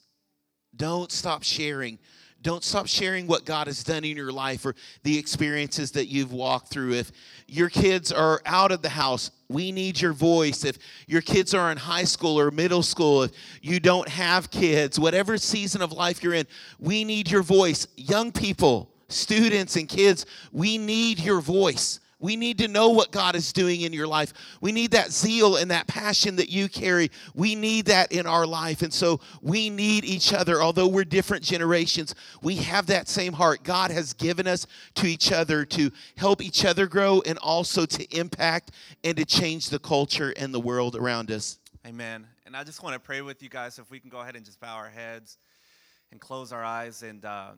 Don't 0.76 1.10
stop 1.10 1.42
sharing. 1.42 1.98
Don't 2.42 2.64
stop 2.64 2.88
sharing 2.88 3.26
what 3.28 3.44
God 3.44 3.68
has 3.68 3.84
done 3.84 4.04
in 4.04 4.16
your 4.16 4.32
life 4.32 4.66
or 4.66 4.74
the 5.04 5.16
experiences 5.16 5.92
that 5.92 6.06
you've 6.06 6.32
walked 6.32 6.68
through. 6.68 6.94
If 6.94 7.12
your 7.46 7.68
kids 7.68 8.10
are 8.10 8.42
out 8.44 8.72
of 8.72 8.82
the 8.82 8.88
house, 8.88 9.30
we 9.48 9.70
need 9.70 10.00
your 10.00 10.12
voice. 10.12 10.64
If 10.64 10.78
your 11.06 11.22
kids 11.22 11.54
are 11.54 11.70
in 11.70 11.78
high 11.78 12.04
school 12.04 12.38
or 12.38 12.50
middle 12.50 12.82
school, 12.82 13.22
if 13.22 13.32
you 13.60 13.78
don't 13.78 14.08
have 14.08 14.50
kids, 14.50 14.98
whatever 14.98 15.38
season 15.38 15.82
of 15.82 15.92
life 15.92 16.22
you're 16.22 16.34
in, 16.34 16.46
we 16.80 17.04
need 17.04 17.30
your 17.30 17.42
voice. 17.42 17.86
Young 17.96 18.32
people, 18.32 18.90
students, 19.08 19.76
and 19.76 19.88
kids, 19.88 20.26
we 20.50 20.78
need 20.78 21.20
your 21.20 21.40
voice. 21.40 22.00
We 22.22 22.36
need 22.36 22.58
to 22.58 22.68
know 22.68 22.90
what 22.90 23.10
God 23.10 23.34
is 23.34 23.52
doing 23.52 23.80
in 23.80 23.92
your 23.92 24.06
life. 24.06 24.32
We 24.60 24.70
need 24.70 24.92
that 24.92 25.10
zeal 25.10 25.56
and 25.56 25.72
that 25.72 25.88
passion 25.88 26.36
that 26.36 26.48
you 26.48 26.68
carry. 26.68 27.10
We 27.34 27.56
need 27.56 27.86
that 27.86 28.12
in 28.12 28.28
our 28.28 28.46
life. 28.46 28.82
And 28.82 28.94
so 28.94 29.20
we 29.42 29.68
need 29.68 30.04
each 30.04 30.32
other. 30.32 30.62
Although 30.62 30.86
we're 30.86 31.04
different 31.04 31.42
generations, 31.42 32.14
we 32.40 32.56
have 32.56 32.86
that 32.86 33.08
same 33.08 33.32
heart. 33.32 33.64
God 33.64 33.90
has 33.90 34.12
given 34.12 34.46
us 34.46 34.68
to 34.94 35.06
each 35.08 35.32
other 35.32 35.64
to 35.64 35.90
help 36.16 36.40
each 36.40 36.64
other 36.64 36.86
grow 36.86 37.22
and 37.26 37.38
also 37.38 37.86
to 37.86 38.16
impact 38.16 38.70
and 39.02 39.16
to 39.16 39.24
change 39.24 39.68
the 39.68 39.80
culture 39.80 40.32
and 40.36 40.54
the 40.54 40.60
world 40.60 40.94
around 40.94 41.28
us. 41.32 41.58
Amen. 41.84 42.24
And 42.46 42.56
I 42.56 42.62
just 42.62 42.84
want 42.84 42.94
to 42.94 43.00
pray 43.00 43.22
with 43.22 43.42
you 43.42 43.48
guys 43.48 43.80
if 43.80 43.90
we 43.90 43.98
can 43.98 44.10
go 44.10 44.20
ahead 44.20 44.36
and 44.36 44.44
just 44.44 44.60
bow 44.60 44.76
our 44.76 44.90
heads 44.90 45.38
and 46.12 46.20
close 46.20 46.52
our 46.52 46.62
eyes 46.62 47.02
and. 47.02 47.24
Uh, 47.24 47.50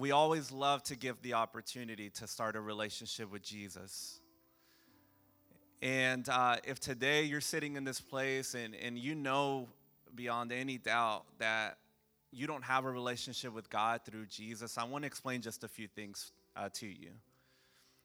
we 0.00 0.12
always 0.12 0.50
love 0.50 0.82
to 0.84 0.96
give 0.96 1.20
the 1.20 1.34
opportunity 1.34 2.08
to 2.10 2.26
start 2.26 2.56
a 2.56 2.60
relationship 2.60 3.30
with 3.30 3.42
Jesus. 3.42 4.20
And 5.82 6.28
uh, 6.28 6.56
if 6.64 6.80
today 6.80 7.24
you're 7.24 7.40
sitting 7.40 7.76
in 7.76 7.84
this 7.84 8.00
place 8.00 8.54
and, 8.54 8.74
and 8.74 8.98
you 8.98 9.14
know 9.14 9.68
beyond 10.14 10.52
any 10.52 10.78
doubt 10.78 11.24
that 11.38 11.78
you 12.32 12.46
don't 12.46 12.64
have 12.64 12.84
a 12.84 12.90
relationship 12.90 13.52
with 13.52 13.68
God 13.68 14.00
through 14.04 14.26
Jesus, 14.26 14.78
I 14.78 14.84
want 14.84 15.02
to 15.02 15.06
explain 15.06 15.42
just 15.42 15.64
a 15.64 15.68
few 15.68 15.86
things 15.86 16.32
uh, 16.56 16.70
to 16.74 16.86
you. 16.86 17.10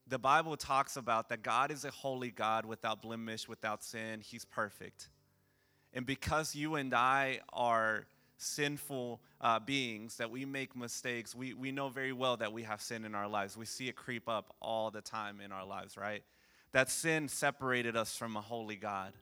The 0.08 0.20
Bible 0.20 0.58
talks 0.58 0.98
about 0.98 1.30
that 1.30 1.44
God 1.44 1.72
is 1.72 1.86
a 1.86 1.92
holy 1.92 2.30
God 2.30 2.66
without 2.66 3.02
blemish, 3.02 3.48
without 3.48 3.84
sin. 3.84 4.22
He's 4.22 4.46
perfect. 4.46 5.10
And 5.94 6.06
because 6.06 6.56
you 6.56 6.76
and 6.76 6.94
I 6.94 7.40
are 7.54 8.06
sinful 8.38 9.22
uh, 9.42 9.60
beings, 9.60 10.18
that 10.18 10.30
we 10.30 10.46
make 10.46 10.76
mistakes, 10.76 11.34
we, 11.36 11.54
we 11.54 11.72
know 11.72 11.90
very 11.90 12.14
well 12.14 12.38
that 12.38 12.52
we 12.52 12.64
have 12.64 12.82
sin 12.82 13.06
in 13.06 13.16
our 13.16 13.28
lives. 13.28 13.58
We 13.58 13.66
see 13.66 13.88
it 13.88 13.96
creep 13.96 14.28
up 14.28 14.56
all 14.62 14.92
the 14.92 15.02
time 15.02 15.42
in 15.42 15.52
our 15.52 15.66
lives, 15.66 15.98
right? 15.98 16.24
That 16.72 16.90
sin 16.90 17.28
separated 17.28 17.96
us 17.96 18.18
from 18.18 18.36
a 18.36 18.42
holy 18.42 18.76
God. 18.76 19.14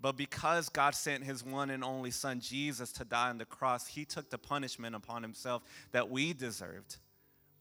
But 0.00 0.16
because 0.16 0.68
God 0.68 0.94
sent 0.94 1.24
his 1.24 1.42
one 1.44 1.70
and 1.70 1.82
only 1.82 2.10
Son, 2.10 2.40
Jesus, 2.40 2.92
to 2.92 3.04
die 3.04 3.30
on 3.30 3.38
the 3.38 3.44
cross, 3.44 3.86
he 3.86 4.04
took 4.04 4.30
the 4.30 4.38
punishment 4.38 4.94
upon 4.94 5.22
himself 5.22 5.62
that 5.92 6.10
we 6.10 6.32
deserved. 6.32 6.98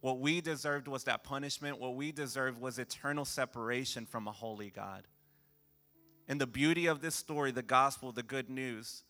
What 0.01 0.19
we 0.19 0.41
deserved 0.41 0.88
was 0.88 1.06
that 1.06 1.23
punishment. 1.23 1.80
What 1.80 1.95
we 1.95 2.12
deserved 2.12 2.60
was 2.60 2.78
eternal 2.78 3.25
separation 3.25 4.06
from 4.06 4.28
a 4.28 4.32
holy 4.32 4.69
God. 4.69 5.04
And 6.28 6.41
the 6.41 6.47
beauty 6.47 6.88
of 6.88 7.01
this 7.01 7.15
story, 7.15 7.51
the 7.51 7.63
gospel, 7.63 8.12
the 8.12 8.23
good 8.23 8.49
news, 8.49 9.04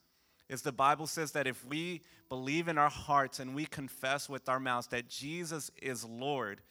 is 0.50 0.62
the 0.62 0.72
Bible 0.72 1.08
says 1.08 1.32
that 1.32 1.48
if 1.48 1.66
we 1.66 2.02
believe 2.30 2.68
in 2.68 2.78
our 2.78 2.90
hearts 2.90 3.40
and 3.40 3.56
we 3.56 3.66
confess 3.66 4.30
with 4.30 4.48
our 4.48 4.60
mouths 4.60 4.88
that 4.88 5.10
Jesus 5.10 5.72
is 5.82 6.06
Lord, 6.06 6.62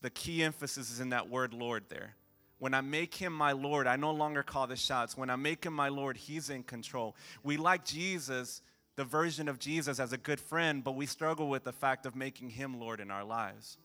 the 0.00 0.10
key 0.10 0.42
emphasis 0.42 0.90
is 0.90 1.00
in 1.00 1.10
that 1.10 1.28
word 1.28 1.52
Lord 1.52 1.84
there. 1.88 2.14
When 2.58 2.74
I 2.74 2.80
make 2.80 3.14
him 3.14 3.32
my 3.32 3.52
Lord, 3.52 3.86
I 3.86 3.96
no 3.96 4.10
longer 4.10 4.42
call 4.42 4.66
the 4.66 4.76
shots. 4.76 5.16
When 5.16 5.30
I 5.30 5.36
make 5.36 5.64
him 5.64 5.74
my 5.74 5.88
Lord, 5.88 6.16
he's 6.16 6.50
in 6.50 6.64
control. 6.64 7.14
We 7.44 7.56
like 7.56 7.84
Jesus, 7.84 8.62
the 8.96 9.04
version 9.04 9.48
of 9.48 9.58
Jesus, 9.58 10.00
as 10.00 10.12
a 10.12 10.18
good 10.18 10.40
friend, 10.40 10.82
but 10.82 10.96
we 10.96 11.06
struggle 11.06 11.48
with 11.48 11.64
the 11.64 11.72
fact 11.72 12.04
of 12.04 12.16
making 12.16 12.50
him 12.50 12.80
Lord 12.80 13.00
in 13.00 13.10
our 13.10 13.24
lives 13.24 13.78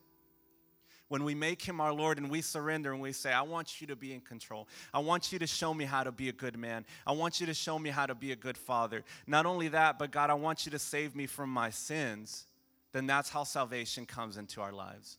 when 1.09 1.23
we 1.23 1.35
make 1.35 1.61
him 1.61 1.79
our 1.79 1.93
Lord 1.93 2.17
and 2.17 2.29
we 2.29 2.41
surrender 2.41 2.91
and 2.91 3.01
we 3.01 3.11
say, 3.11 3.31
I 3.31 3.41
want 3.41 3.81
you 3.81 3.87
to 3.87 3.95
be 3.95 4.13
in 4.13 4.21
control. 4.21 4.67
I 4.93 4.99
want 4.99 5.31
you 5.31 5.39
to 5.39 5.47
show 5.47 5.73
me 5.73 5.85
how 5.85 6.03
to 6.03 6.11
be 6.11 6.29
a 6.29 6.33
good 6.33 6.57
man. 6.57 6.85
I 7.05 7.11
want 7.11 7.39
you 7.39 7.45
to 7.47 7.53
show 7.53 7.77
me 7.77 7.89
how 7.89 8.05
to 8.05 8.15
be 8.15 8.31
a 8.31 8.35
good 8.35 8.57
father. 8.57 9.03
Not 9.27 9.45
only 9.45 9.67
that, 9.69 9.99
but 9.99 10.11
God, 10.11 10.29
I 10.29 10.35
want 10.35 10.65
you 10.65 10.71
to 10.71 10.79
save 10.79 11.15
me 11.15 11.27
from 11.27 11.49
my 11.49 11.69
sins. 11.69 12.47
Then 12.93 13.07
that's 13.07 13.29
how 13.29 13.43
salvation 13.43 14.05
comes 14.05 14.37
into 14.37 14.61
our 14.61 14.71
lives. 14.71 15.17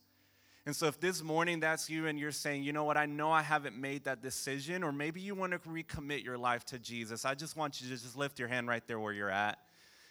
And 0.66 0.74
so, 0.74 0.86
if 0.86 0.98
this 0.98 1.22
morning 1.22 1.60
that's 1.60 1.90
you 1.90 2.06
and 2.06 2.18
you're 2.18 2.32
saying, 2.32 2.62
you 2.62 2.72
know 2.72 2.84
what, 2.84 2.96
I 2.96 3.04
know 3.04 3.30
I 3.30 3.42
haven't 3.42 3.76
made 3.76 4.04
that 4.04 4.22
decision, 4.22 4.82
or 4.82 4.92
maybe 4.92 5.20
you 5.20 5.34
want 5.34 5.52
to 5.52 5.58
recommit 5.58 6.24
your 6.24 6.38
life 6.38 6.64
to 6.66 6.78
Jesus, 6.78 7.26
I 7.26 7.34
just 7.34 7.54
want 7.54 7.82
you 7.82 7.88
to 7.88 8.02
just 8.02 8.16
lift 8.16 8.38
your 8.38 8.48
hand 8.48 8.66
right 8.66 8.82
there 8.86 8.98
where 8.98 9.12
you're 9.12 9.30
at. 9.30 9.58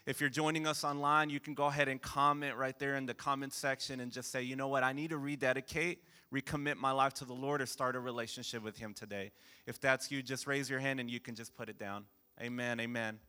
If 0.06 0.20
you're 0.20 0.30
joining 0.30 0.68
us 0.68 0.84
online, 0.84 1.30
you 1.30 1.40
can 1.40 1.54
go 1.54 1.68
ahead 1.68 1.88
and 1.88 2.02
comment 2.02 2.58
right 2.58 2.78
there 2.78 2.96
in 2.96 3.06
the 3.06 3.14
comment 3.14 3.54
section 3.54 4.02
and 4.02 4.12
just 4.12 4.32
say, 4.32 4.42
you 4.42 4.56
know 4.56 4.68
what, 4.68 4.84
I 4.84 4.92
need 4.92 5.12
to 5.12 5.18
rededicate, 5.18 6.00
recommit 6.34 6.76
my 6.76 6.92
life 6.92 7.14
to 7.16 7.26
the 7.26 7.34
Lord, 7.34 7.62
or 7.62 7.66
start 7.66 7.96
a 7.96 8.00
relationship 8.00 8.64
with 8.64 8.78
Him 8.78 8.94
today. 8.94 9.32
If 9.66 9.80
that's 9.80 10.12
you, 10.12 10.22
just 10.22 10.46
raise 10.46 10.70
your 10.70 10.80
hand 10.80 11.00
and 11.00 11.10
you 11.10 11.22
can 11.22 11.36
just 11.36 11.56
put 11.56 11.70
it 11.70 11.80
down. 11.80 12.06
Amen, 12.42 12.82
amen. 12.82 13.20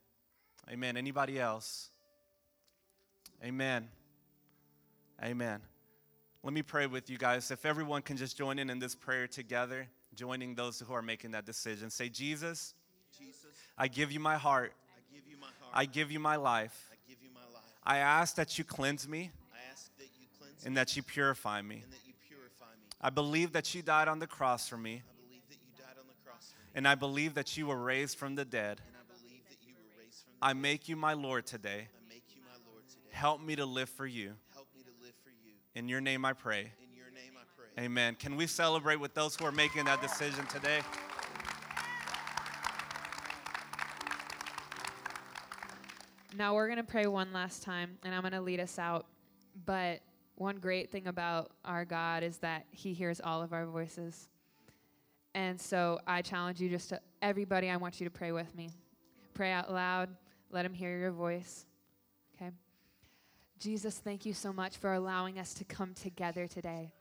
Amen. 0.71 0.97
Anybody 0.97 1.39
else? 1.39 1.91
Amen. 3.45 3.89
Amen. 5.23 5.61
Let 6.43 6.53
me 6.53 6.63
pray 6.63 6.87
with 6.87 7.09
you 7.09 7.19
guys. 7.19 7.51
If 7.51 7.65
everyone 7.65 8.03
can 8.03 8.17
just 8.17 8.37
join 8.37 8.59
in 8.59 8.69
in 8.69 8.79
this 8.81 8.95
prayer 8.95 9.29
together, 9.29 9.89
joining 10.15 10.55
those 10.55 10.81
who 10.81 10.93
are 10.93 11.03
making 11.03 11.33
that 11.33 11.45
decision. 11.45 11.91
Say, 11.91 12.09
Jesus, 12.09 12.75
Jesus, 13.17 13.53
I 13.77 13.89
give 13.89 14.11
you 14.11 14.21
my 14.21 14.37
heart. 14.37 14.73
I 15.75 15.87
give 15.87 16.13
you 16.13 16.21
my 16.21 16.37
heart. 16.37 16.45
I 16.47 16.47
give 16.47 16.49
you 16.49 16.49
my 16.55 16.57
life. 16.63 16.89
I 16.93 16.97
give 17.09 17.19
you 17.23 17.31
my 17.35 17.41
life. 17.53 17.63
I 17.85 17.99
ask 17.99 18.37
that 18.37 18.57
you 18.59 18.65
cleanse 18.65 19.09
me 19.09 19.31
I 19.53 19.71
ask 19.73 19.91
that 19.99 20.09
you 20.19 20.27
cleanse 20.39 20.65
and 20.65 20.75
me 20.75 20.81
that 20.81 20.97
you 20.97 21.03
purify 21.03 21.61
me. 21.63 21.81
and 21.83 21.93
that 21.93 22.07
you 22.07 22.15
purify 22.29 22.73
me. 22.79 22.87
I 23.01 23.11
believe 23.11 23.53
that 23.53 23.75
you 23.75 23.83
died 23.83 24.09
on 24.09 24.21
the 24.21 24.27
cross 24.27 24.69
for 24.69 24.77
me, 24.79 25.03
I 25.03 25.27
believe 25.27 25.43
that 25.49 25.59
you 25.67 25.73
died 25.77 25.97
on 25.99 26.07
the 26.07 26.15
cross 26.25 26.53
for 26.53 26.61
me. 26.61 26.71
and 26.77 26.89
I 26.89 26.95
believe 26.95 27.35
that 27.35 27.57
you 27.57 27.67
were 27.67 27.83
raised 27.83 28.17
from 28.17 28.37
the 28.37 28.45
dead. 28.45 28.81
And 28.87 28.97
I 28.97 29.05
believe 29.13 29.43
that 29.51 29.59
you 29.67 29.75
were 29.75 30.01
raised 30.01 30.23
from 30.25 30.33
the 30.41 30.47
I 30.47 30.53
make 30.53 30.89
you 30.89 30.97
my 30.97 31.13
Lord 31.13 31.45
today. 31.45 31.89
I 31.91 32.09
make 32.09 32.25
you 32.31 32.43
my 32.47 32.57
Lord 32.71 32.89
today. 32.89 33.11
Help 33.11 33.43
me 33.43 33.57
to 33.57 33.67
live 33.67 33.89
for 33.91 34.07
you. 34.07 34.33
Help 34.55 34.69
me 34.77 34.83
to 34.85 34.91
live 35.05 35.15
for 35.23 35.31
you. 35.31 35.55
In 35.75 35.89
your 35.89 36.01
name 36.01 36.25
I 36.25 36.33
pray. 36.33 36.61
In 36.61 36.97
your 36.97 37.11
name 37.11 37.33
I 37.37 37.45
pray. 37.57 37.85
Amen. 37.85 38.15
Can 38.15 38.37
we 38.37 38.47
celebrate 38.47 39.01
with 39.01 39.15
those 39.15 39.35
who 39.37 39.45
are 39.45 39.53
making 39.53 39.87
that 39.87 40.01
decision 40.01 40.47
today? 40.47 40.81
Now 46.37 46.55
we're 46.55 46.67
going 46.67 46.79
to 46.79 46.83
pray 46.83 47.07
one 47.07 47.33
last 47.33 47.63
time, 47.63 47.97
and 48.03 48.13
I'm 48.13 48.23
going 48.23 48.33
to 48.33 48.41
lead 48.41 48.59
us 48.59 48.77
out. 48.79 49.07
But 49.67 50.01
one 50.35 50.57
great 50.57 50.91
thing 50.91 51.07
about 51.07 51.53
our 51.65 51.85
God 51.85 52.25
is 52.25 52.39
that 52.39 52.67
He 52.73 52.93
hears 52.93 53.21
all 53.21 53.41
of 53.41 53.53
our 53.53 53.67
voices. 53.67 54.29
And 55.37 55.61
so 55.61 56.01
I 56.09 56.23
challenge 56.23 56.61
you 56.61 56.69
just 56.69 56.89
to, 56.89 57.01
everybody, 57.23 57.71
I 57.71 57.77
want 57.77 58.01
you 58.01 58.05
to 58.07 58.11
pray 58.11 58.33
with 58.33 58.53
me. 58.57 58.71
Pray 59.33 59.53
out 59.53 59.73
loud, 59.73 60.09
let 60.51 60.67
Him 60.67 60.75
hear 60.75 60.99
your 60.99 61.13
voice. 61.13 61.67
Okay? 62.35 62.51
Jesus, 63.61 63.99
thank 63.99 64.27
you 64.27 64.33
so 64.33 64.53
much 64.53 64.77
for 64.77 64.93
allowing 64.93 65.39
us 65.39 65.55
to 65.55 65.65
come 65.65 65.95
together 65.95 66.49
today, 66.49 66.93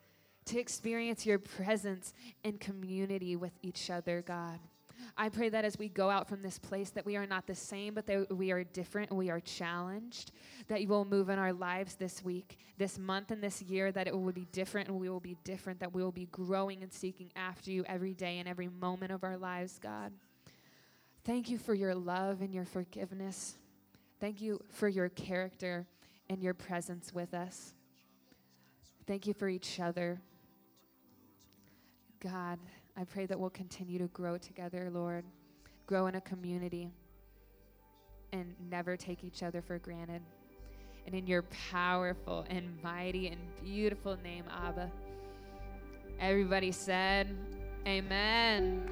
to 0.45 0.59
experience 0.59 1.25
your 1.25 1.39
presence 1.39 2.13
in 2.43 2.59
community 2.59 3.35
with 3.35 3.53
each 3.63 3.89
other, 3.89 4.21
God. 4.21 4.59
I 5.17 5.29
pray 5.29 5.49
that 5.49 5.65
as 5.65 5.77
we 5.77 5.89
go 5.89 6.09
out 6.09 6.27
from 6.27 6.41
this 6.41 6.57
place 6.59 6.89
that 6.91 7.05
we 7.05 7.15
are 7.15 7.25
not 7.25 7.47
the 7.47 7.55
same, 7.55 7.93
but 7.93 8.05
that 8.07 8.35
we 8.35 8.51
are 8.51 8.63
different 8.63 9.09
and 9.09 9.17
we 9.17 9.29
are 9.29 9.39
challenged, 9.39 10.31
that 10.67 10.81
you 10.81 10.87
will 10.87 11.05
move 11.05 11.29
in 11.29 11.39
our 11.39 11.53
lives 11.53 11.95
this 11.95 12.23
week, 12.23 12.57
this 12.77 12.97
month 12.97 13.31
and 13.31 13.43
this 13.43 13.61
year, 13.61 13.91
that 13.91 14.07
it 14.07 14.17
will 14.17 14.31
be 14.31 14.47
different 14.51 14.89
and 14.89 14.99
we 14.99 15.09
will 15.09 15.19
be 15.19 15.37
different, 15.43 15.79
that 15.79 15.93
we 15.93 16.03
will 16.03 16.11
be 16.11 16.27
growing 16.31 16.83
and 16.83 16.91
seeking 16.91 17.31
after 17.35 17.71
you 17.71 17.83
every 17.87 18.13
day 18.13 18.39
and 18.39 18.47
every 18.47 18.69
moment 18.69 19.11
of 19.11 19.23
our 19.23 19.37
lives, 19.37 19.79
God. 19.79 20.11
Thank 21.25 21.49
you 21.49 21.57
for 21.57 21.73
your 21.73 21.95
love 21.95 22.41
and 22.41 22.53
your 22.53 22.65
forgiveness. 22.65 23.55
Thank 24.19 24.41
you 24.41 24.59
for 24.69 24.87
your 24.87 25.09
character 25.09 25.87
and 26.29 26.41
your 26.41 26.53
presence 26.53 27.13
with 27.13 27.33
us. 27.33 27.73
Thank 29.05 29.27
you 29.27 29.33
for 29.33 29.49
each 29.49 29.79
other. 29.79 30.21
God, 32.19 32.59
I 32.95 33.03
pray 33.03 33.25
that 33.25 33.39
we'll 33.39 33.49
continue 33.49 33.97
to 33.99 34.07
grow 34.07 34.37
together, 34.37 34.89
Lord, 34.93 35.25
grow 35.87 36.07
in 36.07 36.15
a 36.15 36.21
community, 36.21 36.91
and 38.31 38.53
never 38.69 38.95
take 38.95 39.23
each 39.23 39.41
other 39.41 39.61
for 39.61 39.79
granted. 39.79 40.21
And 41.05 41.15
in 41.15 41.27
your 41.27 41.41
powerful 41.71 42.45
and 42.49 42.81
mighty 42.81 43.27
and 43.27 43.39
beautiful 43.63 44.17
name, 44.23 44.45
Abba, 44.49 44.91
everybody 46.19 46.71
said, 46.71 47.35
Amen. 47.85 48.89